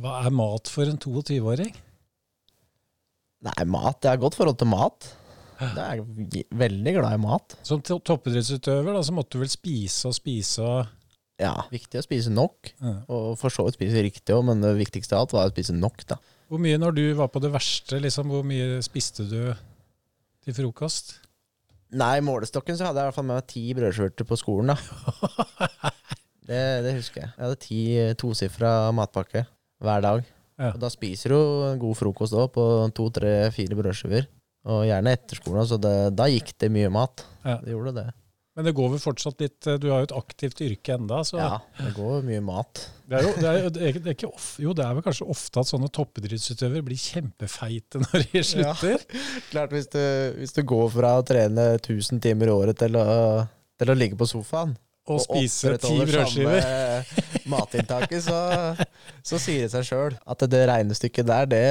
Hva 0.00 0.20
er 0.24 0.32
mat 0.32 0.70
for 0.72 0.88
en 0.88 0.98
22-åring? 1.00 1.74
Nei, 3.46 3.64
mat. 3.68 3.98
Jeg 4.04 4.14
har 4.14 4.20
godt 4.20 4.36
forhold 4.38 4.58
til 4.60 4.68
mat. 4.70 5.10
Det 5.60 5.80
er 5.82 5.98
jeg 6.00 6.44
veldig 6.56 6.92
glad 6.96 7.16
i 7.16 7.20
mat. 7.20 7.56
Som 7.68 7.82
to- 7.84 7.98
toppidrettsutøver 8.04 8.94
da, 8.96 9.02
så 9.04 9.12
måtte 9.16 9.36
du 9.36 9.42
vel 9.42 9.52
spise 9.52 10.08
og 10.08 10.16
spise 10.16 10.64
og 10.64 10.96
Ja, 11.40 11.54
viktig 11.72 11.96
å 12.00 12.04
spise 12.04 12.28
nok, 12.32 12.68
ja. 12.84 12.94
og 13.08 13.30
for 13.40 13.48
så 13.52 13.64
vidt 13.64 13.78
spise 13.78 14.02
riktig 14.04 14.34
òg, 14.36 14.42
men 14.44 14.60
det 14.60 14.74
viktigste 14.76 15.16
av 15.16 15.22
alt 15.24 15.32
var 15.32 15.46
å 15.48 15.52
spise 15.54 15.72
nok, 15.72 16.02
da. 16.10 16.18
Hvor 16.52 16.60
mye 16.60 16.76
når 16.80 16.92
du 16.98 17.04
var 17.16 17.30
på 17.32 17.40
det 17.40 17.48
verste, 17.54 17.96
liksom, 18.04 18.28
hvor 18.28 18.44
mye 18.44 18.82
spiste 18.84 19.24
du 19.30 19.38
til 20.44 20.56
frokost? 20.58 21.14
Nei, 21.96 22.18
i 22.20 22.24
målestokken 22.24 22.76
så 22.76 22.90
hadde 22.90 23.00
jeg 23.00 23.08
i 23.08 23.08
hvert 23.08 23.16
fall 23.16 23.28
med 23.30 23.38
meg 23.40 23.48
ti 23.48 23.62
brødskjorter 23.78 24.28
på 24.28 24.36
skolen, 24.40 24.74
da. 24.74 24.76
Det, 26.50 26.60
det 26.82 26.92
husker 26.96 27.20
jeg. 27.22 27.30
Jeg 27.36 27.44
hadde 27.46 27.58
ti 27.62 27.80
tosifra 28.18 28.70
matpakke 28.96 29.44
hver 29.80 30.04
dag. 30.04 30.22
Ja. 30.60 30.74
Og 30.74 30.80
da 30.82 30.90
spiser 30.92 31.32
du 31.32 31.40
god 31.80 31.96
frokost 31.96 32.36
òg, 32.36 32.50
på 32.52 32.64
to, 32.96 33.08
tre, 33.16 33.34
fire 33.54 33.78
brødskiver. 33.78 34.26
Og 34.68 34.82
gjerne 34.84 35.14
etter 35.16 35.38
skolen, 35.40 35.64
så 35.64 35.78
det, 35.80 35.94
da 36.18 36.26
gikk 36.28 36.52
det 36.60 36.68
mye 36.74 36.90
mat. 36.92 37.22
Ja. 37.46 37.56
Det 37.64 37.72
gjorde 37.72 37.94
det. 37.96 38.10
Men 38.58 38.66
det 38.66 38.72
går 38.76 38.88
vel 38.92 39.00
fortsatt 39.00 39.38
litt 39.40 39.66
eh, 39.70 39.76
Du 39.80 39.86
har 39.92 40.00
jo 40.02 40.08
et 40.08 40.14
aktivt 40.18 40.58
yrke 40.66 40.96
enda, 40.98 41.20
så 41.24 41.38
Ja, 41.38 41.50
det 41.78 41.92
går 41.96 42.24
mye 42.26 42.40
mat. 42.44 42.80
det 43.08 43.20
er 43.20 43.22
jo 43.24 43.30
det 43.38 43.46
er, 43.46 43.68
det 43.70 43.84
er, 43.86 44.08
ikke- 44.10 44.32
Jo, 44.60 44.72
det 44.76 44.84
er 44.84 44.96
vel 44.98 45.04
kanskje 45.06 45.28
ofte 45.32 45.62
at 45.62 45.70
sånne 45.70 45.88
toppidrettsutøvere 45.94 46.82
blir 46.84 46.98
kjempefeite 47.00 48.00
når 48.02 48.26
de 48.26 48.42
slutter. 48.44 49.06
Klart, 49.52 49.70
hvis 49.72 49.86
du, 49.94 50.02
hvis 50.42 50.52
du 50.58 50.60
går 50.66 50.90
fra 50.92 51.14
å 51.20 51.24
trene 51.30 51.68
1000 51.78 52.20
timer 52.26 52.50
i 52.50 52.56
året 52.58 52.76
til 52.82 52.98
å, 53.00 53.06
til 53.80 53.94
å 53.94 53.96
ligge 53.96 54.18
på 54.20 54.28
sofaen 54.28 54.74
Og 55.10 55.20
spise 55.24 55.74
ti 55.82 55.96
brødskiver. 56.06 57.10
matinntaket, 57.50 58.22
så, 58.24 58.38
så 59.26 59.40
sier 59.42 59.66
det 59.66 59.72
seg 59.74 59.86
sjøl 59.90 60.16
at 60.22 60.44
det 60.52 60.64
regnestykket 60.70 61.26
der, 61.30 61.50
det 61.50 61.64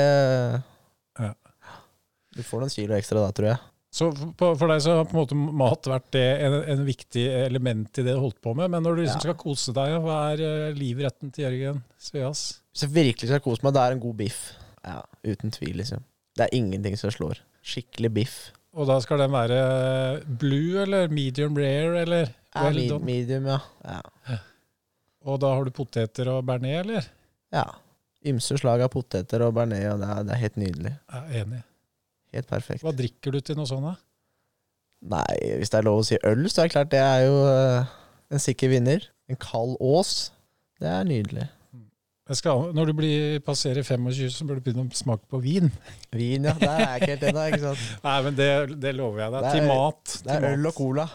Ja. 1.19 1.33
Du 2.35 2.43
får 2.45 2.61
noen 2.63 2.71
kilo 2.71 2.95
ekstra 2.95 3.23
da, 3.25 3.31
tror 3.35 3.47
jeg. 3.53 3.59
Så 3.89 4.11
for, 4.37 4.67
deg 4.69 4.83
så 4.85 4.99
har 4.99 5.07
på 5.09 5.15
en 5.15 5.19
måte 5.23 5.35
mat 5.35 5.87
vært 5.89 6.11
det, 6.13 6.25
en, 6.45 6.55
en 6.75 6.83
viktig 6.85 7.23
element 7.47 7.89
i 7.97 8.03
det 8.05 8.13
du 8.13 8.19
holdt 8.21 8.37
på 8.45 8.53
med. 8.55 8.69
Men 8.69 8.85
når 8.85 8.95
du 8.95 9.01
liksom 9.01 9.17
Ja. 9.17 9.23
skal 9.25 9.37
kose 9.41 9.73
deg, 9.73 9.95
hva 10.03 10.17
er 10.35 10.43
eh, 10.45 10.75
livretten 10.77 11.31
til 11.33 11.47
Jørgen 11.47 11.79
Sveas? 11.97 12.43
Hvis 12.69 12.85
jeg 12.85 12.93
virkelig 12.93 13.31
skal 13.31 13.41
kose 13.43 13.65
meg, 13.65 13.73
da 13.75 13.87
er 13.87 13.95
det 13.95 13.97
en 13.97 14.03
god 14.05 14.19
biff. 14.21 14.37
Ja, 14.85 15.01
Uten 15.25 15.51
tvil, 15.51 15.73
liksom. 15.81 16.05
Det 16.37 16.45
er 16.45 16.55
ingenting 16.55 16.95
som 17.01 17.11
slår. 17.11 17.41
Skikkelig 17.65 18.13
biff. 18.13 18.37
Og 18.77 18.85
da 18.87 18.99
skal 19.01 19.23
den 19.25 19.33
være 19.33 19.57
blue 20.39 20.83
eller 20.85 21.09
medium 21.11 21.57
rare 21.57 22.03
eller 22.05 22.29
Ja, 22.55 22.65
well 22.65 22.79
done? 22.89 23.05
medium, 23.05 23.45
ja. 23.49 23.59
ja. 23.85 24.39
Og 25.29 25.39
da 25.43 25.51
har 25.53 25.67
du 25.67 25.73
poteter 25.75 26.31
og 26.33 26.43
bearnés, 26.47 26.79
eller? 26.81 27.09
Ja. 27.53 27.65
Ymse 28.29 28.57
slag 28.59 28.81
av 28.83 28.91
poteter 28.93 29.43
og 29.45 29.53
bearnés, 29.57 29.85
og 29.91 30.01
det 30.01 30.09
er, 30.09 30.23
det 30.27 30.35
er 30.35 30.41
helt 30.43 30.57
nydelig. 30.59 30.93
Jeg 31.11 31.19
er 31.19 31.43
enig. 31.43 31.61
Helt 32.35 32.49
perfekt. 32.49 32.83
Hva 32.85 32.93
drikker 32.95 33.35
du 33.35 33.39
til 33.43 33.57
noe 33.59 33.69
sånt? 33.69 33.85
da? 33.85 33.95
Nei, 35.13 35.55
hvis 35.59 35.71
det 35.71 35.79
er 35.79 35.87
lov 35.87 36.01
å 36.01 36.07
si 36.07 36.17
øl, 36.27 36.43
så 36.51 36.63
er 36.63 36.67
det 36.67 36.73
klart 36.75 36.91
det 36.91 36.99
er 36.99 37.21
jo 37.23 37.37
eh, 37.47 37.93
en 38.33 38.43
sikker 38.43 38.73
vinner. 38.73 39.05
En 39.31 39.39
kald 39.39 39.77
Ås. 39.79 40.31
Det 40.79 40.89
er 40.89 41.07
nydelig. 41.07 41.47
Jeg 42.29 42.37
skal, 42.37 42.67
når 42.77 42.91
du 42.91 42.93
blir, 42.93 43.39
passerer 43.41 43.81
25, 43.81 44.29
så 44.35 44.45
bør 44.45 44.59
du 44.59 44.67
begynne 44.67 44.85
å 44.85 44.97
smake 44.97 45.25
på 45.31 45.39
vin. 45.41 45.71
Vin, 46.13 46.45
ja. 46.45 46.53
Der 46.61 46.75
er 46.75 46.83
jeg 46.83 46.99
ikke 47.01 47.11
helt 47.15 47.25
ennå, 47.31 47.45
ikke 47.49 47.61
sant. 47.63 47.87
Nei, 48.05 48.17
men 48.27 48.37
det, 48.37 48.49
det 48.83 48.93
lover 48.99 49.23
jeg 49.23 49.33
deg. 49.33 49.47
Er- 49.49 49.57
til 49.57 49.69
mat. 49.71 50.15
Det 50.27 50.35
er 50.35 50.47
øl 50.51 50.69
og 50.69 50.77
cola. 50.77 51.07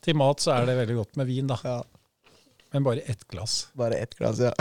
Til 0.00 0.18
mat 0.22 0.46
så 0.46 0.54
er 0.56 0.70
det 0.70 0.78
veldig 0.80 0.98
godt 1.02 1.20
med 1.20 1.28
vin, 1.28 1.52
da. 1.52 1.60
Ja. 1.68 1.78
Men 2.72 2.86
bare 2.86 3.04
ett 3.12 3.28
glass. 3.28 3.60
Bare 3.76 4.00
ett 4.00 4.16
glass, 4.16 4.40
ja. 4.40 4.54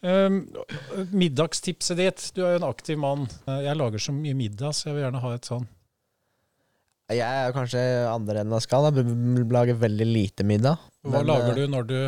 Um, 0.00 0.46
middagstipset 1.12 1.98
ditt. 2.00 2.22
Du 2.36 2.40
er 2.44 2.54
jo 2.54 2.60
en 2.62 2.70
aktiv 2.70 2.96
mann. 3.00 3.26
Jeg 3.48 3.76
lager 3.76 4.00
så 4.00 4.14
mye 4.16 4.36
middag, 4.36 4.72
så 4.76 4.88
jeg 4.90 4.96
vil 4.96 5.06
gjerne 5.06 5.20
ha 5.24 5.32
et 5.36 5.48
sånn. 5.48 5.66
Jeg 7.10 7.26
er 7.26 7.52
kanskje 7.54 7.80
andre 8.06 8.44
enn. 8.44 8.52
Jeg 8.54 8.66
skal. 8.68 8.86
Da. 8.92 9.04
lager 9.56 9.80
veldig 9.80 10.06
lite 10.06 10.46
middag. 10.46 10.80
Hva 11.04 11.20
Men, 11.20 11.30
lager 11.32 11.52
eh, 11.52 11.58
du 11.58 11.72
når 11.72 11.88
du 11.88 11.98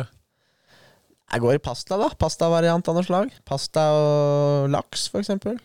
Jeg 1.33 1.41
går 1.41 1.57
i 1.57 1.61
pasta, 1.65 1.97
da. 1.97 2.11
Pastavariant 2.21 2.89
av 2.91 2.97
noe 2.97 3.05
slag. 3.07 3.31
Pasta 3.47 3.83
og 3.97 4.67
laks, 4.73 5.07
for 5.09 5.23
eksempel. 5.23 5.57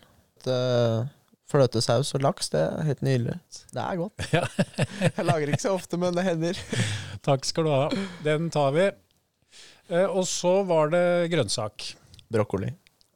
Fløtesaus 1.49 2.11
og 2.17 2.25
laks, 2.25 2.51
det 2.53 2.61
er 2.61 2.87
helt 2.89 3.03
nydelig. 3.05 3.35
Det 3.73 3.81
er 3.85 3.99
godt. 4.01 4.25
Ja. 4.33 4.43
jeg 5.17 5.25
lager 5.29 5.53
ikke 5.53 5.65
så 5.65 5.75
ofte, 5.77 6.01
men 6.01 6.17
det 6.17 6.25
hender. 6.27 6.61
Takk 7.29 7.45
skal 7.49 7.69
du 7.69 7.73
ha. 7.73 7.87
Den 8.25 8.51
tar 8.53 8.75
vi. 8.77 8.87
Eh, 9.89 10.05
Og 10.09 10.25
så 10.29 10.59
var 10.69 10.93
det 10.93 11.05
grønnsak. 11.33 11.91
Brokkoli. 12.33 12.69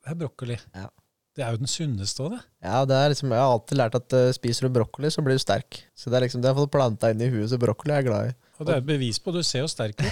Det 0.03 0.13
er 0.15 0.19
brokkoli. 0.25 0.57
Ja. 0.77 0.89
Det 1.33 1.45
er 1.45 1.55
jo 1.55 1.63
den 1.63 1.71
sunneste 1.73 2.25
òg, 2.27 2.35
det. 2.35 2.43
Ja, 2.65 2.83
det 2.89 2.97
er 2.99 3.13
liksom, 3.15 3.31
Jeg 3.33 3.41
har 3.41 3.53
alltid 3.55 3.79
lært 3.81 3.95
at 3.97 4.17
eh, 4.17 4.31
spiser 4.37 4.69
du 4.69 4.75
brokkoli, 4.77 5.09
så 5.13 5.25
blir 5.25 5.37
du 5.41 5.45
sterk. 5.45 5.83
Så 5.97 6.13
det 6.13 6.19
er 6.21 6.27
liksom, 6.27 6.45
det 6.45 6.53
har 6.53 6.59
fått 6.61 6.73
planta 6.75 7.13
inn 7.13 7.25
i 7.25 7.29
huet, 7.33 7.49
så 7.53 7.61
brokkoli 7.61 7.95
er 7.95 8.03
jeg 8.03 8.09
glad 8.11 8.33
i. 8.33 8.35
Og 8.63 8.69
det 8.69 8.75
er 8.77 8.81
et 8.83 8.87
bevis 8.89 9.19
på 9.23 9.33
Du 9.35 9.41
ser 9.45 9.65
jo 9.65 9.69
sterk 9.71 9.99
ut. 9.99 10.11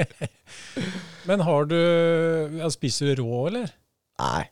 Men 1.28 1.42
har 1.46 1.68
du 1.70 1.76
Spiser 2.74 3.14
du 3.16 3.22
rå, 3.24 3.46
eller? 3.50 3.70
Nei, 4.20 4.44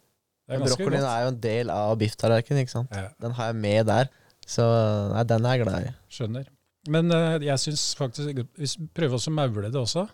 brokkolien 0.48 1.04
er 1.04 1.26
jo 1.26 1.32
en 1.34 1.40
del 1.44 1.70
av 1.72 1.90
bifftallerkenen, 2.00 2.62
ikke 2.64 2.72
sant. 2.72 2.94
Ja, 2.96 3.10
Den 3.20 3.34
har 3.36 3.50
jeg 3.52 3.58
med 3.60 3.88
der. 3.90 4.08
Så 4.48 4.64
nei, 5.12 5.24
den 5.28 5.44
er 5.44 5.58
jeg 5.58 5.66
glad 5.66 5.88
i. 5.90 5.92
skjønner. 6.16 6.46
Men 6.88 7.12
uh, 7.12 7.36
jeg 7.44 7.60
syns 7.60 7.82
faktisk 7.98 8.32
vi 8.56 8.68
prøver 8.96 9.18
også 9.18 9.28
å 9.28 9.36
maule 9.36 9.68
det 9.68 9.76
også, 9.76 10.06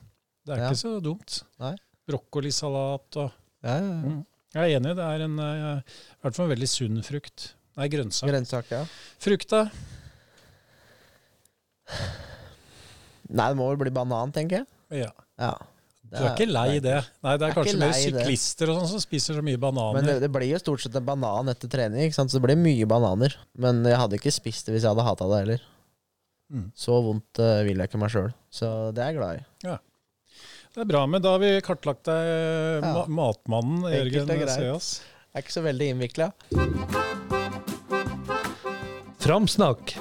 det 0.44 0.56
er 0.56 0.62
Ja. 0.64 0.70
ikke 0.72 0.80
så 0.80 0.96
dumt. 1.04 1.36
Nei. 1.62 1.74
Brokkolisalat 2.10 3.20
og 3.22 3.28
Ja, 3.62 3.76
ja, 3.78 3.84
ja. 3.84 4.00
mm. 4.10 4.22
Jeg 4.54 4.62
er 4.72 4.76
enig, 4.80 4.96
det 4.98 5.04
er 5.06 5.22
en, 5.28 5.38
uh, 5.38 5.78
i 5.78 6.18
hvert 6.24 6.34
fall 6.36 6.48
en 6.48 6.52
veldig 6.56 6.68
sunn 6.72 6.98
frukt. 7.06 7.52
Nei, 7.78 7.86
grønnsak. 7.94 8.26
Grønnsak, 8.30 8.68
ja. 8.74 8.82
Frukta? 9.22 9.62
Nei, 13.30 13.46
det 13.52 13.58
må 13.58 13.68
vel 13.70 13.80
bli 13.80 13.94
banan, 13.94 14.32
tenker 14.34 14.62
jeg. 14.62 14.66
Ja. 15.04 15.12
Ja. 15.40 15.54
Du 16.14 16.20
er 16.20 16.34
ikke 16.34 16.46
lei 16.46 16.78
det? 16.82 16.98
Nei, 17.24 17.32
det 17.40 17.46
er 17.46 17.50
er 17.50 17.56
kanskje 17.56 17.78
mer 17.80 17.94
syklister 17.96 18.70
og 18.70 18.76
sånn 18.78 18.90
som 18.92 19.02
spiser 19.02 19.38
så 19.38 19.42
mye 19.42 19.58
bananer. 19.58 19.96
Men 19.96 20.06
det, 20.06 20.18
det 20.22 20.28
blir 20.34 20.52
jo 20.52 20.60
stort 20.62 20.84
sett 20.84 20.94
en 21.00 21.06
banan 21.08 21.50
etter 21.50 21.70
trening, 21.72 22.04
ikke 22.06 22.18
sant? 22.18 22.30
så 22.30 22.38
det 22.38 22.46
blir 22.46 22.60
mye 22.60 22.86
bananer. 22.90 23.34
Men 23.58 23.82
jeg 23.88 23.98
hadde 23.98 24.20
ikke 24.20 24.34
spist 24.34 24.68
det 24.68 24.76
hvis 24.76 24.84
jeg 24.84 24.94
hadde 24.94 25.06
hata 25.08 25.30
det 25.32 25.40
heller. 25.42 25.64
Mm. 26.54 26.68
Så 26.78 27.00
vondt 27.02 27.40
uh, 27.42 27.64
vil 27.66 27.80
jeg 27.80 27.90
ikke 27.90 28.02
meg 28.04 28.12
sjøl. 28.14 28.30
Så 28.52 28.70
det 28.94 29.02
er 29.02 29.10
jeg 29.10 29.18
glad 29.18 29.40
i. 29.40 29.74
Det 30.74 30.82
er 30.82 30.90
bra, 30.90 31.04
men 31.06 31.22
da 31.22 31.34
har 31.34 31.42
vi 31.42 31.50
kartlagt 31.62 32.06
deg, 32.08 32.30
Ja. 32.84 32.92
ma 32.94 33.04
matmannen 33.06 33.86
Jørgen. 33.94 34.48
Seas. 34.50 34.88
Er 35.34 35.42
ikke 35.42 35.54
så 35.54 35.62
veldig 35.64 35.90
innvikla. 35.94 36.30
Framsnakk, 39.24 39.94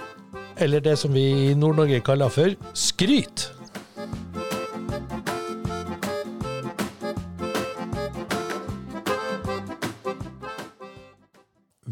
eller 0.57 0.81
det 0.81 0.97
som 0.99 1.13
vi 1.13 1.23
i 1.49 1.55
Nord-Norge 1.55 1.99
kaller 2.05 2.29
for 2.33 2.53
skryt. 2.77 3.49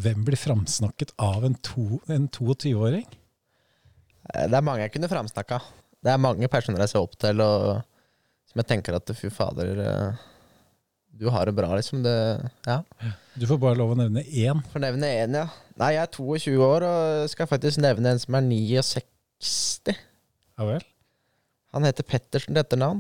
Hvem 0.02 0.24
blir 0.26 0.40
framsnakket 0.40 1.14
av 1.22 1.46
en, 1.46 1.56
en 2.08 2.28
22-åring? 2.30 3.06
Eh, 4.34 4.48
Det 4.48 4.58
er 4.58 4.66
mange 4.66 4.86
jeg 4.86 4.94
kunne 4.96 5.10
framsnakka. 5.12 5.60
Det 6.02 6.14
er 6.14 6.22
mange 6.22 6.48
personer 6.50 6.82
jeg 6.86 6.94
ser 6.94 7.04
opp 7.06 7.18
til, 7.22 7.42
og 7.44 7.82
som 8.50 8.62
jeg 8.62 8.70
tenker 8.72 8.98
at 8.98 9.12
fy 9.16 9.30
fader 9.30 9.82
eh, 9.84 10.24
Du 11.12 11.28
har 11.30 11.46
det 11.46 11.56
bra, 11.58 11.70
liksom. 11.78 12.02
Det, 12.06 12.16
ja. 12.66 12.80
Du 13.40 13.46
får 13.48 13.60
bare 13.62 13.80
lov 13.80 13.94
å 13.94 14.00
nevne 14.00 14.24
én. 14.28 14.60
Får 14.74 14.84
nevne 14.84 15.08
én, 15.22 15.38
ja. 15.40 15.46
Nei, 15.80 15.94
jeg 15.96 16.04
er 16.04 16.16
22 16.18 16.56
år 16.66 16.86
og 16.88 17.30
skal 17.32 17.48
faktisk 17.50 17.80
nevne 17.82 18.12
en 18.12 18.20
som 18.20 18.36
er 18.38 18.44
69. 18.44 19.96
Ja 20.60 20.68
vel? 20.68 20.84
Han 21.72 21.88
heter 21.88 22.06
Pettersen 22.08 22.52
til 22.52 22.62
etternavn. 22.62 23.00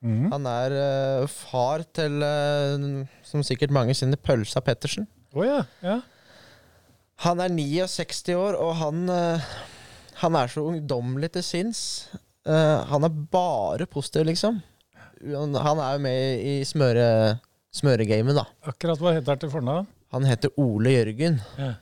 Mm. 0.00 0.30
Han 0.32 0.48
er 0.48 0.74
uh, 0.74 1.30
far 1.30 1.84
til, 1.94 2.22
uh, 2.24 3.04
som 3.26 3.44
sikkert 3.46 3.74
mange 3.74 3.94
kjenner, 3.96 4.20
Pølsa 4.20 4.62
Pettersen. 4.64 5.06
Oh, 5.36 5.44
ja. 5.46 5.62
ja. 5.84 6.00
Han 7.26 7.42
er 7.44 7.52
69 7.52 8.34
år, 8.34 8.58
og 8.58 8.74
han, 8.80 9.04
uh, 9.12 9.52
han 10.24 10.40
er 10.40 10.50
så 10.50 10.64
ungdommelig 10.72 11.34
til 11.36 11.46
sinns. 11.46 11.84
Han 12.50 13.04
er 13.04 13.18
bare 13.30 13.84
positiv, 13.86 14.24
liksom. 14.26 14.56
Han 15.20 15.52
han 15.54 15.80
er 15.84 15.92
jo 15.92 16.00
med 16.02 16.40
i 16.40 16.54
smøre, 16.64 17.04
smøregamet, 17.74 18.36
da. 18.38 18.46
Akkurat 18.70 19.00
hva 19.02 19.14
heter 19.16 19.34
han 19.34 19.42
til 19.44 19.52
fornavn? 19.52 19.88
Han 20.14 20.26
heter 20.26 20.50
Ole 20.58 20.96
Jørgen. 20.96 21.38
Ja. 21.58 21.74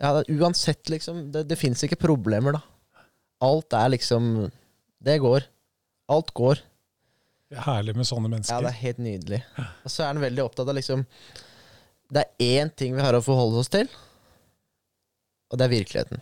Ja, 0.00 0.10
det, 0.16 0.32
uansett, 0.32 0.88
liksom. 0.90 1.26
Det, 1.32 1.44
det 1.50 1.58
fins 1.60 1.84
ikke 1.84 1.98
problemer, 2.00 2.56
da. 2.56 2.62
Alt 3.44 3.72
er 3.76 3.92
liksom 3.94 4.50
Det 5.00 5.16
går. 5.22 5.46
Alt 6.12 6.32
går. 6.36 6.60
Herlig 7.64 7.96
med 7.98 8.06
sånne 8.06 8.30
mennesker. 8.30 8.54
Ja, 8.56 8.62
det 8.64 8.72
er 8.72 8.80
helt 8.84 9.00
nydelig. 9.02 9.40
Og 9.84 9.90
så 9.90 10.04
er 10.04 10.12
han 10.12 10.22
veldig 10.22 10.44
opptatt 10.44 10.68
av 10.70 10.76
liksom 10.76 11.02
Det 12.12 12.22
er 12.22 12.60
én 12.62 12.70
ting 12.74 12.94
vi 12.96 13.02
har 13.02 13.16
å 13.16 13.22
forholde 13.24 13.62
oss 13.62 13.70
til, 13.70 13.88
og 15.50 15.58
det 15.58 15.66
er 15.66 15.72
virkeligheten. 15.72 16.20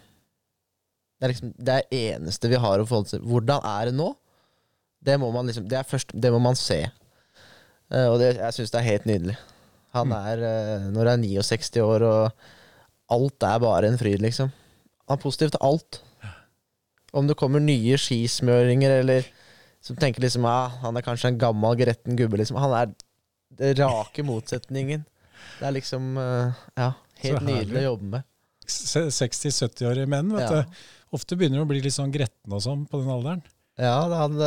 Det 1.19 1.27
er 1.27 1.33
liksom 1.33 1.51
det 1.57 1.75
er 1.75 1.99
eneste 2.14 2.49
vi 2.49 2.61
har 2.61 2.81
å 2.81 2.87
forholde 2.88 3.09
oss 3.11 3.17
til. 3.17 3.25
Hvordan 3.29 3.64
er 3.67 3.91
det 3.91 3.97
nå? 3.99 4.12
Det 5.05 5.17
må 5.21 5.29
man 5.35 5.47
liksom 5.47 5.69
Det 5.71 5.77
er 5.79 5.87
først 5.87 6.11
Det 6.12 6.31
må 6.35 6.41
man 6.43 6.57
se. 6.59 6.81
Eh, 7.90 8.07
og 8.12 8.18
det, 8.20 8.35
jeg 8.37 8.53
syns 8.59 8.70
det 8.74 8.81
er 8.83 8.88
helt 8.90 9.07
nydelig. 9.09 9.37
Han 9.96 10.09
Mm. 10.09 10.16
er 10.18 10.42
uh, 10.44 10.90
Når 10.92 11.09
han 11.09 11.24
er 11.24 11.42
69 11.42 11.81
år, 11.81 12.03
og 12.05 12.33
alt 13.11 13.42
er 13.48 13.59
bare 13.59 13.88
en 13.88 13.96
fryd, 13.98 14.20
liksom. 14.20 14.51
Han 15.09 15.16
er 15.16 15.22
positiv 15.22 15.51
til 15.55 15.62
alt. 15.64 16.03
Om 17.16 17.27
det 17.27 17.37
kommer 17.40 17.61
nye 17.64 17.96
skismøringer, 17.96 18.98
eller 19.01 19.24
som 19.81 19.96
tenker 19.96 20.20
liksom 20.20 20.44
ja, 20.44 20.68
han 20.83 20.96
er 20.96 21.03
kanskje 21.07 21.31
en 21.33 21.38
gammel, 21.40 21.77
gretten 21.81 22.16
gubbe, 22.18 22.37
liksom. 22.37 22.59
Han 22.61 22.74
er 22.77 22.92
den 23.57 23.74
rake 23.81 24.22
motsetningen. 24.22 25.07
Det 25.59 25.66
er 25.66 25.72
liksom 25.72 26.18
eh, 26.20 26.53
Ja, 26.77 26.92
helt 27.24 27.42
nydelig 27.46 27.81
å 27.81 27.87
jobbe 27.94 28.11
med. 28.18 28.22
60-70-årige 28.68 30.07
menn, 30.11 30.29
vet 30.37 30.51
Ja. 30.51 30.62
du. 30.62 30.77
Ofte 31.16 31.37
begynner 31.38 31.57
de 31.62 31.64
å 31.64 31.68
bli 31.70 31.81
litt 31.81 31.94
sånn 31.96 32.12
gretne 32.12 32.53
og 32.53 32.61
sånn 32.61 32.85
på 32.87 33.01
den 33.01 33.09
alderen. 33.09 33.42
Ja, 33.79 33.95
han, 34.11 34.41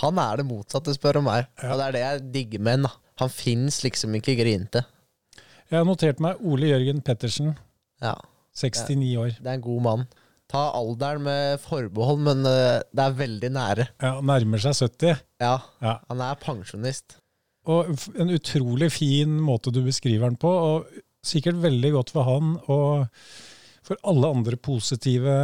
han 0.00 0.18
er 0.22 0.40
det 0.40 0.46
motsatte, 0.48 0.94
spør 0.96 1.18
om 1.20 1.26
meg. 1.28 1.46
Ja. 1.60 1.72
Og 1.74 1.80
det 1.80 1.86
er 1.90 1.92
det 1.96 2.02
jeg 2.06 2.22
digger 2.36 2.62
med 2.64 2.78
han. 2.86 2.94
Han 3.20 3.28
fins 3.32 3.82
liksom 3.84 4.14
ikke 4.16 4.32
grinte. 4.38 4.80
Jeg 5.70 5.76
har 5.78 5.84
notert 5.86 6.18
meg 6.24 6.40
Ole 6.42 6.70
Jørgen 6.72 7.02
Pettersen, 7.04 7.52
Ja, 8.02 8.14
69 8.56 9.12
år. 9.20 9.34
det 9.38 9.46
er 9.46 9.58
en 9.58 9.62
god 9.66 9.82
mann. 9.84 10.06
Ta 10.50 10.64
alderen 10.74 11.22
med 11.22 11.60
forbehold, 11.62 12.18
men 12.26 12.40
eh, 12.48 12.80
det 12.90 13.04
er 13.04 13.12
veldig 13.20 13.50
nære. 13.54 13.84
Ja, 14.02 14.16
Nærmer 14.24 14.58
seg 14.64 14.74
70. 14.80 15.20
Ja, 15.44 15.52
Ja. 15.84 15.92
han 16.08 16.24
er 16.26 16.40
pensjonist. 16.42 17.18
Og 17.70 17.92
en 18.18 18.32
utrolig 18.34 18.88
fin 18.90 19.36
måte 19.44 19.70
du 19.70 19.82
beskriver 19.84 20.24
han 20.26 20.40
på, 20.40 20.48
og 20.50 20.88
sikkert 21.22 21.60
veldig 21.62 21.92
godt 21.92 22.10
for 22.16 22.24
han 22.26 22.56
og 22.72 23.06
for 23.86 24.00
alle 24.08 24.32
andre 24.32 24.56
positive 24.56 25.36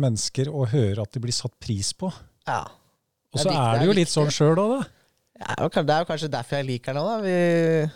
mennesker 0.00 0.48
å 0.48 0.64
høre 0.70 1.02
at 1.04 1.12
de 1.12 1.20
blir 1.26 1.34
satt 1.36 1.54
pris 1.60 1.92
på. 1.98 2.08
Ja. 2.48 2.60
Og 3.34 3.42
så 3.42 3.52
er 3.52 3.82
er 3.82 3.88
jo 3.88 3.96
litt 3.96 4.10
sånn 4.12 4.30
sjøl 4.32 4.58
òg, 4.58 4.78
da. 4.78 4.84
Ja, 5.38 5.68
Det 5.68 5.94
er 5.94 6.02
jo 6.02 6.08
kanskje 6.08 6.30
derfor 6.32 6.58
jeg 6.58 6.68
liker 6.72 6.96
den 6.96 7.02
òg, 7.02 7.10
da. 7.10 7.18
Vi, 7.22 7.90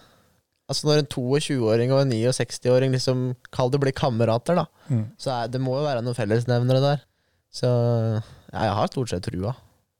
altså 0.70 0.88
når 0.88 1.03
en 1.03 1.09
22-åring 1.14 1.94
og 1.94 2.03
en 2.05 2.12
69-åring 2.12 2.92
liksom 2.94 3.24
Kall 3.55 3.72
det 3.72 3.80
blir 3.82 3.96
kamerater, 3.96 4.61
da. 4.62 4.66
Mm. 4.92 5.07
Så 5.18 5.32
er, 5.34 5.48
det 5.53 5.62
må 5.62 5.78
jo 5.78 5.86
være 5.86 6.05
noen 6.05 6.18
fellesnevnere 6.18 6.84
der. 6.84 7.07
Så 7.53 7.68
ja, 7.68 8.68
jeg 8.68 8.76
har 8.78 8.92
stort 8.92 9.12
sett 9.12 9.24
trua. 9.26 9.57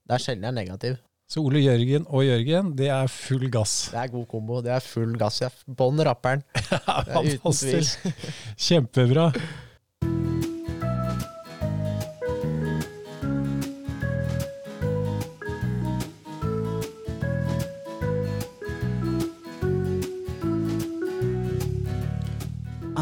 Det 0.07 0.15
er 0.15 0.23
sjelden 0.23 0.47
jeg 0.47 0.53
er 0.53 0.59
negativ. 0.61 1.01
Så 1.33 1.41
Ole 1.41 1.63
Jørgen 1.63 2.03
og 2.13 2.25
Jørgen, 2.27 2.73
det 2.77 2.89
er 2.93 3.07
full 3.09 3.47
gass. 3.49 3.87
Det 3.89 3.97
er 4.03 4.09
god 4.11 4.25
kombo. 4.29 4.59
Det 4.61 4.73
er 4.75 4.83
full 4.85 5.15
gass. 5.17 5.39
Jeg 5.41 5.53
Bånn 5.79 6.01
rapperen. 6.05 6.43
Er 6.83 7.25
uten 7.25 7.55
tvil. 7.57 7.87
Kjempebra. 8.59 9.31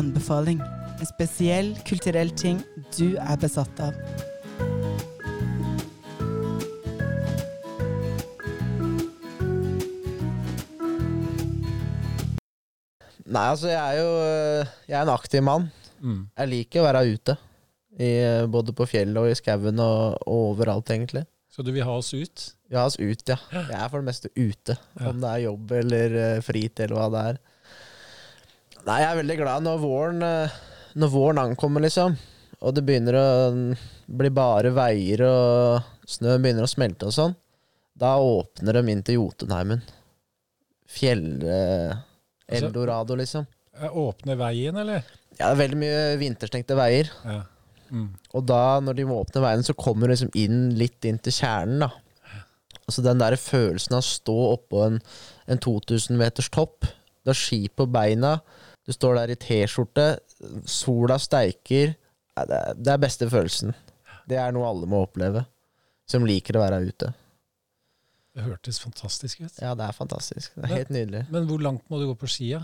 Anbefaling. 0.01 0.59
En 0.99 1.09
spesiell 1.09 1.71
kulturell 1.87 2.33
ting 2.37 2.61
du 2.97 3.13
er 3.21 3.37
besatt 3.41 3.81
av. 3.83 3.95
Nei, 13.31 13.45
altså, 13.47 13.69
jeg 13.71 13.79
er 13.79 13.99
jo 14.01 14.09
øh, 14.19 14.71
Jeg 14.89 14.97
er 14.97 15.05
en 15.05 15.13
aktiv 15.13 15.43
mann. 15.45 15.69
Mm. 16.01 16.23
Jeg 16.35 16.51
liker 16.51 16.81
å 16.81 16.87
være 16.89 17.05
ute. 17.13 17.37
I, 17.95 18.09
øh, 18.25 18.47
både 18.51 18.73
på 18.75 18.87
fjellet 18.89 19.19
og 19.21 19.29
i 19.31 19.37
skauen 19.37 19.79
og, 19.79 20.17
og 20.25 20.49
overalt, 20.55 20.91
egentlig. 20.91 21.23
Så 21.51 21.63
du 21.63 21.71
vil 21.75 21.83
ha 21.83 21.93
oss 21.99 22.13
ut? 22.15 22.43
Vi 22.71 22.77
har 22.79 22.87
oss 22.87 22.97
ut, 22.99 23.23
ja. 23.27 23.37
Jeg 23.51 23.75
er 23.75 23.87
for 23.91 23.99
det 23.99 24.07
meste 24.07 24.31
ute. 24.35 24.77
Ja. 24.97 25.09
Om 25.11 25.23
det 25.23 25.31
er 25.31 25.45
jobb 25.45 25.73
eller 25.81 26.15
uh, 26.15 26.43
fritid 26.43 26.85
eller 26.85 26.97
hva 26.97 27.07
det 27.11 27.23
er. 27.31 27.41
Nei, 28.87 28.97
jeg 29.03 29.09
er 29.11 29.19
veldig 29.21 29.37
glad 29.41 29.65
når 29.65 29.81
våren 29.81 30.23
eh, 30.25 30.53
Når 30.99 31.11
våren 31.13 31.41
ankommer, 31.43 31.83
liksom. 31.85 32.15
Og 32.61 32.75
det 32.77 32.83
begynner 32.85 33.15
å 33.17 33.25
bli 34.11 34.29
bare 34.33 34.69
veier, 34.75 35.23
og 35.25 36.09
snøen 36.09 36.43
begynner 36.43 36.67
å 36.67 36.69
smelte 36.69 37.07
og 37.09 37.15
sånn. 37.15 37.33
Da 37.97 38.15
åpner 38.21 38.77
de 38.77 38.91
inn 38.93 39.01
til 39.05 39.17
Jotunheimen. 39.21 39.81
Fjell... 40.91 41.25
eh, 41.47 41.95
Altså- 42.51 43.15
liksom. 43.15 43.47
Eh, 43.79 43.97
Åpne 43.97 44.35
veien, 44.35 44.75
eller? 44.77 45.05
Ja, 45.39 45.47
det 45.47 45.51
er 45.55 45.61
veldig 45.61 45.77
mye 45.79 45.99
vinterstengte 46.19 46.75
veier. 46.75 47.09
Ja. 47.23 47.41
Mm. 47.91 48.09
Og 48.35 48.45
da, 48.47 48.79
når 48.83 48.97
de 48.99 49.05
må 49.07 49.21
åpne 49.23 49.41
veien, 49.43 49.63
så 49.63 49.73
kommer 49.73 50.07
du 50.07 50.13
liksom 50.13 50.31
inn 50.35 50.73
litt 50.79 51.03
inn 51.07 51.19
til 51.23 51.33
kjernen, 51.35 51.85
da. 51.85 51.91
Altså 52.83 53.03
den 53.05 53.21
der 53.21 53.37
følelsen 53.39 53.95
av 53.95 54.03
å 54.03 54.07
stå 54.09 54.35
oppå 54.57 54.83
en, 54.85 54.99
en 55.47 55.61
2000 55.63 56.19
meters 56.19 56.49
topp. 56.51 56.83
Du 57.23 57.31
har 57.31 57.37
ski 57.39 57.69
på 57.71 57.85
beina, 57.87 58.41
du 58.87 58.91
står 58.95 59.15
der 59.19 59.33
i 59.33 59.37
T-skjorte, 59.39 60.05
sola 60.65 61.17
steiker. 61.21 61.93
Det, 62.37 62.57
er, 62.57 62.73
det 62.77 62.93
er 62.95 63.01
beste 63.03 63.27
følelsen. 63.29 63.75
Det 64.29 64.37
er 64.39 64.53
noe 64.55 64.67
alle 64.69 64.87
må 64.89 65.03
oppleve, 65.05 65.43
som 66.09 66.25
liker 66.25 66.57
å 66.57 66.63
være 66.63 66.79
ute. 66.87 67.11
Det 68.31 68.45
hørtes 68.45 68.79
fantastisk 68.79 69.41
ut. 69.43 69.57
Ja, 69.59 69.73
det 69.75 69.83
er 69.89 69.95
fantastisk. 69.97 70.53
Det 70.55 70.63
er 70.69 70.75
helt 70.79 70.93
nydelig. 70.95 71.25
Men 71.33 71.49
hvor 71.49 71.59
langt 71.61 71.83
må 71.91 71.99
du 71.99 72.07
gå 72.09 72.15
på 72.21 72.29
skia? 72.31 72.61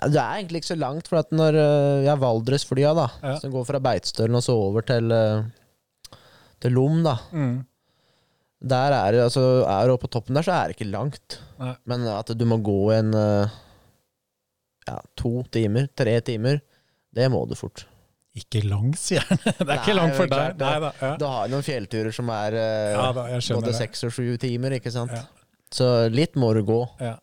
Det 0.00 0.16
er 0.16 0.38
egentlig 0.38 0.62
ikke 0.62 0.70
så 0.72 0.78
langt, 0.80 1.08
for 1.10 1.20
at 1.20 1.32
når 1.34 1.56
øh, 1.60 1.96
jeg 2.06 2.10
har 2.12 2.20
Valdresflya, 2.22 2.92
da, 2.96 3.06
Ja. 3.26 3.34
som 3.42 3.52
går 3.52 3.66
fra 3.68 3.80
Beitstølen 3.84 4.38
og 4.38 4.44
så 4.46 4.54
over 4.56 4.86
til, 4.86 5.10
øh, 5.12 6.16
til 6.62 6.72
Lom, 6.78 7.02
da. 7.04 7.16
Mm. 7.34 7.58
Der 8.70 8.92
er 8.96 9.12
det, 9.16 9.22
altså, 9.26 9.42
er 9.66 9.86
du 9.88 9.94
oppe 9.96 10.06
på 10.06 10.12
toppen 10.16 10.36
der, 10.38 10.46
så 10.46 10.52
er 10.56 10.70
det 10.70 10.76
ikke 10.78 10.90
langt. 10.92 11.38
Nei. 11.60 11.74
Men 11.90 12.06
at 12.12 12.32
du 12.38 12.44
må 12.48 12.60
gå 12.64 12.78
en 12.96 13.12
øh, 13.16 13.58
ja, 14.90 14.98
to 15.18 15.40
timer, 15.54 15.88
tre 15.96 16.18
timer, 16.26 16.60
det 17.14 17.30
må 17.32 17.44
du 17.50 17.56
fort. 17.58 17.86
Ikke 18.38 18.60
langt, 18.62 18.98
sier 19.02 19.24
han. 19.26 19.40
Det 19.44 19.54
er 19.64 19.66
Nei, 19.72 19.78
ikke 19.80 19.94
langt 19.98 20.14
for 20.18 20.30
deg. 20.30 20.58
Nei 20.60 20.74
da. 20.84 20.90
Ja. 21.02 21.12
Du 21.18 21.24
har 21.26 21.48
noen 21.50 21.64
fjellturer 21.66 22.14
som 22.14 22.28
er 22.30 22.54
øh, 22.54 22.90
ja 22.94 23.06
da, 23.16 23.24
både 23.56 23.72
seks 23.74 24.04
og 24.06 24.12
sju 24.14 24.28
timer, 24.42 24.76
ikke 24.78 24.92
sant. 24.94 25.14
Ja. 25.16 25.24
Så 25.74 25.88
litt 26.14 26.38
må 26.38 26.52
du 26.54 26.62
gå. 26.66 26.78
Ja. 27.02 27.16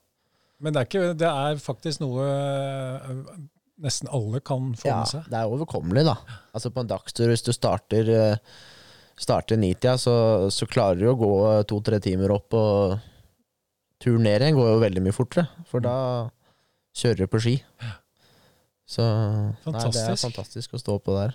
Men 0.59 0.73
det 0.75 0.81
er, 0.81 0.89
ikke, 0.89 1.13
det 1.21 1.29
er 1.29 1.59
faktisk 1.63 2.01
noe 2.03 2.25
øh, 2.27 3.21
nesten 3.85 4.09
alle 4.11 4.41
kan 4.43 4.71
få 4.75 4.89
Ja, 4.89 4.99
med 5.03 5.11
seg. 5.13 5.27
det 5.31 5.37
er 5.39 5.51
overkommelig, 5.53 6.03
da. 6.09 6.15
Altså 6.57 6.71
på 6.73 6.81
en 6.83 6.89
dagstur, 6.91 7.29
hvis 7.31 7.45
du 7.45 7.53
starter 7.55 8.09
øh, 8.15 8.57
Starter 9.17 9.57
nitida, 9.57 9.95
så, 9.97 10.11
så 10.53 10.67
klarer 10.69 10.99
du 10.99 11.07
å 11.09 11.15
gå 11.17 11.29
to-tre 11.71 11.97
timer 12.03 12.29
opp, 12.35 12.53
og 12.53 12.99
turen 14.03 14.27
ned 14.27 14.43
igjen 14.45 14.53
går 14.59 14.67
jo 14.75 14.81
veldig 14.83 15.01
mye 15.07 15.15
fortere, 15.15 15.47
for 15.65 15.81
da 15.81 15.93
kjører 16.97 17.29
på 17.31 17.41
ski. 17.43 17.55
Så 18.87 19.03
nei, 19.03 19.55
det 19.91 19.99
er 19.99 20.15
Fantastisk. 20.19 20.77
å 20.77 20.79
stå 20.81 20.95
på 21.03 21.15
der. 21.17 21.33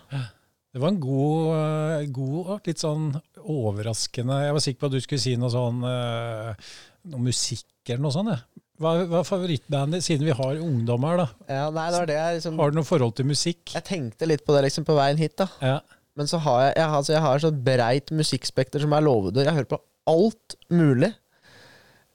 Det 0.72 0.80
var 0.80 0.88
en 0.94 1.00
god, 1.02 1.50
øh, 1.52 2.06
god 2.16 2.52
art. 2.54 2.66
litt 2.70 2.80
sånn 2.80 3.10
overraskende 3.44 4.38
Jeg 4.46 4.54
var 4.56 4.62
sikker 4.64 4.80
på 4.80 4.88
at 4.88 4.94
du 4.94 5.02
skulle 5.04 5.20
si 5.20 5.34
noe 5.36 5.50
sånn 5.52 5.82
øh, 5.84 6.70
Noe 7.12 7.20
musikk 7.26 7.90
eller 7.90 8.00
noe 8.06 8.14
sånt. 8.14 8.32
Ja. 8.32 8.62
Hva, 8.82 8.92
hva 9.10 9.20
er 9.20 9.26
favorittbandet, 9.28 10.02
siden 10.06 10.24
vi 10.26 10.34
har 10.38 10.62
ungdom 10.64 11.04
her, 11.06 11.20
da? 11.20 11.26
Ja, 11.50 11.66
nei, 11.74 11.84
det 11.92 11.98
var 12.00 12.08
det 12.08 12.16
jeg 12.16 12.38
liksom 12.38 12.56
Har 12.62 12.72
du 12.72 12.78
noe 12.80 12.88
forhold 12.88 13.14
til 13.20 13.28
musikk? 13.28 13.60
Jeg 13.76 13.84
tenkte 13.90 14.26
litt 14.30 14.46
på 14.46 14.56
det 14.56 14.64
liksom 14.70 14.86
på 14.88 14.96
veien 14.96 15.20
hit, 15.20 15.36
da. 15.42 15.46
Ja. 15.60 15.76
Men 16.18 16.28
så 16.30 16.40
har 16.44 16.62
jeg, 16.64 16.72
jeg, 16.80 16.88
altså, 16.98 17.12
jeg 17.18 17.24
har 17.26 17.42
sånn 17.44 17.60
breit 17.68 18.10
musikkspekter 18.16 18.82
som 18.82 18.96
er 18.96 19.04
lovedør. 19.04 19.46
Jeg 19.48 19.58
hører 19.60 19.70
på 19.70 19.80
alt 20.12 20.56
mulig. 20.72 21.12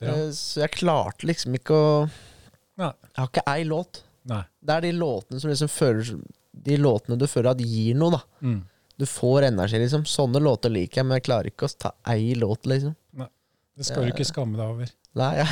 Ja. 0.01 0.11
Eh, 0.15 0.27
Så 0.37 0.63
jeg 0.65 0.73
klarte 0.81 1.29
liksom 1.29 1.55
ikke 1.61 1.77
å 1.77 1.93
Nei. 2.77 2.91
Jeg 3.01 3.17
har 3.21 3.29
ikke 3.31 3.45
ei 3.53 3.63
låt. 3.67 4.03
Nei. 4.27 4.43
Det 4.59 4.73
er 4.75 4.81
de 4.85 4.91
låtene 4.93 5.39
som 5.41 5.49
liksom 5.49 5.69
føler 5.71 6.19
De 6.67 6.77
låtene 6.77 7.15
du 7.17 7.27
føler 7.29 7.49
at 7.53 7.61
gir 7.63 7.95
noe, 7.97 8.11
da. 8.17 8.21
Mm. 8.43 8.61
Du 8.97 9.05
får 9.05 9.47
energi, 9.51 9.79
liksom. 9.81 10.05
Sånne 10.09 10.41
låter 10.41 10.73
liker 10.73 11.01
jeg, 11.01 11.07
men 11.07 11.19
jeg 11.19 11.27
klarer 11.27 11.51
ikke 11.51 11.69
å 11.69 11.75
ta 11.85 11.91
ei 12.13 12.33
låt, 12.37 12.65
liksom. 12.69 12.95
Det 13.77 13.85
skal 13.85 14.07
du 14.07 14.09
ikke 14.09 14.25
skamme 14.25 14.57
deg 14.57 14.65
over. 14.73 14.89
Nei, 15.17 15.33
ja. 15.37 15.45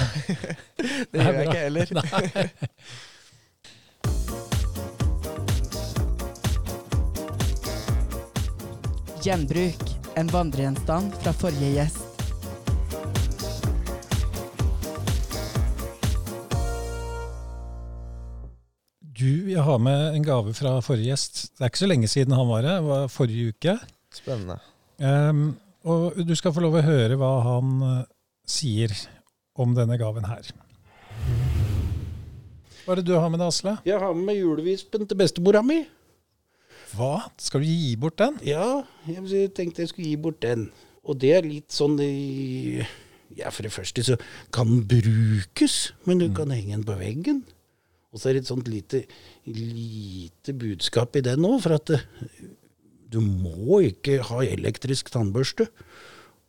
det 1.14 1.20
Nei, 1.20 1.26
gjør 1.26 1.36
jeg 1.38 1.46
ikke 1.46 1.62
heller. 1.62 1.88
Nei. 1.94 2.26
Gjenbruk. 9.26 9.86
En 10.18 10.28
vandregjenstand 10.34 11.14
fra 11.22 11.34
forrige 11.38 11.72
gjest. 11.76 12.14
Du, 19.16 19.47
jeg 19.47 19.63
har 19.63 19.78
med 19.80 20.18
en 20.18 20.24
gave 20.28 20.51
fra 20.57 20.74
forrige 20.84 21.13
gjest. 21.13 21.38
Det 21.55 21.63
er 21.63 21.70
ikke 21.72 21.80
så 21.86 21.88
lenge 21.88 22.07
siden 22.11 22.36
han 22.36 22.49
var 22.49 22.66
her. 22.68 22.82
Det 22.82 22.88
var 22.89 23.05
forrige 23.13 23.53
uke. 23.53 23.76
Spennende. 24.11 24.57
Um, 24.99 25.53
og 25.88 26.18
du 26.28 26.34
skal 26.36 26.51
få 26.51 26.63
lov 26.66 26.76
å 26.76 26.84
høre 26.84 27.16
hva 27.20 27.30
han 27.45 27.72
eh, 27.86 28.01
sier 28.49 28.91
om 29.55 29.72
denne 29.78 29.95
gaven 30.01 30.28
her. 30.28 30.49
Hva 32.84 32.95
er 32.95 32.99
det 32.99 33.07
du 33.07 33.16
har 33.16 33.32
med 33.32 33.39
deg, 33.39 33.53
Asle? 33.53 33.78
Jeg 33.88 34.03
har 34.03 34.11
med 34.18 34.28
meg 34.34 34.41
julevispen 34.41 35.07
til 35.07 35.22
bestemora 35.22 35.63
mi. 35.63 35.80
Hva? 36.91 37.30
Skal 37.39 37.63
du 37.63 37.72
gi 37.72 37.95
bort 38.01 38.20
den? 38.20 38.36
Ja, 38.43 38.84
jeg 39.07 39.53
tenkte 39.55 39.86
jeg 39.86 39.93
skulle 39.93 40.11
gi 40.11 40.20
bort 40.28 40.43
den. 40.43 40.70
Og 41.07 41.22
det 41.24 41.38
er 41.38 41.47
litt 41.47 41.72
sånn 41.72 41.95
i 42.03 42.84
Ja, 43.36 43.47
for 43.51 43.63
det 43.63 43.72
første 43.72 44.03
så 44.03 44.20
kan 44.55 44.68
den 44.68 44.84
brukes, 44.91 45.93
men 46.03 46.20
du 46.20 46.28
kan 46.36 46.51
henge 46.51 46.76
den 46.76 46.88
på 46.88 46.99
veggen. 46.99 47.45
Og 48.16 48.22
så 48.22 48.30
er 48.30 48.38
det 48.38 48.45
et 48.45 48.49
sånt 48.49 48.70
lite, 48.72 49.01
lite 49.43 50.55
budskap 50.55 51.18
i 51.20 51.24
den 51.26 51.43
òg, 51.43 51.57
for 51.66 51.76
at 51.76 51.91
eh, 51.91 52.05
du 53.11 53.20
må 53.20 53.82
ikke 53.89 54.22
ha 54.30 54.39
elektrisk 54.47 55.11
tannbørste. 55.11 55.68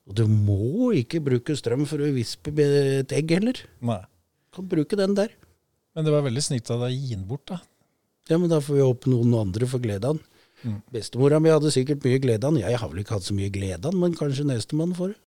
Og 0.06 0.14
du 0.14 0.22
må 0.30 0.92
ikke 0.94 1.18
bruke 1.26 1.56
strøm 1.58 1.82
for 1.90 2.02
å 2.02 2.12
vispe 2.14 2.54
et 2.62 3.10
egg 3.14 3.34
heller. 3.34 3.58
Nei. 3.82 3.98
Du 4.46 4.60
kan 4.60 4.70
bruke 4.70 4.98
den 4.98 5.18
der. 5.18 5.34
Men 5.96 6.06
det 6.06 6.14
var 6.14 6.22
veldig 6.28 6.44
snilt 6.44 6.70
av 6.70 6.84
deg 6.84 6.94
å 6.94 6.96
gi 6.96 7.16
den 7.16 7.26
bort, 7.26 7.50
da. 7.50 7.58
Ja, 8.30 8.38
men 8.38 8.50
da 8.50 8.60
får 8.62 8.78
vi 8.78 8.86
håpe 8.86 9.10
noen 9.10 9.34
andre 9.38 9.66
får 9.70 9.82
glede 9.82 10.10
av 10.10 10.18
den. 10.18 10.24
Mm. 10.62 10.78
Bestemora 10.94 11.38
mi 11.42 11.50
hadde 11.52 11.70
sikkert 11.74 12.06
mye 12.06 12.22
glede 12.22 12.46
av 12.46 12.54
den. 12.54 12.62
Jeg 12.62 12.78
har 12.80 12.90
vel 12.90 13.02
ikke 13.02 13.18
hatt 13.18 13.26
så 13.26 13.34
mye 13.36 13.52
glede 13.54 13.82
av 13.82 13.90
den, 13.90 14.02
men 14.02 14.14
kanskje 14.18 14.46
nestemann 14.46 14.94
får 14.98 15.14
det. 15.14 15.20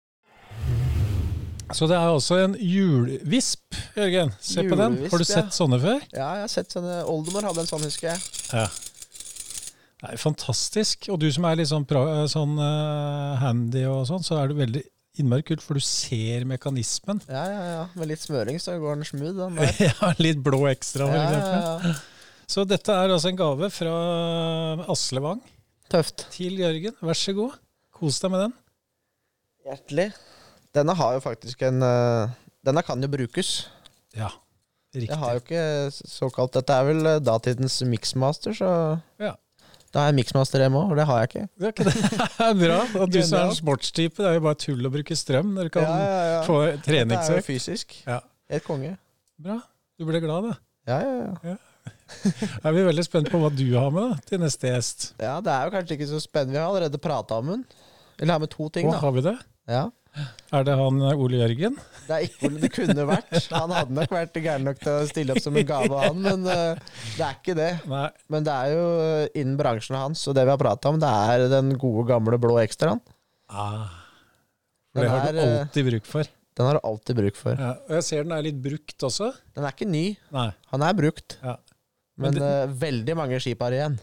Så 1.74 1.88
det 1.90 1.96
er 1.98 2.06
altså 2.12 2.36
en 2.44 2.54
julevisp, 2.62 3.74
Jørgen. 3.98 4.30
Se 4.38 4.62
på 4.68 4.76
den. 4.78 4.98
Har 5.10 5.18
du 5.18 5.24
ja. 5.24 5.30
sett 5.32 5.54
sånne 5.56 5.78
før? 5.82 6.02
Ja, 6.14 6.28
jeg 6.38 6.44
har 6.44 6.52
sett 6.52 6.74
sånne 6.76 7.00
Oldemor 7.10 7.48
hadde 7.48 7.64
en 7.64 7.70
sånn, 7.70 7.86
husker 7.88 8.12
jeg. 8.12 8.20
Ja. 8.52 8.66
Det 9.96 10.12
er 10.12 10.20
fantastisk. 10.22 11.08
Og 11.10 11.18
du 11.22 11.26
som 11.34 11.46
er 11.48 11.58
litt 11.58 11.70
sånn, 11.72 11.86
sånn 12.30 12.54
uh, 12.60 13.34
handy 13.42 13.82
og 13.90 14.04
sånn, 14.10 14.22
så 14.26 14.38
er 14.38 14.52
det 14.52 14.58
veldig 14.60 14.82
innmari 15.16 15.42
kult, 15.48 15.64
for 15.64 15.80
du 15.80 15.82
ser 15.82 16.44
mekanismen. 16.46 17.22
Ja, 17.26 17.42
ja, 17.50 17.64
ja. 17.72 17.82
Med 17.96 18.12
litt 18.12 18.22
smøring 18.22 18.60
så 18.62 18.76
går 18.78 19.00
den 19.00 19.08
smooth, 19.08 19.34
den 19.40 19.56
der. 19.58 19.72
ja, 19.88 20.12
litt 20.20 20.42
blå 20.44 20.60
ekstra, 20.70 21.08
for 21.08 21.16
Ja, 21.18 21.26
eksempel. 21.32 21.90
ja, 21.90 21.96
ja. 21.96 22.46
Så 22.46 22.62
dette 22.68 22.94
er 22.94 23.10
altså 23.10 23.32
en 23.32 23.38
gave 23.40 23.72
fra 23.74 23.92
Asle 24.92 25.18
Wang 25.24 25.40
Tøft. 25.90 26.28
til 26.30 26.60
Jørgen. 26.62 26.94
Vær 27.02 27.18
så 27.18 27.34
god. 27.34 27.56
Kos 27.96 28.20
deg 28.22 28.30
med 28.36 28.44
den. 28.44 28.54
Hjertelig. 29.66 30.10
Denne 30.76 30.96
har 30.98 31.16
jo 31.16 31.22
faktisk 31.24 31.64
en 31.66 31.80
eh, 31.84 32.34
Denne 32.66 32.82
kan 32.84 33.00
jo 33.02 33.08
brukes. 33.08 33.54
Ja, 34.16 34.30
riktig. 34.94 35.10
Jeg 35.10 35.20
har 35.22 35.36
jo 35.36 35.42
ikke 35.44 35.64
såkalt 36.10 36.56
Dette 36.56 36.76
er 36.76 36.86
vel 36.88 37.10
eh, 37.14 37.18
datidens 37.24 37.80
mixmaster, 37.88 38.56
så 38.56 38.70
Ja. 39.22 39.34
Da 39.94 40.02
har 40.02 40.10
jeg 40.10 40.16
mixmaster 40.18 40.60
hjemme 40.60 40.76
òg, 40.82 40.90
og 40.92 40.98
det 40.98 41.06
har 41.08 41.20
jeg 41.22 41.28
ikke. 41.30 41.42
Det 41.56 41.68
er 41.68 41.72
ikke 41.72 41.84
det. 41.86 42.00
Det 42.36 42.46
er 42.46 42.56
bra. 42.58 42.80
Og 43.00 43.12
du 43.14 43.16
som 43.22 43.38
er 43.38 43.44
en 43.46 43.54
sportstype, 43.56 44.18
det 44.18 44.26
er 44.28 44.34
jo 44.36 44.42
bare 44.44 44.58
tull 44.60 44.84
å 44.84 44.90
bruke 44.92 45.16
strøm 45.16 45.54
når 45.56 45.70
du 45.70 45.72
kan 45.78 45.86
ja, 45.86 45.94
ja, 46.02 46.26
ja. 46.34 46.42
få 46.44 46.58
Dette 46.74 47.16
er 47.16 47.38
jo 47.38 47.44
fysisk. 47.46 47.94
Ja. 48.04 48.18
Helt 48.52 48.66
konge. 48.66 48.90
Bra. 49.40 49.56
Du 49.96 50.04
ble 50.04 50.20
glad, 50.20 50.50
da. 50.50 50.58
Ja, 50.90 50.98
ja, 51.00 51.54
ja. 51.54 51.56
Da 52.60 52.68
er 52.68 52.74
vi 52.76 52.84
veldig 52.86 53.04
spent 53.06 53.30
på 53.32 53.40
hva 53.40 53.48
du 53.54 53.64
har 53.72 53.88
med 53.94 54.10
da, 54.10 54.18
til 54.28 54.42
neste 54.42 54.68
gjest. 54.68 55.08
ja, 55.22 55.38
det 55.40 55.54
er 55.54 55.70
jo 55.70 55.74
kanskje 55.78 55.96
ikke 55.96 56.10
så 56.12 56.20
spennende. 56.22 56.58
Vi 56.58 56.60
har 56.60 56.68
allerede 56.68 57.00
prata 57.02 57.40
om 57.40 57.54
den. 57.54 57.64
Eller 58.18 58.36
har 58.36 58.42
med 58.42 58.52
to 58.52 58.68
ting, 58.74 58.90
da. 58.90 59.00
har 59.00 59.16
vi 59.16 59.24
det? 59.24 59.36
Ja. 59.70 59.86
Er 60.54 60.64
det 60.64 60.74
han 60.78 61.00
eh, 61.04 61.18
Ole 61.20 61.40
Jørgen? 61.42 61.74
Det 62.06 62.14
er 62.16 62.24
ikke 62.28 62.48
Ole, 62.48 62.60
det 62.62 62.70
kunne 62.72 63.04
vært. 63.08 63.34
Han 63.52 63.72
hadde 63.74 63.96
nok 63.98 64.12
vært 64.14 64.38
gæren 64.40 64.64
nok 64.68 64.78
til 64.80 64.92
å 64.94 65.08
stille 65.10 65.34
opp 65.34 65.42
som 65.44 65.56
en 65.58 65.66
gave, 65.68 65.98
han, 66.04 66.20
men 66.24 66.46
eh, 66.52 66.78
det 67.18 67.24
er 67.26 67.34
ikke 67.36 67.56
det. 67.58 67.68
Nei. 67.90 68.06
Men 68.32 68.46
det 68.46 68.54
er 68.54 68.72
jo 68.72 68.86
eh, 69.02 69.26
innen 69.42 69.58
bransjen 69.60 69.98
hans, 69.98 70.22
og 70.30 70.36
det 70.38 70.46
vi 70.48 70.54
har 70.54 70.62
prata 70.62 70.92
om, 70.94 71.00
det 71.02 71.10
er 71.10 71.46
den 71.52 71.74
gode, 71.82 72.06
gamle 72.08 72.38
blå 72.40 72.56
ekstraen. 72.62 73.02
Ah. 73.50 73.90
For 74.94 75.04
det 75.04 75.12
har 75.12 75.36
du 75.36 75.42
alltid 75.44 75.90
bruk 75.90 76.08
for. 76.08 76.32
Den 76.56 76.70
har 76.70 76.78
du 76.78 76.86
alltid 76.88 77.18
bruk 77.20 77.36
for. 77.36 77.58
Ja. 77.60 77.74
Og 77.84 77.98
jeg 77.98 78.04
ser 78.06 78.24
den 78.24 78.32
er 78.38 78.44
litt 78.46 78.60
brukt 78.64 79.04
også. 79.04 79.32
Den 79.52 79.66
er 79.68 79.74
ikke 79.76 79.90
ny, 79.90 80.06
Nei. 80.32 80.48
han 80.72 80.84
er 80.88 80.96
brukt. 80.96 81.36
Ja. 81.44 81.58
Men 82.16 82.32
Men 82.32 82.40
det- 82.40 82.76
veldig 82.80 83.16
mange 83.18 83.40
skip 83.44 83.60
har 83.60 83.74
igjen. 83.76 83.98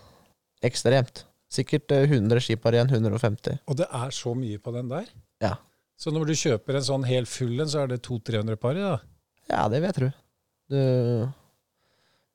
Ekstremt. 0.62 1.24
Sikkert 1.54 1.90
eh, 1.94 2.06
100 2.06 2.42
skip 2.46 2.64
har 2.66 2.78
igjen. 2.78 2.92
150. 2.94 3.58
Og 3.66 3.78
det 3.82 3.88
er 3.90 4.14
så 4.14 4.36
mye 4.38 4.60
på 4.62 4.74
den 4.76 4.92
der. 4.92 5.10
Ja. 5.42 5.56
Så 6.00 6.12
når 6.12 6.28
du 6.30 6.36
kjøper 6.38 6.80
en 6.80 6.86
sånn 6.86 7.08
helt 7.08 7.30
full 7.32 7.56
en, 7.62 7.70
så 7.70 7.84
er 7.84 7.94
det 7.94 8.02
200-300 8.06 8.60
par 8.60 8.78
i, 8.78 8.84
da. 8.84 8.98
Ja, 9.52 9.64
det 9.72 9.80
vil 9.80 9.90
jeg 9.90 9.98
tro. 10.00 10.10
Du, 10.74 10.80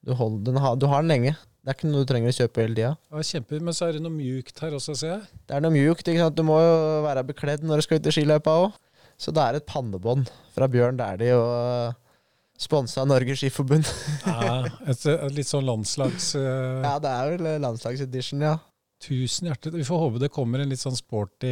du, 0.06 0.12
holder, 0.14 0.42
den 0.50 0.60
har, 0.62 0.76
du 0.78 0.86
har 0.90 1.04
den 1.04 1.12
lenge. 1.12 1.34
Det 1.68 1.72
er 1.72 1.76
ikke 1.76 1.88
noe 1.90 2.04
du 2.04 2.08
trenger 2.08 2.32
å 2.32 2.36
kjøpe 2.38 2.62
hele 2.64 2.76
tida. 2.78 2.90
Ja, 2.96 3.22
kjempe, 3.28 3.58
men 3.60 3.76
så 3.76 3.88
er 3.88 3.96
det 3.96 4.02
noe 4.04 4.14
mjukt 4.14 4.60
her 4.64 4.76
også, 4.78 4.94
ser 4.96 5.10
jeg. 5.10 5.40
Det 5.44 5.56
er 5.56 5.64
noe 5.64 5.74
mjukt. 5.74 6.06
ikke 6.06 6.22
sant? 6.22 6.36
Du 6.38 6.46
må 6.46 6.56
jo 6.62 6.76
være 7.04 7.24
bekledd 7.28 7.66
når 7.66 7.80
du 7.80 7.84
skal 7.84 8.00
ut 8.00 8.08
i 8.08 8.14
skiløypa 8.14 8.54
òg. 8.62 8.78
Så 9.18 9.34
det 9.34 9.42
er 9.42 9.58
et 9.58 9.66
pannebånd 9.66 10.30
fra 10.54 10.68
Bjørn 10.70 11.00
Dæhlie 11.00 11.34
og 11.34 11.96
sponsa 12.58 13.04
Norges 13.06 13.42
Skiforbund. 13.42 13.90
Ja, 14.24 14.62
et, 14.86 15.02
et 15.02 15.34
litt 15.34 15.50
sånn 15.50 15.66
landslags... 15.66 16.32
Uh... 16.38 16.78
Ja, 16.86 16.96
det 17.02 17.12
er 17.12 17.34
vel 17.34 17.62
landslagsedition, 17.66 18.46
ja. 18.46 18.54
Tusen 18.98 19.46
hjertelig. 19.46 19.78
Vi 19.78 19.84
får 19.86 20.00
håpe 20.02 20.18
det 20.18 20.30
kommer 20.34 20.58
en 20.58 20.72
litt 20.72 20.82
sånn 20.82 20.96
sporty 20.98 21.50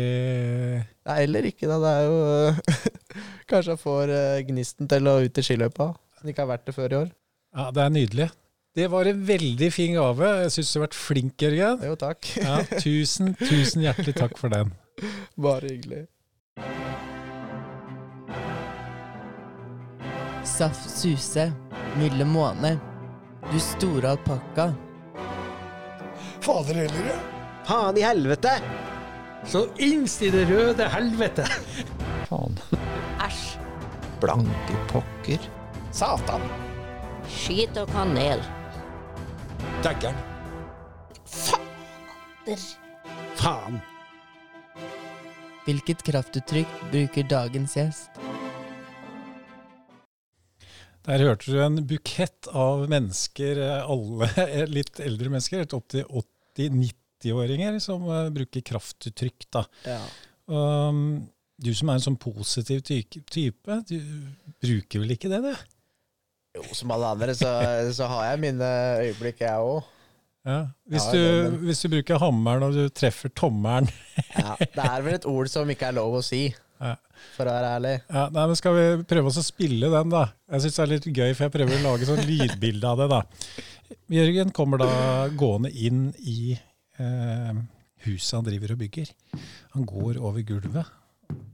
Nei, 1.07 1.19
Eller 1.23 1.47
ikke, 1.47 1.69
da. 1.71 1.77
Det 1.79 1.93
er 1.93 2.09
jo 2.09 2.97
Kanskje 3.53 3.77
jeg 3.77 3.83
får 3.85 4.13
eh, 4.17 4.41
gnisten 4.49 4.91
til 4.91 5.07
å 5.07 5.21
ut 5.23 5.39
i 5.39 5.45
skiløypa. 5.47 5.93
Som 6.19 6.33
ikke 6.33 6.43
har 6.43 6.51
vært 6.57 6.67
det 6.67 6.75
før 6.75 6.91
i 6.91 6.99
år. 7.05 7.13
Ja, 7.57 7.69
det 7.71 7.85
er 7.85 7.93
nydelig. 7.95 8.27
Det 8.77 8.89
var 8.93 9.09
en 9.09 9.23
veldig 9.29 9.69
fin 9.73 9.95
gave. 9.97 10.33
Jeg 10.43 10.57
syns 10.57 10.73
du 10.73 10.79
har 10.81 10.85
vært 10.89 10.99
flink, 10.99 11.45
Jørgen. 11.47 11.87
Jo, 11.87 11.95
takk. 12.01 12.33
Ja, 12.43 12.59
tusen, 12.83 13.31
tusen 13.39 13.87
hjertelig 13.87 14.17
takk 14.19 14.35
for 14.41 14.53
den. 14.53 14.75
Bare 15.47 15.71
hyggelig. 15.71 16.03
Saft 20.47 20.91
Suse, 20.91 21.49
Milde 21.97 22.27
Måne, 22.27 22.75
Du 23.53 23.57
store 23.63 24.17
alpakka. 24.17 24.73
Fader 26.43 26.83
heller, 26.83 27.11
ja. 27.15 27.36
Faen 27.67 27.97
i 27.99 28.03
helvete! 28.07 28.51
Så 29.47 29.65
innst 29.83 30.23
i 30.23 30.29
det 30.31 30.45
røde 30.47 30.87
helvete. 30.91 31.43
Faen. 32.29 32.55
Æsj. 33.25 33.57
Blanke 34.23 34.77
pokker. 34.93 35.43
Satan. 35.91 36.45
Skit 37.27 37.75
og 37.83 37.91
kanel. 37.91 38.39
Daggeren. 39.83 40.15
Faen! 43.35 43.81
Hvilket 45.67 46.07
kraftuttrykk 46.07 46.71
bruker 46.93 47.27
dagens 47.27 47.75
gjest? 47.75 48.21
Der 51.07 51.23
hørte 51.23 51.51
du 51.51 51.59
en 51.63 51.83
bukett 51.87 52.47
av 52.51 52.87
mennesker, 52.91 53.59
eh, 53.59 53.91
alle 53.91 54.31
litt 54.79 55.03
eldre 55.03 55.35
mennesker, 55.35 55.67
helt 55.67 55.75
opp 55.75 55.91
til 55.91 56.71
80-90-åringer, 57.23 57.79
som 57.83 58.03
uh, 58.09 58.29
bruker 58.35 58.61
kraftuttrykk. 58.67 59.47
da. 59.55 59.65
Ja. 59.87 60.01
Um, 60.47 61.27
du 61.59 61.73
som 61.75 61.89
er 61.89 61.97
en 61.99 62.05
sånn 62.05 62.19
positiv 62.21 62.83
type, 62.85 63.79
du 63.89 63.97
bruker 64.61 65.01
vel 65.03 65.15
ikke 65.17 65.31
det, 65.33 65.41
du? 65.47 65.55
Jo, 66.57 66.65
som 66.77 66.93
alle 66.95 67.09
andre, 67.15 67.35
så, 67.37 67.49
så 67.97 68.07
har 68.13 68.31
jeg 68.31 68.43
mine 68.45 68.69
øyeblikk, 69.07 69.41
jeg 69.45 69.65
òg. 69.65 69.85
Ja. 70.47 70.59
Hvis, 70.87 71.03
Ja, 71.09 71.13
du, 71.17 71.23
men- 71.51 71.57
hvis 71.67 71.81
du 71.83 71.89
bruker 71.91 72.21
hammeren 72.23 72.63
og 72.69 72.77
du 72.77 72.85
treffer 72.95 73.33
tommelen 73.35 73.89
Ja, 74.39 74.53
det 74.61 74.85
er 74.85 75.01
vel 75.03 75.17
et 75.17 75.25
ord 75.27 75.49
som 75.51 75.67
ikke 75.73 75.89
er 75.89 75.97
lov 75.97 76.21
å 76.21 76.23
si, 76.23 76.45
Ja. 76.87 76.93
for 77.35 77.49
å 77.49 77.55
være 77.57 77.73
ærlig. 77.81 77.95
ja, 78.13 78.27
nei, 78.31 78.45
men 78.53 78.59
Skal 78.61 78.77
vi 78.77 78.85
prøve 79.11 79.33
oss 79.33 79.41
å 79.41 79.45
spille 79.49 79.89
den, 79.91 80.13
da? 80.13 80.27
Jeg 80.53 80.63
syns 80.67 80.77
det 80.79 80.85
er 80.85 80.93
litt 80.93 81.09
gøy, 81.09 81.33
for 81.35 81.47
jeg 81.49 81.55
prøver 81.57 81.81
å 81.81 81.85
lage 81.89 82.07
sånn 82.07 82.23
lydbilde 82.29 82.93
av 82.93 83.01
det. 83.03 83.09
da. 83.11 83.21
Jørgen 84.13 84.53
kommer 84.55 84.85
da 84.85 84.91
gående 85.41 85.73
inn 85.73 86.13
i 86.21 86.55
eh, 87.03 87.59
huset 88.07 88.37
han 88.39 88.47
driver 88.47 88.75
og 88.75 88.81
bygger. 88.83 89.11
Han 89.75 89.87
går 89.89 90.21
over 90.23 90.45
gulvet, 90.47 90.95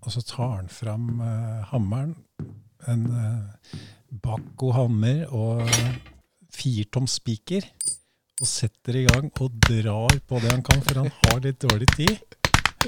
og 0.03 0.13
så 0.15 0.23
tar 0.27 0.57
han 0.61 0.69
fram 0.73 1.21
eh, 1.21 1.63
hammeren. 1.73 2.15
En 2.91 3.07
eh, 3.07 3.79
Bakko 4.23 4.73
hammer 4.77 5.25
og 5.33 5.63
firtoms 6.53 7.19
spiker. 7.21 7.67
Og 8.43 8.49
setter 8.49 8.97
i 8.99 9.05
gang 9.07 9.29
og 9.39 9.55
drar 9.63 10.17
på 10.27 10.41
det 10.43 10.51
han 10.51 10.65
kan, 10.67 10.81
for 10.83 10.99
han 10.99 11.11
har 11.21 11.43
litt 11.45 11.63
dårlig 11.63 11.87
tid. 11.95 12.17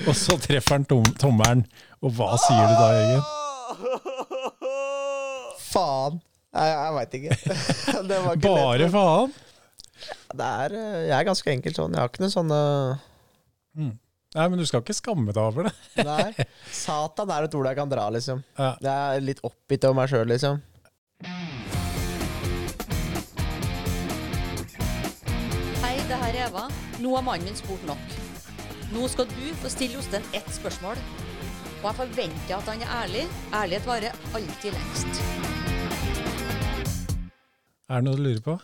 Og 0.08 0.14
så 0.18 0.34
treffer 0.42 0.80
han 0.80 0.86
tom 0.90 1.04
tommelen. 1.20 1.62
Og 2.02 2.10
hva 2.16 2.34
sier 2.42 2.66
du 2.66 2.74
da, 2.74 2.88
Jørgen? 2.98 3.24
Faen! 5.62 6.18
Jeg, 6.54 6.70
jeg 6.70 6.94
veit 6.94 7.14
ikke. 7.18 7.36
Det 8.10 8.18
var 8.24 8.36
ikke 8.36 8.50
Bare 8.50 8.90
faen? 8.92 9.32
Det 10.34 10.46
er, 10.46 10.74
eh, 10.78 11.02
jeg 11.08 11.16
er 11.18 11.28
ganske 11.28 11.52
enkelt 11.52 11.78
sånn. 11.78 11.94
Jeg 11.94 12.02
har 12.02 12.10
ikke 12.12 12.24
noe 12.24 12.34
sånne 12.34 12.60
Nei, 14.34 14.48
men 14.50 14.58
du 14.58 14.64
skal 14.66 14.82
ikke 14.82 14.96
skamme 14.96 15.30
deg 15.30 15.38
over 15.38 15.68
det. 15.68 15.74
Nei. 16.08 16.46
Satan 16.74 17.30
er 17.30 17.46
et 17.46 17.54
ord 17.54 17.68
jeg 17.70 17.78
kan 17.78 17.90
dra, 17.90 18.08
liksom. 18.10 18.42
Ja. 18.58 18.72
Jeg 18.82 19.18
er 19.18 19.22
litt 19.22 19.42
oppgitt 19.46 19.86
over 19.86 20.00
meg 20.00 20.10
sjøl, 20.10 20.26
liksom. 20.32 20.58
Hei, 25.84 25.94
det 26.10 26.18
her 26.18 26.32
er 26.32 26.40
Eva. 26.48 26.66
Nå 26.98 27.14
har 27.14 27.22
mannen 27.26 27.46
min 27.46 27.58
spurt 27.58 27.86
nok. 27.86 28.18
Nå 28.94 29.06
skal 29.10 29.30
du 29.30 29.46
få 29.62 29.70
stille 29.70 30.00
Jostein 30.00 30.26
ett 30.34 30.50
spørsmål. 30.58 30.98
Og 31.84 31.88
jeg 31.90 31.98
forventer 32.02 32.58
at 32.58 32.70
han 32.72 32.82
er 32.82 32.92
ærlig. 33.04 33.24
Ærlighet 33.54 33.86
varer 33.86 34.22
alltid 34.34 34.74
lengst. 34.74 35.24
Er 37.86 38.00
det 38.00 38.06
noe 38.08 38.18
du 38.18 38.24
lurer 38.24 38.42
på? 38.42 38.58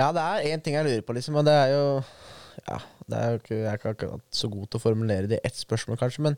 Ja, 0.00 0.08
det 0.16 0.24
er 0.24 0.48
én 0.54 0.64
ting 0.64 0.78
jeg 0.78 0.86
lurer 0.86 1.04
på, 1.04 1.14
liksom, 1.16 1.36
og 1.36 1.46
det 1.48 1.54
er 1.54 1.74
jo 1.74 1.84
Ja, 2.66 2.80
det 3.10 3.18
er 3.18 3.32
jo 3.32 3.40
ikke, 3.40 3.54
jeg 3.56 3.68
er 3.68 3.80
ikke 3.80 3.94
akkurat 3.94 4.36
så 4.36 4.48
god 4.52 4.68
til 4.68 4.80
å 4.80 4.82
formulere 4.82 5.28
det 5.30 5.40
i 5.40 5.46
ett 5.48 5.58
spørsmål, 5.58 5.98
kanskje, 6.00 6.24
men 6.24 6.36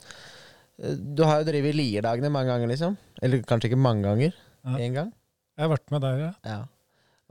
eh, 0.83 0.99
du 0.99 1.25
har 1.27 1.41
jo 1.41 1.49
drevet 1.49 1.77
Lierdagene 1.79 2.31
mange 2.33 2.53
ganger, 2.53 2.71
liksom. 2.71 2.99
Eller 3.23 3.43
kanskje 3.47 3.71
ikke 3.71 3.81
mange 3.81 4.07
ganger. 4.07 4.37
Ja. 4.63 4.91
Gang. 4.95 5.11
Jeg 5.59 5.65
har 5.65 5.73
vært 5.75 5.95
med 5.95 6.05
der, 6.05 6.21
ja. 6.23 6.33
Ja. 6.47 6.61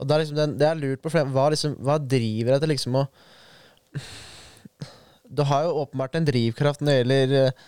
Og 0.02 0.10
er 0.10 0.22
liksom 0.22 0.38
den, 0.38 0.56
det 0.58 0.66
jeg 0.66 0.74
har 0.74 0.80
lurt 0.82 1.02
på, 1.04 1.12
hva, 1.12 1.46
liksom, 1.54 1.76
hva 1.84 1.98
driver 2.00 2.56
deg 2.56 2.64
til 2.64 2.72
liksom 2.74 2.98
å 2.98 3.06
Du 5.32 5.44
har 5.48 5.66
jo 5.66 5.78
åpenbart 5.84 6.18
en 6.18 6.26
drivkraft 6.28 6.82
når 6.82 6.92
det 6.92 6.98
gjelder 6.98 7.34
eh, 7.38 7.66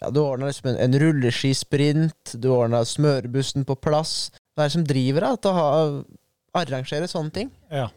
ja, 0.00 0.10
Du 0.10 0.22
ordna 0.22 0.48
liksom 0.50 0.72
en, 0.72 0.80
en 0.82 0.98
rulleskisprint, 1.02 2.36
du 2.40 2.48
ordna 2.52 2.82
smørebussen 2.86 3.66
på 3.68 3.76
plass. 3.78 4.30
Hva 4.54 4.64
er 4.64 4.70
det 4.70 4.76
som 4.78 4.86
driver 4.88 5.28
deg 5.28 5.42
til 5.44 5.52
å 5.52 5.56
ha, 5.56 5.68
arrangere 6.62 7.08
sånne 7.10 7.34
ting? 7.34 7.52
ja. 7.72 7.88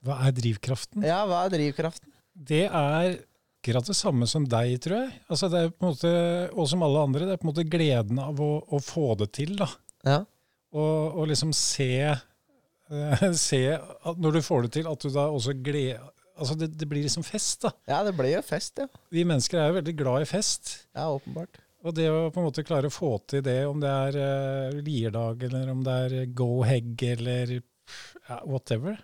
Hva 0.00 0.14
er 0.24 0.32
drivkraften? 0.32 1.02
Ja, 1.04 1.18
hva 1.28 1.42
er 1.44 1.52
drivkraften? 1.52 2.08
Det 2.32 2.62
er 2.64 3.18
akkurat 3.60 3.84
det 3.90 3.96
samme 3.98 4.24
som 4.30 4.46
deg, 4.48 4.78
tror 4.80 4.96
jeg. 5.02 5.10
Altså, 5.28 5.50
det 5.52 5.58
er 5.60 5.74
på 5.74 5.84
en 5.84 5.90
måte, 5.90 6.12
og 6.56 6.68
som 6.70 6.84
alle 6.86 7.02
andre, 7.04 7.26
det 7.28 7.34
er 7.34 7.40
på 7.42 7.44
en 7.44 7.50
måte 7.50 7.66
gleden 7.68 8.20
av 8.22 8.40
å, 8.40 8.48
å 8.64 8.80
få 8.80 9.10
det 9.20 9.28
til. 9.36 9.52
da. 9.60 9.68
Ja. 10.08 10.22
Og, 10.72 11.18
og 11.20 11.28
liksom 11.28 11.52
se, 11.52 11.90
eh, 12.14 13.26
se 13.50 13.60
at 13.76 14.24
når 14.24 14.38
du 14.38 14.42
får 14.46 14.64
det 14.64 14.72
til, 14.78 14.88
at 14.88 15.04
du 15.04 15.12
da 15.12 15.28
også 15.28 15.56
gleder 15.60 16.00
Altså, 16.40 16.54
det, 16.56 16.70
det 16.80 16.86
blir 16.88 17.02
liksom 17.04 17.20
fest, 17.20 17.66
da. 17.66 17.74
ja, 17.90 17.98
det 18.06 18.14
blir 18.16 18.30
jo 18.32 18.38
fest, 18.40 18.78
ja. 18.80 18.86
Vi 19.12 19.26
mennesker 19.28 19.58
er 19.60 19.66
jo 19.68 19.74
veldig 19.76 19.92
glad 19.98 20.22
i 20.24 20.28
fest. 20.30 20.70
Ja, 20.96 21.10
åpenbart. 21.12 21.58
Og 21.84 21.94
det 21.96 22.10
å 22.12 22.26
på 22.32 22.40
en 22.42 22.46
måte 22.50 22.64
klare 22.66 22.90
å 22.90 22.92
få 22.92 23.14
til 23.30 23.40
det, 23.46 23.58
om 23.66 23.78
det 23.80 23.88
er 23.88 24.18
uh, 24.20 24.80
Lierdag, 24.84 25.42
eller 25.48 25.70
om 25.72 25.80
det 25.86 25.94
er 26.06 26.26
Go 26.36 26.60
Hegg, 26.68 26.92
eller 27.16 27.54
ja, 27.56 28.36
whatever 28.44 28.98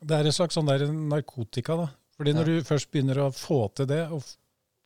Det 0.00 0.14
er 0.20 0.28
en 0.30 0.36
slags 0.36 0.54
sånn 0.54 0.68
der 0.70 0.86
narkotika, 0.94 1.74
da. 1.80 1.88
Fordi 2.14 2.32
når 2.36 2.44
du 2.52 2.54
først 2.68 2.90
begynner 2.94 3.18
å 3.24 3.32
få 3.34 3.64
til 3.74 3.88
det, 3.90 4.04
og 4.14 4.22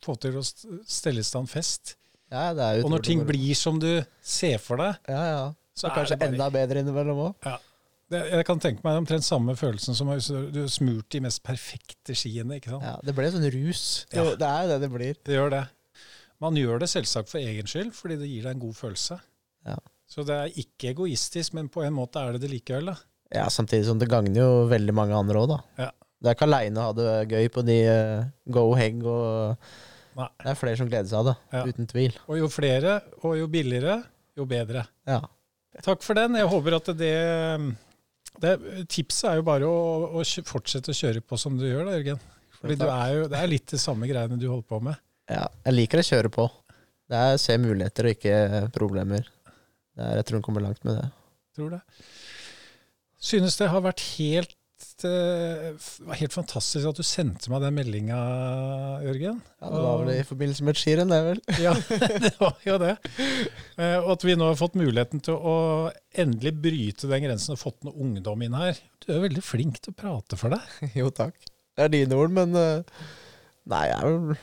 få 0.04 0.14
til 0.22 0.38
å 0.40 0.44
st- 0.46 0.80
stelle 0.88 1.20
i 1.20 1.26
stand 1.26 1.50
fest, 1.52 1.96
Ja, 2.32 2.52
det 2.56 2.64
er 2.64 2.82
og 2.84 2.90
når 2.92 3.04
ting 3.04 3.22
blir 3.28 3.54
som 3.56 3.78
du 3.80 3.90
ser 4.20 4.58
for 4.60 4.76
deg 4.80 4.96
Ja, 5.08 5.22
ja. 5.28 5.44
så 5.76 5.88
er 5.88 5.94
kanskje 5.96 6.16
det 6.16 6.20
bare- 6.20 6.32
enda 6.36 6.50
bedre 6.52 6.80
innimellom 6.84 7.20
òg. 7.28 7.48
det, 8.10 8.22
Jeg 8.32 8.44
kan 8.48 8.58
tenke 8.60 8.84
meg 8.84 8.96
omtrent 9.02 9.24
samme 9.24 9.52
følelsen 9.56 9.94
som 9.94 10.08
du 10.08 10.60
har 10.62 10.68
smurt 10.68 11.08
de 11.10 11.20
mest 11.20 11.42
perfekte 11.44 12.16
skiene. 12.16 12.56
ikke 12.56 12.70
sant? 12.72 12.84
Ja, 12.88 12.96
det 13.04 13.14
blir 13.14 13.30
sånn 13.32 13.48
rus. 13.52 14.06
Det, 14.10 14.16
Ja. 14.16 14.34
det 14.34 14.48
er 14.48 14.62
jo 14.62 14.68
det 14.72 14.80
det 14.80 14.90
blir. 14.96 15.14
Det 15.24 15.34
gjør 15.36 15.50
det. 15.50 15.64
Man 16.40 16.54
gjør 16.58 16.78
det 16.82 16.88
selvsagt 16.92 17.30
for 17.32 17.40
egen 17.42 17.66
skyld, 17.66 17.92
fordi 17.96 18.16
det 18.20 18.28
gir 18.30 18.44
deg 18.46 18.54
en 18.56 18.62
god 18.62 18.76
følelse. 18.78 19.18
Ja. 19.66 19.76
Så 20.08 20.22
det 20.24 20.36
er 20.38 20.52
ikke 20.62 20.92
egoistisk, 20.94 21.52
men 21.58 21.68
på 21.72 21.82
en 21.84 21.96
måte 21.96 22.20
er 22.22 22.36
det 22.36 22.44
det 22.46 22.50
likevel. 22.52 22.92
da. 22.92 22.96
Ja, 23.34 23.48
samtidig 23.52 23.84
som 23.88 23.98
det 24.00 24.08
gagner 24.08 24.38
jo 24.40 24.50
veldig 24.70 24.94
mange 24.96 25.16
andre 25.18 25.42
òg, 25.42 25.48
da. 25.50 25.58
Ja. 25.82 25.90
Det 26.18 26.30
er 26.30 26.34
ikke 26.38 26.46
aleine 26.48 26.80
å 26.82 26.86
ha 26.88 26.94
det 26.98 27.10
gøy 27.30 27.48
på 27.54 27.62
de 27.66 27.76
eh, 27.86 28.22
Go 28.50 28.72
Hegg 28.74 29.02
og 29.06 29.58
Nei. 30.18 30.26
Det 30.42 30.48
er 30.50 30.56
flere 30.58 30.78
som 30.80 30.88
gleder 30.90 31.06
seg 31.06 31.18
av 31.20 31.26
det, 31.28 31.34
Ja. 31.54 31.60
uten 31.68 31.86
tvil. 31.86 32.16
Og 32.26 32.38
jo 32.40 32.48
flere, 32.50 32.96
og 33.22 33.36
jo 33.38 33.44
billigere, 33.46 34.00
jo 34.34 34.46
bedre. 34.50 34.82
Ja. 35.06 35.20
Takk 35.84 36.02
for 36.02 36.18
den. 36.18 36.34
Jeg 36.34 36.48
håper 36.50 36.74
at 36.80 36.88
det, 36.98 37.12
det 38.42 38.54
Tipset 38.90 39.28
er 39.30 39.36
jo 39.38 39.44
bare 39.46 39.68
å, 39.68 40.08
å 40.18 40.24
fortsette 40.48 40.90
å 40.90 40.96
kjøre 40.98 41.22
på 41.22 41.38
som 41.38 41.54
du 41.58 41.68
gjør, 41.68 41.84
da, 41.86 41.94
Jørgen. 42.00 42.18
Fordi 42.58 42.74
Jo, 42.74 42.80
du 42.82 42.88
er 42.90 43.12
jo, 43.14 43.28
det 43.30 43.38
er 43.38 43.52
litt 43.52 43.70
det 43.70 43.78
samme 43.82 44.08
greiene 44.10 44.40
du 44.40 44.48
holder 44.48 44.66
på 44.66 44.80
med. 44.88 44.98
Ja. 45.30 45.46
Jeg 45.68 45.76
liker 45.76 46.02
å 46.02 46.06
kjøre 46.10 46.32
på. 46.34 46.48
Det 47.08 47.16
er 47.16 47.34
å 47.36 47.40
se 47.40 47.56
muligheter 47.60 48.08
og 48.08 48.16
ikke 48.16 48.38
problemer. 48.74 49.28
Det 49.96 50.04
er, 50.04 50.16
jeg 50.20 50.28
tror 50.28 50.40
hun 50.40 50.46
kommer 50.48 50.64
langt 50.66 50.84
med 50.86 50.98
det. 51.00 51.08
Tror 51.56 51.74
det. 51.78 51.82
Synes 53.18 53.56
det 53.58 53.66
har 53.72 53.82
vært 53.82 54.02
helt 54.14 54.54
eh, 55.02 55.88
helt 56.20 56.34
fantastisk 56.36 56.86
at 56.86 57.00
du 57.00 57.02
sendte 57.06 57.50
meg 57.50 57.64
den 57.64 57.74
meldinga, 57.74 58.18
Jørgen. 59.02 59.40
Ja, 59.58 59.70
Det 59.72 59.80
var 59.86 60.02
vel 60.04 60.10
i 60.14 60.26
forbindelse 60.28 60.66
med 60.68 60.76
et 60.76 60.82
skirenn, 60.82 61.10
det, 61.14 61.18
vel? 61.26 61.40
Ja, 61.64 61.72
det 62.26 62.34
var 62.38 62.60
jo 62.68 62.76
det. 62.84 62.92
Eh, 63.80 63.96
Og 64.04 64.12
at 64.14 64.26
vi 64.28 64.36
nå 64.38 64.50
har 64.52 64.60
fått 64.60 64.78
muligheten 64.78 65.24
til 65.26 65.34
å 65.40 65.56
endelig 66.18 66.54
bryte 66.62 67.10
den 67.10 67.24
grensen 67.26 67.56
og 67.56 67.62
fått 67.64 67.82
noe 67.88 67.96
ungdom 68.04 68.44
inn 68.46 68.54
her. 68.58 68.78
Du 69.02 69.10
er 69.16 69.24
veldig 69.24 69.42
flink 69.44 69.80
til 69.82 69.96
å 69.96 69.98
prate 70.04 70.38
for 70.38 70.54
deg. 70.54 70.78
Jo, 71.00 71.10
takk. 71.10 71.34
Det 71.78 71.88
er 71.88 71.92
dine 71.96 72.20
ord, 72.20 72.32
men 72.38 72.54
eh, 72.58 73.02
Nei, 73.68 73.82
jeg 73.90 73.98
er 73.98 74.14
vel 74.14 74.38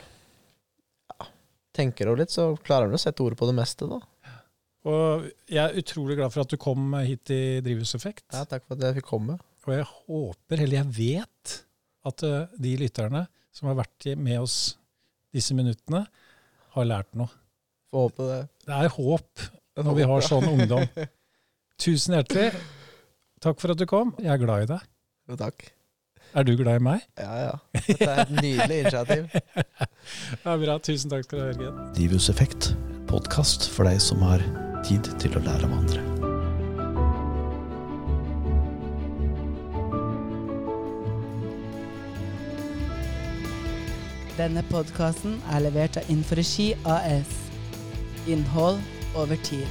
Tenker 1.76 2.08
over 2.08 2.22
litt, 2.22 2.32
så 2.32 2.54
klarer 2.64 2.88
du 2.88 2.96
å 2.96 3.00
sette 3.00 3.22
ord 3.24 3.36
på 3.38 3.48
det 3.48 3.56
meste, 3.58 3.88
da. 3.90 4.00
Og 4.86 5.26
jeg 5.50 5.60
er 5.60 5.80
utrolig 5.80 6.16
glad 6.18 6.32
for 6.32 6.44
at 6.44 6.52
du 6.52 6.56
kom 6.62 6.94
hit 7.02 7.32
i 7.34 7.58
Drivhuseffekt. 7.64 8.28
Ja, 8.32 8.44
takk 8.48 8.64
for 8.64 8.78
at 8.78 8.86
jeg 8.86 9.00
fikk 9.00 9.08
komme. 9.10 9.38
Og 9.66 9.74
jeg 9.74 9.86
håper, 9.90 10.62
eller 10.62 10.78
jeg 10.78 10.92
vet, 10.94 11.56
at 12.06 12.22
eh, 12.26 12.54
de 12.62 12.76
lytterne 12.84 13.24
som 13.56 13.70
har 13.70 13.80
vært 13.80 14.06
med 14.20 14.38
oss 14.44 14.76
disse 15.34 15.56
minuttene, 15.58 16.04
har 16.76 16.88
lært 16.88 17.12
noe. 17.18 17.32
Får 17.90 18.06
håpe 18.06 18.28
det. 18.28 18.40
Det 18.68 18.78
er 18.78 18.94
håp 18.94 19.46
når 19.86 19.96
vi 19.98 20.08
har 20.12 20.24
sånn 20.24 20.48
ungdom. 20.52 20.84
Tusen 21.82 22.16
hjertelig. 22.16 22.50
Takk 23.42 23.60
for 23.60 23.74
at 23.74 23.80
du 23.80 23.88
kom. 23.90 24.14
Jeg 24.22 24.32
er 24.36 24.42
glad 24.42 24.64
i 24.64 24.70
deg. 24.70 24.92
Jo, 25.26 25.40
takk. 25.40 25.66
Er 26.34 26.42
du 26.44 26.56
glad 26.56 26.80
i 26.80 26.82
meg? 26.84 27.04
Ja, 27.18 27.36
ja. 27.46 27.52
Dette 27.86 28.08
er 28.10 28.20
et 28.26 28.34
nydelig 28.40 28.80
initiativ. 28.84 29.30
Ja, 30.44 30.52
bra. 30.54 30.76
Tusen 30.78 31.10
takk 31.10 31.24
skal 31.26 31.38
du 31.38 31.42
ha, 31.42 31.48
Jørgen. 31.50 31.78
Drivhuseffekt, 31.96 32.68
podkast 33.10 33.66
for 33.74 33.88
deg 33.88 33.98
som 34.02 34.22
har 34.22 34.44
tid 34.86 35.08
til 35.18 35.34
å 35.34 35.42
lære 35.42 35.66
av 35.66 35.74
andre. 35.74 36.04
Denne 44.36 44.62
podkasten 44.70 45.40
er 45.50 45.64
levert 45.64 45.98
av 45.98 46.10
Inforegi 46.12 46.68
AS. 46.84 47.34
Innhold 48.30 48.78
over 49.16 49.38
tid. 49.42 49.66